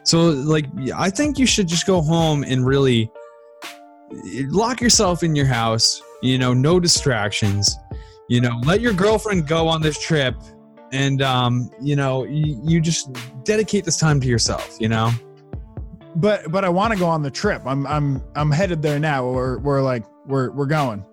So 0.03 0.29
like 0.29 0.65
i 0.95 1.09
think 1.09 1.39
you 1.39 1.45
should 1.45 1.67
just 1.67 1.85
go 1.85 2.01
home 2.01 2.43
and 2.43 2.65
really 2.65 3.09
lock 4.49 4.81
yourself 4.81 5.23
in 5.23 5.35
your 5.35 5.45
house 5.45 6.01
you 6.21 6.37
know 6.37 6.53
no 6.53 6.79
distractions 6.79 7.77
you 8.29 8.41
know 8.41 8.59
let 8.65 8.81
your 8.81 8.93
girlfriend 8.93 9.47
go 9.47 9.67
on 9.67 9.81
this 9.81 9.99
trip 9.99 10.35
and 10.91 11.21
um 11.21 11.71
you 11.81 11.95
know 11.95 12.23
you, 12.25 12.61
you 12.63 12.81
just 12.81 13.09
dedicate 13.43 13.85
this 13.85 13.97
time 13.97 14.19
to 14.19 14.27
yourself 14.27 14.77
you 14.79 14.89
know 14.89 15.11
but 16.15 16.51
but 16.51 16.65
I 16.65 16.69
want 16.69 16.93
to 16.93 16.99
go 16.99 17.07
on 17.07 17.21
the 17.21 17.31
trip. 17.31 17.61
I'm 17.65 17.87
I'm 17.87 18.21
I'm 18.35 18.51
headed 18.51 18.81
there 18.81 18.99
now. 18.99 19.29
We're 19.29 19.59
we're 19.59 19.81
like 19.81 20.03
we're 20.25 20.51
we're 20.51 20.65
going. 20.65 21.05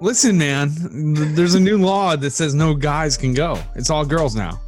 listen 0.00 0.38
man 0.38 0.70
there's 1.34 1.54
a 1.54 1.60
new 1.60 1.76
law 1.76 2.14
that 2.14 2.30
says 2.30 2.54
no 2.54 2.72
guys 2.72 3.16
can 3.16 3.34
go 3.34 3.60
it's 3.74 3.90
all 3.90 4.04
girls 4.04 4.36
now 4.36 4.60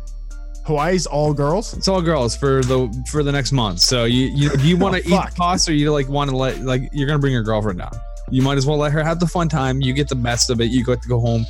Hawaii's 0.64 1.06
all 1.06 1.32
girls. 1.32 1.74
It's 1.74 1.88
all 1.88 2.02
girls 2.02 2.36
for 2.36 2.62
the 2.62 2.88
for 3.11 3.22
the 3.22 3.32
next 3.32 3.52
month. 3.52 3.80
So 3.80 4.04
you 4.04 4.26
you 4.26 4.50
you 4.58 4.76
want 4.76 5.02
to 5.02 5.12
Oh, 5.14 5.22
eat 5.26 5.34
costs 5.36 5.68
or 5.68 5.72
you 5.72 5.90
like 5.92 6.08
want 6.08 6.30
to 6.30 6.36
let 6.36 6.61
like 6.61 6.88
you're 6.92 7.06
gonna 7.06 7.18
bring 7.18 7.32
your 7.32 7.42
girlfriend 7.42 7.78
down? 7.78 7.92
You 8.30 8.42
might 8.42 8.58
as 8.58 8.66
well 8.66 8.76
let 8.76 8.92
her 8.92 9.02
have 9.02 9.18
the 9.18 9.26
fun 9.26 9.48
time. 9.48 9.80
You 9.80 9.92
get 9.92 10.08
the 10.08 10.14
best 10.14 10.50
of 10.50 10.61
it. 10.61 10.66
You 10.66 10.84
get 10.84 11.02
to 11.02 11.08
go 11.08 11.18
home. 11.20 11.44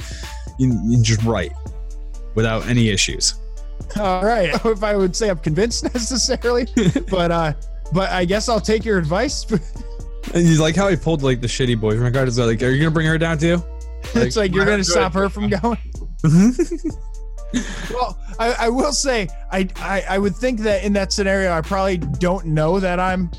and, 0.58 1.04
just 1.04 1.22
write 1.24 1.52
without 2.34 2.66
any 2.66 2.88
issues. 2.88 3.34
All 3.98 4.24
right. 4.24 4.54
If 4.64 4.82
I 4.84 4.94
would 4.96 5.14
say 5.16 5.28
I'm 5.30 5.38
convinced 5.38 5.84
necessarily, 5.94 6.66
but 7.10 7.30
uh, 7.30 7.52
but 7.92 8.10
I 8.10 8.24
guess 8.24 8.48
I'll 8.48 8.60
take 8.60 8.84
your 8.84 8.98
advice. 8.98 9.46
And 10.34 10.46
you 10.46 10.60
like 10.60 10.76
how 10.76 10.88
he 10.88 10.96
pulled 10.96 11.22
like 11.22 11.40
the 11.40 11.46
shitty 11.46 11.80
boy 11.80 11.92
from 11.92 12.02
my 12.02 12.10
card. 12.10 12.28
Is 12.28 12.38
like, 12.38 12.62
are 12.62 12.68
you 12.68 12.78
gonna 12.78 12.90
bring 12.90 13.06
her 13.06 13.16
down 13.16 13.38
too? 13.38 13.62
it's 14.14 14.36
like 14.36 14.54
you're 14.54 14.66
gonna 14.66 14.84
stop 14.84 15.14
her 15.14 15.28
from 15.30 15.48
going. 15.48 15.78
Well, 17.92 18.18
I, 18.38 18.52
I 18.60 18.68
will 18.68 18.92
say 18.92 19.28
I, 19.50 19.68
I 19.76 20.04
I 20.10 20.18
would 20.18 20.36
think 20.36 20.60
that 20.60 20.84
in 20.84 20.92
that 20.94 21.12
scenario 21.12 21.52
I 21.52 21.60
probably 21.60 21.98
don't 21.98 22.46
know 22.46 22.80
that 22.80 23.00
I'm 23.00 23.30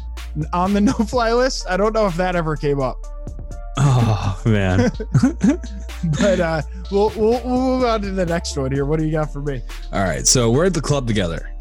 on 0.53 0.74
the 0.74 0.82
no 0.82 0.93
fly 0.93 1.34
list. 1.34 1.66
I 1.70 1.78
don't 1.78 1.93
know 1.93 2.07
if 2.07 2.16
that 2.16 2.36
ever 2.36 2.55
came 2.55 2.80
up, 2.80 2.97
Oh 3.78 4.41
man. 4.45 4.91
but 6.20 6.39
uh, 6.39 6.62
we'll, 6.91 7.09
we'll 7.16 7.41
we'll 7.43 7.78
move 7.78 7.84
on 7.84 8.01
to 8.01 8.12
the 8.12 8.26
next 8.26 8.57
one 8.57 8.72
here. 8.72 8.86
What 8.86 8.99
do 8.99 9.05
you 9.05 9.12
got 9.12 9.32
for 9.32 9.41
me? 9.41 9.62
All 9.91 10.03
right, 10.03 10.28
so 10.28 10.51
we're 10.51 10.66
at 10.66 10.74
the 10.74 10.82
club 10.82 11.07
together. 11.07 11.51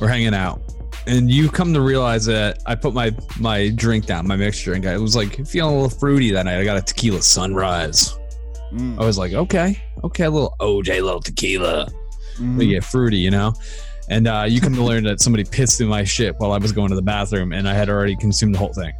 We're 0.00 0.08
hanging 0.08 0.34
out, 0.34 0.60
and 1.06 1.30
you 1.30 1.50
come 1.50 1.74
to 1.74 1.80
realize 1.80 2.24
that 2.26 2.62
I 2.66 2.74
put 2.74 2.94
my 2.94 3.14
my 3.38 3.68
drink 3.68 4.06
down, 4.06 4.26
my 4.26 4.36
mixed 4.36 4.64
drink. 4.64 4.86
I 4.86 4.96
was 4.96 5.14
like 5.14 5.46
feeling 5.46 5.74
a 5.74 5.80
little 5.82 5.98
fruity 5.98 6.30
that 6.30 6.44
night. 6.44 6.58
I 6.58 6.64
got 6.64 6.78
a 6.78 6.82
tequila 6.82 7.22
sunrise. 7.22 8.18
I 8.72 9.04
was 9.04 9.18
like, 9.18 9.32
okay, 9.32 9.82
okay, 10.04 10.24
a 10.24 10.30
little 10.30 10.54
OJ, 10.60 10.98
a 10.98 11.02
little 11.02 11.20
tequila. 11.20 11.88
Mm. 12.36 12.56
We 12.56 12.68
get 12.68 12.84
fruity, 12.84 13.16
you 13.18 13.30
know. 13.30 13.52
And 14.08 14.26
uh, 14.26 14.44
you 14.48 14.60
come 14.60 14.74
to 14.74 14.82
learn 14.82 15.04
that 15.04 15.20
somebody 15.20 15.44
pissed 15.44 15.80
in 15.80 15.88
my 15.88 16.04
shit 16.04 16.34
while 16.38 16.52
I 16.52 16.58
was 16.58 16.72
going 16.72 16.88
to 16.90 16.96
the 16.96 17.02
bathroom, 17.02 17.52
and 17.52 17.68
I 17.68 17.74
had 17.74 17.88
already 17.88 18.16
consumed 18.16 18.54
the 18.54 18.58
whole 18.58 18.72
thing. 18.72 18.92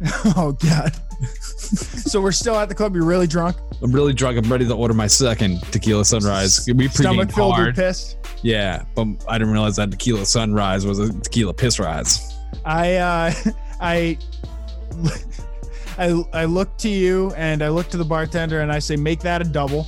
Oh 0.36 0.52
God. 0.52 0.92
so 1.24 2.20
we're 2.20 2.30
still 2.30 2.54
at 2.54 2.68
the 2.68 2.74
club. 2.74 2.94
You're 2.94 3.04
really 3.04 3.26
drunk. 3.26 3.56
I'm 3.82 3.90
really 3.90 4.12
drunk. 4.12 4.38
I'm 4.38 4.50
ready 4.50 4.64
to 4.64 4.74
order 4.74 4.94
my 4.94 5.08
second 5.08 5.60
tequila 5.72 6.04
sunrise. 6.04 6.68
We 6.72 6.86
Stomach 6.86 7.28
pre 7.30 7.34
filled 7.34 7.50
with 7.56 7.64
hard. 7.64 7.74
piss. 7.74 8.14
Yeah, 8.42 8.84
but 8.94 9.08
I 9.28 9.38
didn't 9.38 9.52
realize 9.52 9.74
that 9.74 9.90
tequila 9.90 10.24
sunrise 10.24 10.86
was 10.86 11.00
a 11.00 11.12
tequila 11.12 11.52
piss 11.52 11.80
rise. 11.80 12.32
I 12.64 12.94
uh 12.96 13.32
I 13.80 14.18
I 15.98 16.22
I 16.32 16.44
look 16.44 16.76
to 16.78 16.88
you 16.88 17.32
and 17.36 17.62
I 17.62 17.68
look 17.68 17.88
to 17.88 17.96
the 17.96 18.04
bartender 18.04 18.60
and 18.60 18.72
I 18.72 18.78
say 18.78 18.96
make 18.96 19.20
that 19.20 19.40
a 19.42 19.44
double. 19.44 19.86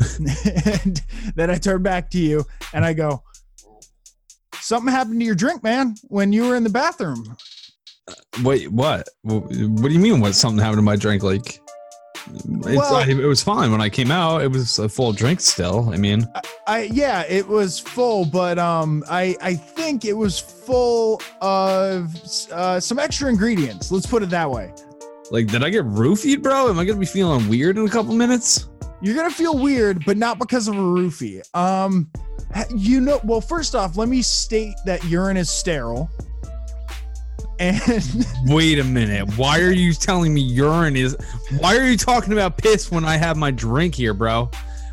and 0.18 1.00
then 1.36 1.50
I 1.50 1.56
turn 1.56 1.82
back 1.82 2.10
to 2.10 2.18
you 2.18 2.44
and 2.72 2.84
I 2.84 2.92
go 2.92 3.22
Something 4.62 4.92
happened 4.92 5.18
to 5.18 5.26
your 5.26 5.34
drink, 5.34 5.64
man, 5.64 5.96
when 6.04 6.32
you 6.32 6.46
were 6.46 6.54
in 6.54 6.62
the 6.62 6.70
bathroom. 6.70 7.36
Wait, 8.44 8.70
what? 8.70 9.08
What 9.22 9.50
do 9.50 9.88
you 9.88 9.98
mean? 9.98 10.20
What 10.20 10.36
something 10.36 10.62
happened 10.62 10.78
to 10.78 10.82
my 10.82 10.94
drink? 10.94 11.24
Like, 11.24 11.60
Well- 12.46 12.94
I, 12.94 13.06
it 13.08 13.16
was 13.16 13.42
fine 13.42 13.72
when 13.72 13.80
I 13.80 13.88
came 13.88 14.12
out. 14.12 14.42
It 14.42 14.52
was 14.52 14.78
a 14.78 14.88
full 14.88 15.12
drink 15.12 15.40
still. 15.40 15.90
I 15.92 15.96
mean, 15.96 16.28
I 16.68 16.82
yeah, 16.84 17.24
it 17.28 17.46
was 17.46 17.80
full, 17.80 18.24
but 18.24 18.56
um, 18.60 19.02
I 19.10 19.36
I 19.42 19.54
think 19.54 20.04
it 20.04 20.12
was 20.12 20.38
full 20.38 21.20
of 21.40 22.14
uh, 22.52 22.78
some 22.78 23.00
extra 23.00 23.28
ingredients. 23.28 23.90
Let's 23.90 24.06
put 24.06 24.22
it 24.22 24.30
that 24.30 24.48
way. 24.48 24.72
Like, 25.32 25.46
did 25.46 25.64
I 25.64 25.70
get 25.70 25.86
roofied, 25.86 26.42
bro? 26.42 26.68
Am 26.68 26.78
I 26.78 26.84
gonna 26.84 27.00
be 27.00 27.06
feeling 27.06 27.48
weird 27.48 27.78
in 27.78 27.86
a 27.86 27.88
couple 27.88 28.14
minutes? 28.14 28.68
You're 29.00 29.16
gonna 29.16 29.30
feel 29.30 29.58
weird, 29.58 30.04
but 30.04 30.18
not 30.18 30.38
because 30.38 30.68
of 30.68 30.76
a 30.76 30.78
roofie. 30.78 31.42
Um, 31.56 32.10
you 32.76 33.00
know, 33.00 33.18
well, 33.24 33.40
first 33.40 33.74
off, 33.74 33.96
let 33.96 34.10
me 34.10 34.20
state 34.20 34.74
that 34.84 35.02
urine 35.04 35.38
is 35.38 35.50
sterile, 35.50 36.10
and 37.58 37.80
Wait 38.44 38.78
a 38.78 38.84
minute. 38.84 39.26
Why 39.38 39.58
are 39.60 39.72
you 39.72 39.94
telling 39.94 40.34
me 40.34 40.42
urine 40.42 40.96
is? 40.96 41.16
Why 41.58 41.78
are 41.78 41.86
you 41.86 41.96
talking 41.96 42.34
about 42.34 42.58
piss 42.58 42.90
when 42.90 43.06
I 43.06 43.16
have 43.16 43.38
my 43.38 43.50
drink 43.50 43.94
here, 43.94 44.12
bro? 44.12 44.50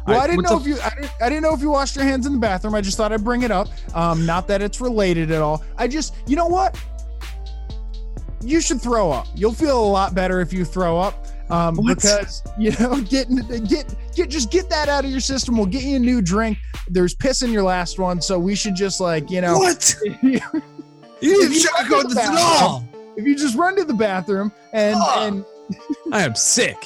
well, 0.07 0.21
I, 0.21 0.27
didn't 0.27 0.43
know 0.43 0.57
the 0.57 0.71
if 0.71 0.77
you, 0.77 0.81
I 0.81 0.89
didn't, 0.95 1.11
I 1.21 1.27
didn't 1.27 1.43
know 1.43 1.53
if 1.53 1.59
you 1.59 1.69
washed 1.69 1.97
your 1.97 2.05
hands 2.05 2.25
in 2.25 2.31
the 2.31 2.39
bathroom. 2.39 2.75
I 2.75 2.81
just 2.81 2.95
thought 2.95 3.11
I'd 3.11 3.25
bring 3.25 3.41
it 3.41 3.51
up. 3.51 3.67
Um, 3.93 4.25
not 4.25 4.47
that 4.47 4.61
it's 4.61 4.79
related 4.79 5.31
at 5.31 5.41
all. 5.41 5.65
I 5.77 5.89
just, 5.89 6.15
you 6.27 6.37
know 6.37 6.47
what? 6.47 6.79
You 8.41 8.61
should 8.61 8.81
throw 8.81 9.11
up. 9.11 9.27
You'll 9.35 9.53
feel 9.53 9.83
a 9.83 9.89
lot 9.89 10.15
better 10.15 10.39
if 10.41 10.53
you 10.53 10.65
throw 10.65 10.99
up. 10.99 11.25
Um, 11.49 11.79
because 11.83 12.43
you 12.59 12.71
know, 12.79 13.01
getting 13.09 13.37
get 13.65 13.93
get 14.15 14.29
just 14.29 14.51
get 14.51 14.69
that 14.69 14.87
out 14.87 15.03
of 15.05 15.11
your 15.11 15.19
system. 15.19 15.57
We'll 15.57 15.65
get 15.65 15.83
you 15.83 15.95
a 15.95 15.99
new 15.99 16.21
drink. 16.21 16.57
There's 16.87 17.15
piss 17.15 17.41
in 17.41 17.51
your 17.51 17.63
last 17.63 17.97
one, 17.99 18.21
so 18.21 18.37
we 18.37 18.55
should 18.55 18.75
just 18.75 18.99
like 19.01 19.29
you 19.31 19.41
know. 19.41 19.57
What? 19.57 19.95
if 20.03 20.23
You 20.23 20.39
didn't 21.21 21.57
sugarcoat 21.57 22.01
to 22.03 22.07
this 22.09 22.15
the 22.15 22.23
at 22.23 22.37
all. 22.37 22.87
you 23.17 23.35
just 23.35 23.55
run 23.55 23.75
to 23.77 23.83
the 23.83 23.93
bathroom 23.93 24.51
and 24.73 24.95
Ugh. 25.01 25.33
and 25.33 25.45
I 26.13 26.23
am 26.23 26.35
sick. 26.35 26.77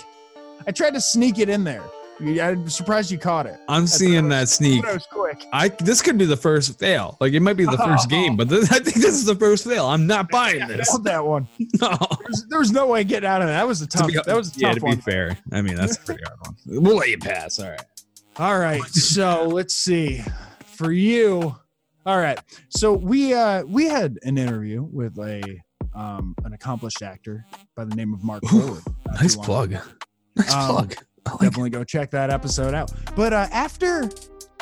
I 0.66 0.72
tried 0.72 0.93
to 0.93 1.01
sneak 1.01 1.39
it 1.39 1.49
in 1.49 1.64
there. 1.66 1.84
I'm 2.22 2.70
surprised 2.70 3.11
you 3.11 3.18
caught 3.18 3.45
it. 3.47 3.57
I'm 3.68 3.88
seeing 3.88 4.30
that 4.30 4.47
sneak. 4.47 4.86
Was 4.86 5.05
quick. 5.11 5.43
I 5.51 5.68
this 5.70 6.01
could 6.01 6.18
be 6.18 6.26
the 6.26 6.38
first 6.38 6.78
fail. 6.80 7.18
Like 7.20 7.34
it 7.34 7.39
might 7.41 7.57
be 7.57 7.66
the 7.66 7.78
first 7.78 8.09
game, 8.09 8.36
but 8.38 8.47
this, 8.49 8.72
I 8.72 8.80
think 8.80 8.95
this 8.97 9.14
is 9.16 9.26
the 9.26 9.36
first 9.36 9.66
fail. 9.68 9.88
I'm 9.88 10.05
not 10.07 10.30
buying 10.30 10.68
this. 10.68 10.89
Nailed 10.91 11.03
that 11.05 11.26
one. 11.26 11.47
No. 11.82 11.89
There 11.89 12.28
was, 12.30 12.45
there 12.49 12.59
was 12.59 12.72
no 12.72 12.88
way 12.88 13.03
getting 13.03 13.28
out 13.28 13.41
of 13.41 13.47
that. 13.47 13.57
That 13.57 13.68
was 13.68 13.82
a 13.82 13.88
To 13.88 13.97
tough. 13.97 14.07
be- 14.07 14.20
that 14.26 14.36
was 14.36 14.55
a 14.55 14.59
yeah, 14.59 14.68
tough 14.70 14.76
to 14.76 14.82
be 14.82 14.88
one. 14.88 15.01
fair. 15.01 15.38
I 15.51 15.61
mean, 15.61 15.76
that's 15.76 15.97
a 15.97 16.01
pretty 16.01 16.24
hard 16.26 16.39
one. 16.41 16.55
We'll 16.84 16.97
let 16.97 17.09
you 17.09 17.18
pass. 17.18 17.59
All 17.59 17.70
right. 17.70 17.82
All 18.38 18.59
right. 18.59 18.84
So 18.86 19.45
let's 19.47 19.76
see. 19.76 20.24
For 20.66 20.91
you, 20.91 21.55
all 22.05 22.18
right. 22.20 22.39
So 22.70 22.93
we 22.93 23.34
uh 23.34 23.64
we 23.64 23.86
had 23.86 24.18
an 24.24 24.38
interview 24.38 24.84
with 24.84 25.18
a 25.20 25.41
um 25.95 26.36
an 26.43 26.53
accomplished 26.53 27.01
actor 27.01 27.45
by 27.76 27.86
the 27.86 27.95
name 27.95 28.14
of 28.14 28.24
Mark 28.24 28.43
Forward. 28.45 28.82
Nice 29.20 29.36
plug. 29.36 29.74
ago. 29.74 29.82
Nice 30.36 30.53
Um, 30.53 30.70
plug. 30.70 30.95
I 31.26 31.32
like 31.32 31.40
definitely 31.42 31.70
go 31.70 31.84
check 31.84 32.12
that 32.12 32.30
episode 32.30 32.74
out. 32.74 32.92
But 33.16 33.34
uh, 33.34 33.48
after 33.52 34.10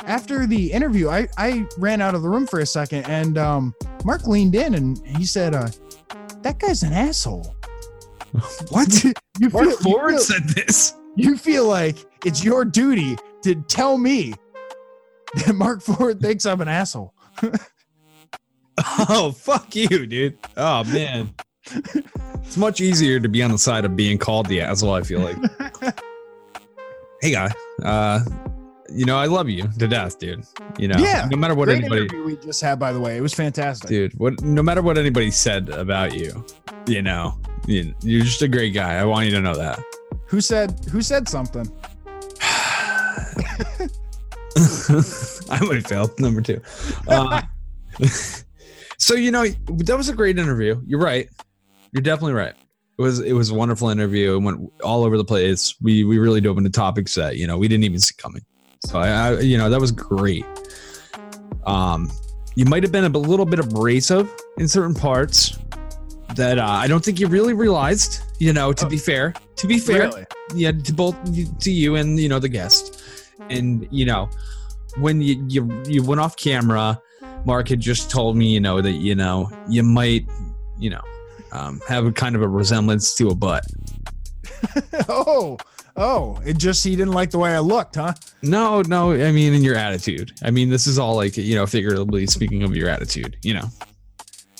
after 0.04 0.46
the 0.46 0.72
interview, 0.72 1.08
I 1.08 1.28
I 1.38 1.66
ran 1.78 2.00
out 2.00 2.14
of 2.14 2.22
the 2.22 2.28
room 2.28 2.46
for 2.46 2.60
a 2.60 2.66
second, 2.66 3.04
and 3.04 3.38
um, 3.38 3.74
Mark 4.04 4.26
leaned 4.26 4.54
in 4.54 4.74
and 4.74 5.04
he 5.16 5.24
said, 5.24 5.54
uh, 5.54 5.68
"That 6.42 6.58
guy's 6.58 6.82
an 6.82 6.92
asshole." 6.92 7.54
What? 8.70 9.04
you 9.38 9.50
Mark 9.50 9.66
you 9.66 9.76
feel, 9.76 10.18
said 10.18 10.44
this. 10.44 10.94
you 11.16 11.36
feel 11.36 11.66
like 11.66 11.98
it's 12.24 12.42
your 12.42 12.64
duty 12.64 13.18
to 13.42 13.56
tell 13.56 13.98
me 13.98 14.32
that 15.34 15.54
Mark 15.54 15.82
Ford 15.82 16.18
thinks 16.18 16.46
I'm 16.46 16.62
an 16.62 16.68
asshole. 16.68 17.12
Oh, 19.08 19.32
fuck 19.32 19.76
you, 19.76 20.06
dude. 20.06 20.38
Oh 20.56 20.82
man. 20.84 21.34
It's 22.44 22.56
much 22.56 22.80
easier 22.80 23.20
to 23.20 23.28
be 23.28 23.42
on 23.42 23.50
the 23.52 23.58
side 23.58 23.84
of 23.84 23.96
being 23.96 24.18
called 24.18 24.46
the 24.46 24.60
asshole, 24.62 24.94
I 24.94 25.02
feel 25.02 25.20
like. 25.20 25.36
hey 27.22 27.30
guy. 27.30 27.50
Uh 27.82 28.20
you 28.94 29.06
know, 29.06 29.16
I 29.16 29.24
love 29.24 29.48
you 29.48 29.66
to 29.78 29.88
death, 29.88 30.18
dude. 30.18 30.44
You 30.78 30.88
know, 30.88 30.98
Yeah, 30.98 31.26
no 31.30 31.38
matter 31.38 31.54
what 31.54 31.64
Great 31.66 31.78
anybody 31.84 32.20
we 32.20 32.36
just 32.36 32.60
had, 32.60 32.78
by 32.78 32.92
the 32.92 33.00
way. 33.00 33.16
It 33.16 33.22
was 33.22 33.32
fantastic. 33.32 33.88
dude, 33.88 34.12
what 34.18 34.42
no 34.42 34.62
matter 34.62 34.82
what 34.82 34.98
anybody 34.98 35.30
said 35.30 35.70
about 35.70 36.14
you, 36.14 36.44
you 36.86 37.00
know, 37.00 37.38
you, 37.66 37.94
you're 38.02 38.24
just 38.24 38.42
a 38.42 38.48
great 38.48 38.74
guy. 38.74 38.96
I 38.96 39.04
want 39.04 39.24
you 39.26 39.32
to 39.32 39.40
know 39.40 39.54
that. 39.54 39.82
Who 40.26 40.40
said 40.42 40.78
Who 40.90 41.00
said 41.00 41.28
something? 41.28 41.70
I 45.50 45.58
would 45.62 45.76
have 45.76 45.86
failed. 45.86 46.18
Number 46.20 46.42
two. 46.42 46.60
Uh, 47.08 47.40
so 48.98 49.14
you 49.14 49.30
know 49.30 49.46
that 49.46 49.96
was 49.96 50.08
a 50.08 50.14
great 50.14 50.38
interview. 50.38 50.80
You're 50.86 51.00
right. 51.00 51.28
You're 51.92 52.02
definitely 52.02 52.34
right. 52.34 52.54
It 53.02 53.04
was 53.04 53.18
it 53.20 53.32
was 53.32 53.50
a 53.50 53.54
wonderful 53.54 53.88
interview. 53.88 54.36
It 54.36 54.42
went 54.42 54.72
all 54.84 55.02
over 55.02 55.16
the 55.16 55.24
place. 55.24 55.74
We 55.82 56.04
we 56.04 56.18
really 56.18 56.40
dove 56.40 56.56
into 56.56 56.70
topics 56.70 57.16
that 57.16 57.36
you 57.36 57.48
know 57.48 57.58
we 57.58 57.66
didn't 57.66 57.82
even 57.82 57.98
see 57.98 58.14
coming. 58.16 58.42
So 58.86 59.00
I, 59.00 59.08
I 59.08 59.40
you 59.40 59.58
know 59.58 59.68
that 59.68 59.80
was 59.80 59.90
great. 59.90 60.46
Um, 61.66 62.08
you 62.54 62.64
might 62.64 62.84
have 62.84 62.92
been 62.92 63.04
a 63.04 63.08
little 63.08 63.44
bit 63.46 63.58
abrasive 63.58 64.32
in 64.58 64.68
certain 64.68 64.94
parts 64.94 65.58
that 66.36 66.60
uh, 66.60 66.64
I 66.64 66.86
don't 66.86 67.04
think 67.04 67.18
you 67.18 67.26
really 67.26 67.54
realized. 67.54 68.22
You 68.38 68.52
know, 68.52 68.72
to 68.72 68.86
be 68.86 68.98
fair, 68.98 69.34
to 69.56 69.66
be 69.66 69.78
fair, 69.78 70.02
Really? 70.08 70.26
yeah 70.54 70.70
to 70.70 70.92
both 70.92 71.16
to 71.58 71.72
you 71.72 71.96
and 71.96 72.20
you 72.20 72.28
know 72.28 72.38
the 72.38 72.48
guest 72.48 73.02
and 73.50 73.88
you 73.90 74.04
know 74.04 74.28
when 74.98 75.20
you 75.20 75.44
you, 75.48 75.82
you 75.86 76.02
went 76.04 76.20
off 76.20 76.36
camera 76.36 77.00
mark 77.44 77.68
had 77.68 77.80
just 77.80 78.10
told 78.10 78.36
me 78.36 78.46
you 78.52 78.60
know 78.60 78.80
that 78.80 78.92
you 78.92 79.14
know 79.14 79.50
you 79.68 79.82
might 79.82 80.26
you 80.78 80.90
know 80.90 81.00
um, 81.52 81.80
have 81.88 82.06
a 82.06 82.12
kind 82.12 82.34
of 82.34 82.42
a 82.42 82.48
resemblance 82.48 83.14
to 83.16 83.28
a 83.28 83.34
butt 83.34 83.64
oh, 85.08 85.56
oh! 85.96 86.40
It 86.44 86.56
just 86.58 86.82
he 86.84 86.96
didn't 86.96 87.12
like 87.12 87.30
the 87.30 87.38
way 87.38 87.54
I 87.54 87.58
looked, 87.60 87.96
huh? 87.96 88.12
no 88.42 88.82
no 88.82 89.12
i 89.12 89.30
mean 89.32 89.52
in 89.54 89.62
your 89.62 89.76
attitude 89.76 90.32
i 90.42 90.50
mean 90.50 90.68
this 90.68 90.86
is 90.86 90.98
all 90.98 91.14
like 91.16 91.36
you 91.36 91.54
know 91.54 91.66
figuratively 91.66 92.26
speaking 92.26 92.62
of 92.62 92.74
your 92.76 92.88
attitude 92.88 93.36
you 93.42 93.54
know 93.54 93.64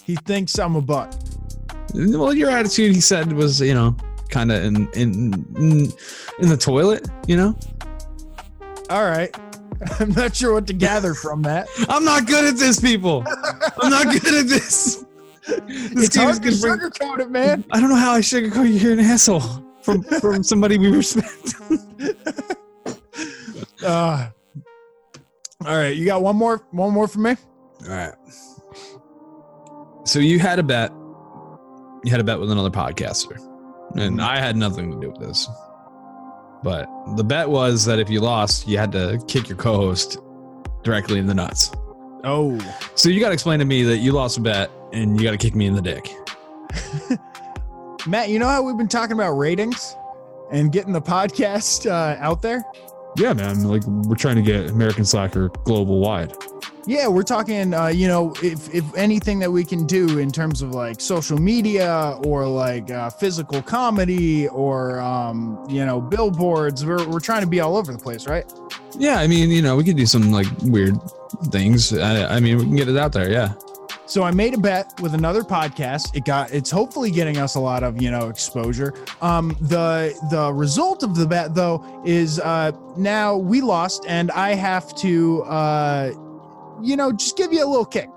He 0.05 0.17
thinks 0.17 0.59
I'm 0.59 0.77
a 0.77 0.81
butt. 0.81 1.17
well 1.95 2.33
your 2.35 2.51
attitude 2.51 2.95
he 2.95 3.01
said 3.01 3.33
was 3.33 3.61
you 3.61 3.75
know 3.75 3.97
kind 4.29 4.51
of 4.53 4.63
in, 4.63 4.89
in 4.95 5.35
in 5.57 5.93
in 6.41 6.49
the 6.49 6.57
toilet 6.57 7.09
you 7.27 7.37
know 7.37 7.57
All 8.91 9.05
right. 9.05 9.35
I'm 10.01 10.11
not 10.13 10.35
sure 10.37 10.53
what 10.55 10.67
to 10.69 10.73
gather 10.75 11.13
from 11.15 11.43
that. 11.43 11.67
i'm 11.89 12.05
not 12.05 12.27
good 12.27 12.45
at 12.45 12.57
this 12.57 12.79
people 12.81 13.25
i'm 13.83 13.91
not 13.91 14.05
good 14.23 14.35
at 14.35 14.47
this 14.47 15.02
this 15.95 16.07
it's 16.07 16.17
game 16.17 16.25
hard 16.25 16.45
is 16.45 16.61
to 16.63 16.67
gonna 16.67 16.79
bring 16.79 16.91
sugarcoat 16.91 17.21
it, 17.21 17.31
man. 17.31 17.65
I 17.71 17.81
don't 17.81 17.89
know 17.89 17.97
how 17.97 18.13
I 18.13 18.21
sugarcoat 18.21 18.67
you. 18.69 18.75
You're 18.75 18.93
an 18.93 19.01
asshole 19.01 19.43
from 19.83 20.03
from 20.03 20.43
somebody 20.43 20.79
we 20.79 20.91
respect. 20.91 21.55
Uh, 23.85 24.29
all 25.67 25.77
right, 25.77 25.97
you 25.97 26.05
got 26.07 26.23
one 26.23 26.37
more, 26.37 26.65
one 26.71 26.93
more 26.93 27.09
for 27.09 27.19
me. 27.19 27.35
All 27.89 27.89
right. 27.97 28.15
So 30.05 30.19
you 30.21 30.39
had 30.39 30.59
a 30.59 30.63
bet. 30.63 30.93
You 32.05 32.11
had 32.11 32.21
a 32.21 32.25
bet 32.25 32.39
with 32.39 32.51
another 32.51 32.71
podcaster, 32.71 33.37
and 33.97 34.21
I 34.21 34.39
had 34.39 34.57
nothing 34.57 34.91
to 34.93 35.01
do 35.01 35.11
with 35.11 35.19
this. 35.21 35.49
But 36.63 36.89
the 37.17 37.25
bet 37.25 37.49
was 37.49 37.85
that 37.87 37.99
if 37.99 38.09
you 38.09 38.21
lost, 38.21 38.69
you 38.69 38.79
had 38.79 38.93
to 38.93 39.23
kick 39.27 39.49
your 39.49 39.59
co-host 39.59 40.19
directly 40.85 41.19
in 41.19 41.27
the 41.27 41.35
nuts. 41.35 41.73
Oh, 42.25 42.57
So 42.95 43.09
you 43.09 43.19
got 43.19 43.29
to 43.29 43.35
explain 43.35 43.59
to 43.59 43.65
me 43.65 43.83
that 43.83 43.99
you 43.99 44.13
lost 44.13 44.39
a 44.39 44.41
bet 44.41 44.71
and 44.93 45.19
you 45.19 45.25
got 45.25 45.33
to 45.33 45.39
kick 45.39 45.55
me 45.55 45.67
in 45.67 45.75
the 45.75 45.83
dick. 45.83 46.11
Matt, 48.07 48.31
you 48.31 48.39
know 48.39 48.49
how 48.49 48.63
we've 48.63 48.77
been 48.77 48.89
talking 48.89 49.15
about 49.15 49.33
ratings 49.33 49.97
and 50.51 50.73
getting 50.73 50.93
the 50.93 51.03
podcast 51.03 51.91
uh, 51.91 52.17
out 52.21 52.43
there? 52.43 52.65
Yeah, 53.17 53.33
man. 53.33 53.65
Like 53.65 53.85
we're 53.87 54.17
trying 54.17 54.37
to 54.37 54.43
get 54.43 54.71
American 54.71 55.05
Slacker 55.05 55.49
global 55.65 56.01
wide. 56.01 56.33
Yeah, 56.85 57.07
we're 57.07 57.23
talking. 57.23 57.75
Uh, 57.75 57.89
you 57.89 58.09
know, 58.09 58.35
if 58.43 58.75
if 58.75 58.85
anything 58.97 59.39
that 59.41 59.51
we 59.51 59.65
can 59.65 59.87
do 59.87 60.19
in 60.19 60.33
terms 60.33 60.63
of 60.63 60.71
like 60.71 61.01
social 61.01 61.39
media 61.39 62.19
or 62.25 62.47
like 62.47 62.91
uh, 62.91 63.11
physical 63.11 63.63
comedy 63.63 64.49
or 64.49 64.99
um, 64.99 65.65
you 65.69 65.85
know 65.85 66.01
billboards, 66.01 66.85
we're 66.85 67.07
we're 67.09 67.21
trying 67.21 67.43
to 67.43 67.47
be 67.47 67.61
all 67.61 67.77
over 67.77 67.93
the 67.93 67.99
place, 67.99 68.27
right? 68.27 68.51
Yeah, 68.99 69.19
I 69.19 69.27
mean, 69.27 69.51
you 69.51 69.63
know, 69.63 69.77
we 69.77 69.85
could 69.85 69.97
do 69.97 70.07
some 70.07 70.33
like 70.33 70.47
weird 70.63 71.01
things. 71.51 71.97
I, 71.97 72.37
I 72.37 72.41
mean, 72.41 72.59
we 72.59 72.65
can 72.65 72.77
get 72.77 72.89
it 72.89 72.97
out 72.97 73.13
there. 73.13 73.31
Yeah. 73.31 73.53
So 74.13 74.25
I 74.25 74.31
made 74.31 74.53
a 74.53 74.59
bet 74.59 74.93
with 75.01 75.15
another 75.15 75.41
podcast. 75.41 76.15
It 76.15 76.27
got 76.27 76.53
it's 76.53 76.71
hopefully 76.71 77.11
getting 77.11 77.39
us 77.39 77.55
a 77.55 77.61
lot 77.61 77.83
of 77.83 78.03
you 78.03 78.11
know 78.11 78.29
exposure. 78.29 78.93
Um, 79.23 79.57
the 79.59 80.15
the 80.31 80.53
result 80.53 81.03
of 81.03 81.17
the 81.17 81.27
bet 81.27 81.55
though 81.55 82.03
is 82.05 82.39
uh, 82.39 82.73
now 82.99 83.39
we 83.39 83.63
lost, 83.63 84.05
and 84.07 84.31
I 84.33 84.53
have 84.53 84.95
to 84.97 85.43
uh, 85.45 86.13
you 86.83 86.95
know 86.95 87.11
just 87.13 87.39
give 87.39 87.55
you 87.55 87.65
a 87.65 87.67
little 87.67 87.87
kick, 87.87 88.11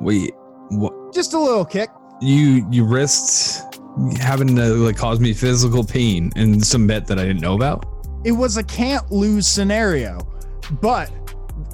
Wait, 0.00 0.32
what? 0.70 1.12
just 1.12 1.34
a 1.34 1.38
little 1.38 1.66
kick. 1.66 1.90
You 2.22 2.66
you 2.70 2.86
risked 2.86 3.76
having 4.18 4.56
to 4.56 4.62
like 4.76 4.96
cause 4.96 5.20
me 5.20 5.34
physical 5.34 5.84
pain 5.84 6.32
in 6.36 6.58
some 6.62 6.86
bet 6.86 7.06
that 7.08 7.18
I 7.18 7.26
didn't 7.26 7.42
know 7.42 7.54
about. 7.54 7.84
It 8.24 8.32
was 8.32 8.56
a 8.56 8.64
can't 8.64 9.12
lose 9.12 9.46
scenario, 9.46 10.26
but 10.80 11.10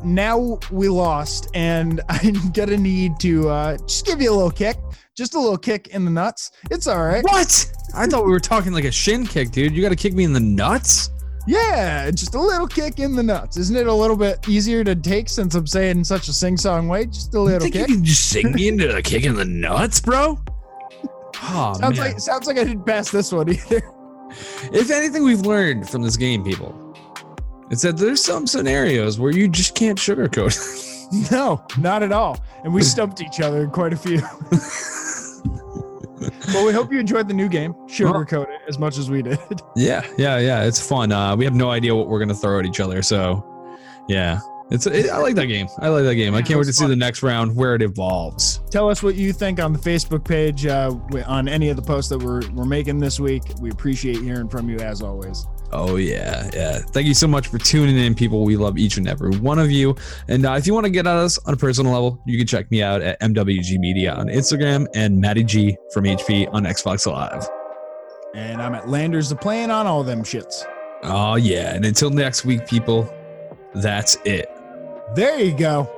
now 0.04 0.58
we 0.70 0.88
lost, 0.88 1.50
and 1.54 2.00
I'm 2.08 2.50
gonna 2.52 2.76
need 2.76 3.18
to 3.20 3.48
uh, 3.48 3.78
just 3.86 4.06
give 4.06 4.20
you 4.22 4.30
a 4.32 4.34
little 4.34 4.50
kick 4.50 4.76
just 5.14 5.34
a 5.34 5.38
little 5.38 5.58
kick 5.58 5.88
in 5.88 6.06
the 6.06 6.10
nuts. 6.10 6.52
It's 6.70 6.86
all 6.86 7.04
right. 7.04 7.22
What? 7.22 7.70
I 7.94 8.06
thought 8.06 8.24
we 8.24 8.30
were 8.30 8.40
talking 8.40 8.72
like 8.72 8.84
a 8.84 8.90
shin 8.90 9.26
kick, 9.26 9.50
dude. 9.50 9.74
You 9.76 9.82
got 9.82 9.90
to 9.90 9.96
kick 9.96 10.14
me 10.14 10.24
in 10.24 10.32
the 10.32 10.40
nuts? 10.40 11.10
Yeah, 11.46 12.10
just 12.10 12.34
a 12.34 12.40
little 12.40 12.66
kick 12.66 12.98
in 12.98 13.14
the 13.14 13.22
nuts. 13.22 13.58
Isn't 13.58 13.76
it 13.76 13.86
a 13.88 13.92
little 13.92 14.16
bit 14.16 14.48
easier 14.48 14.82
to 14.84 14.94
take 14.94 15.28
since 15.28 15.54
I'm 15.54 15.66
saying 15.66 15.98
in 15.98 16.04
such 16.04 16.28
a 16.28 16.32
sing-song 16.32 16.88
way? 16.88 17.04
Just 17.06 17.34
a 17.34 17.38
You 17.38 17.42
little 17.42 17.60
think 17.60 17.74
kick. 17.74 17.88
you 17.90 17.96
can 17.96 18.04
just 18.04 18.30
sing 18.30 18.52
me 18.52 18.68
into 18.68 18.96
a 18.96 19.02
kick 19.02 19.24
in 19.24 19.34
the 19.34 19.44
nuts, 19.44 20.00
bro? 20.00 20.38
Oh, 21.44 21.74
sounds 21.78 21.98
man. 21.98 22.12
like 22.12 22.20
sounds 22.20 22.46
like 22.46 22.56
I 22.56 22.64
didn't 22.64 22.86
pass 22.86 23.10
this 23.10 23.32
one 23.32 23.48
either. 23.50 23.82
if 24.72 24.90
anything 24.90 25.24
we've 25.24 25.40
learned 25.40 25.88
from 25.90 26.02
this 26.02 26.16
game, 26.16 26.44
people, 26.44 26.91
it's 27.72 27.82
that 27.82 27.96
there's 27.96 28.22
some 28.22 28.46
scenarios 28.46 29.18
where 29.18 29.32
you 29.32 29.48
just 29.48 29.74
can't 29.74 29.98
sugarcoat. 29.98 30.90
No, 31.30 31.62
not 31.76 32.02
at 32.02 32.10
all. 32.10 32.42
And 32.64 32.72
we 32.72 32.82
stumped 32.82 33.20
each 33.20 33.38
other 33.38 33.64
in 33.64 33.70
quite 33.70 33.92
a 33.92 33.96
few. 33.96 34.16
well, 36.54 36.64
we 36.64 36.72
hope 36.72 36.90
you 36.90 36.98
enjoyed 36.98 37.28
the 37.28 37.34
new 37.34 37.50
game. 37.50 37.74
Sugarcoat 37.86 38.48
it 38.48 38.62
as 38.66 38.78
much 38.78 38.96
as 38.96 39.10
we 39.10 39.20
did. 39.20 39.38
yeah, 39.76 40.06
yeah, 40.16 40.38
yeah. 40.38 40.64
It's 40.64 40.80
fun. 40.80 41.12
Uh, 41.12 41.36
we 41.36 41.44
have 41.44 41.54
no 41.54 41.70
idea 41.70 41.94
what 41.94 42.08
we're 42.08 42.18
gonna 42.18 42.34
throw 42.34 42.60
at 42.60 42.64
each 42.64 42.80
other, 42.80 43.02
so 43.02 43.44
yeah, 44.08 44.40
it's. 44.70 44.86
It, 44.86 45.10
I 45.10 45.18
like 45.18 45.34
that 45.34 45.48
game. 45.48 45.68
I 45.80 45.88
like 45.88 46.04
that 46.04 46.14
game. 46.14 46.34
I 46.34 46.40
can't 46.40 46.58
wait 46.58 46.64
to 46.64 46.72
see 46.72 46.86
the 46.86 46.96
next 46.96 47.22
round 47.22 47.54
where 47.54 47.74
it 47.74 47.82
evolves. 47.82 48.62
Tell 48.70 48.88
us 48.88 49.02
what 49.02 49.14
you 49.14 49.34
think 49.34 49.60
on 49.60 49.74
the 49.74 49.78
Facebook 49.78 50.24
page, 50.24 50.64
uh, 50.64 50.94
on 51.26 51.46
any 51.46 51.68
of 51.68 51.76
the 51.76 51.82
posts 51.82 52.08
that 52.08 52.22
we're, 52.22 52.40
we're 52.52 52.64
making 52.64 53.00
this 53.00 53.20
week. 53.20 53.42
We 53.60 53.70
appreciate 53.70 54.16
hearing 54.16 54.48
from 54.48 54.70
you 54.70 54.78
as 54.78 55.02
always. 55.02 55.46
Oh 55.72 55.96
yeah, 55.96 56.50
yeah. 56.52 56.78
Thank 56.78 57.06
you 57.06 57.14
so 57.14 57.26
much 57.26 57.48
for 57.48 57.58
tuning 57.58 57.96
in, 57.96 58.14
people. 58.14 58.44
We 58.44 58.56
love 58.56 58.76
each 58.76 58.98
and 58.98 59.08
every 59.08 59.36
one 59.38 59.58
of 59.58 59.70
you. 59.70 59.96
And 60.28 60.44
uh, 60.44 60.52
if 60.52 60.66
you 60.66 60.74
want 60.74 60.84
to 60.84 60.90
get 60.90 61.06
at 61.06 61.16
us 61.16 61.38
on 61.46 61.54
a 61.54 61.56
personal 61.56 61.92
level, 61.92 62.22
you 62.26 62.36
can 62.36 62.46
check 62.46 62.70
me 62.70 62.82
out 62.82 63.00
at 63.00 63.18
MWG 63.20 63.78
Media 63.78 64.14
on 64.14 64.26
Instagram 64.26 64.86
and 64.94 65.18
Matty 65.18 65.44
G 65.44 65.76
from 65.94 66.04
HP 66.04 66.52
on 66.52 66.64
Xbox 66.64 67.10
Live. 67.10 67.48
And 68.34 68.60
I'm 68.60 68.74
at 68.74 68.88
Landers 68.88 69.30
the 69.30 69.36
Plan 69.36 69.70
on 69.70 69.86
all 69.86 70.04
them 70.04 70.22
shits. 70.22 70.64
Oh 71.02 71.36
yeah. 71.36 71.74
And 71.74 71.84
until 71.84 72.10
next 72.10 72.44
week, 72.44 72.66
people, 72.66 73.12
that's 73.74 74.16
it. 74.24 74.48
There 75.14 75.40
you 75.40 75.56
go. 75.56 75.94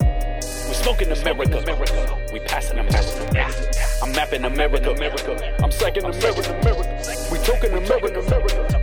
We're 0.00 0.74
smoking 0.74 1.10
America. 1.10 1.58
America. 1.58 2.28
We 2.32 2.40
passing 2.40 2.78
America. 2.78 3.30
Yeah. 3.34 3.52
I'm 4.02 4.12
mapping 4.12 4.44
America. 4.44 4.92
America. 4.92 5.62
I'm 5.62 5.70
psyching 5.70 6.04
America. 6.04 6.58
America. 6.60 7.28
We 7.32 7.38
talking 7.38 7.72
America. 7.72 8.20
America. 8.20 8.69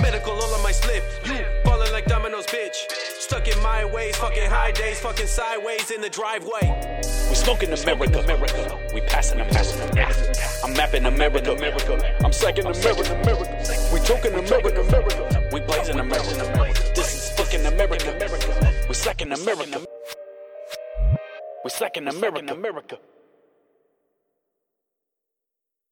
Medical 0.00 0.32
all 0.32 0.54
on 0.54 0.62
my 0.62 0.72
slip. 0.72 1.04
You 1.24 1.44
ballin' 1.64 1.92
like 1.92 2.06
dominoes, 2.06 2.46
bitch. 2.46 2.76
Stuck 3.18 3.48
in 3.48 3.60
my 3.62 3.84
ways, 3.84 4.16
fucking 4.16 4.48
high 4.50 4.72
days, 4.72 5.00
fucking 5.00 5.26
sideways 5.26 5.90
in 5.90 6.00
the 6.00 6.10
driveway. 6.10 6.64
We 7.28 7.34
smoking 7.34 7.72
America, 7.72 8.20
America. 8.20 8.78
We 8.94 9.00
passing 9.02 9.40
America. 9.40 10.32
I'm 10.64 10.72
mapping 10.74 11.06
America, 11.06 11.52
America. 11.52 12.16
I'm 12.24 12.30
psyching 12.30 12.66
America, 12.66 13.20
America. 13.22 13.90
We 13.92 14.00
talking 14.00 14.34
America, 14.34 14.80
America. 14.80 15.48
We 15.52 15.60
blazing 15.60 15.98
America. 15.98 16.92
This 16.94 17.14
is 17.14 17.30
fucking 17.36 17.64
America, 17.66 18.14
America. 18.14 18.72
We 18.88 18.94
slacking 18.94 19.32
America. 19.32 19.86
We 21.64 21.70
slacking 21.70 22.08
America, 22.08 22.52
America. 22.52 22.98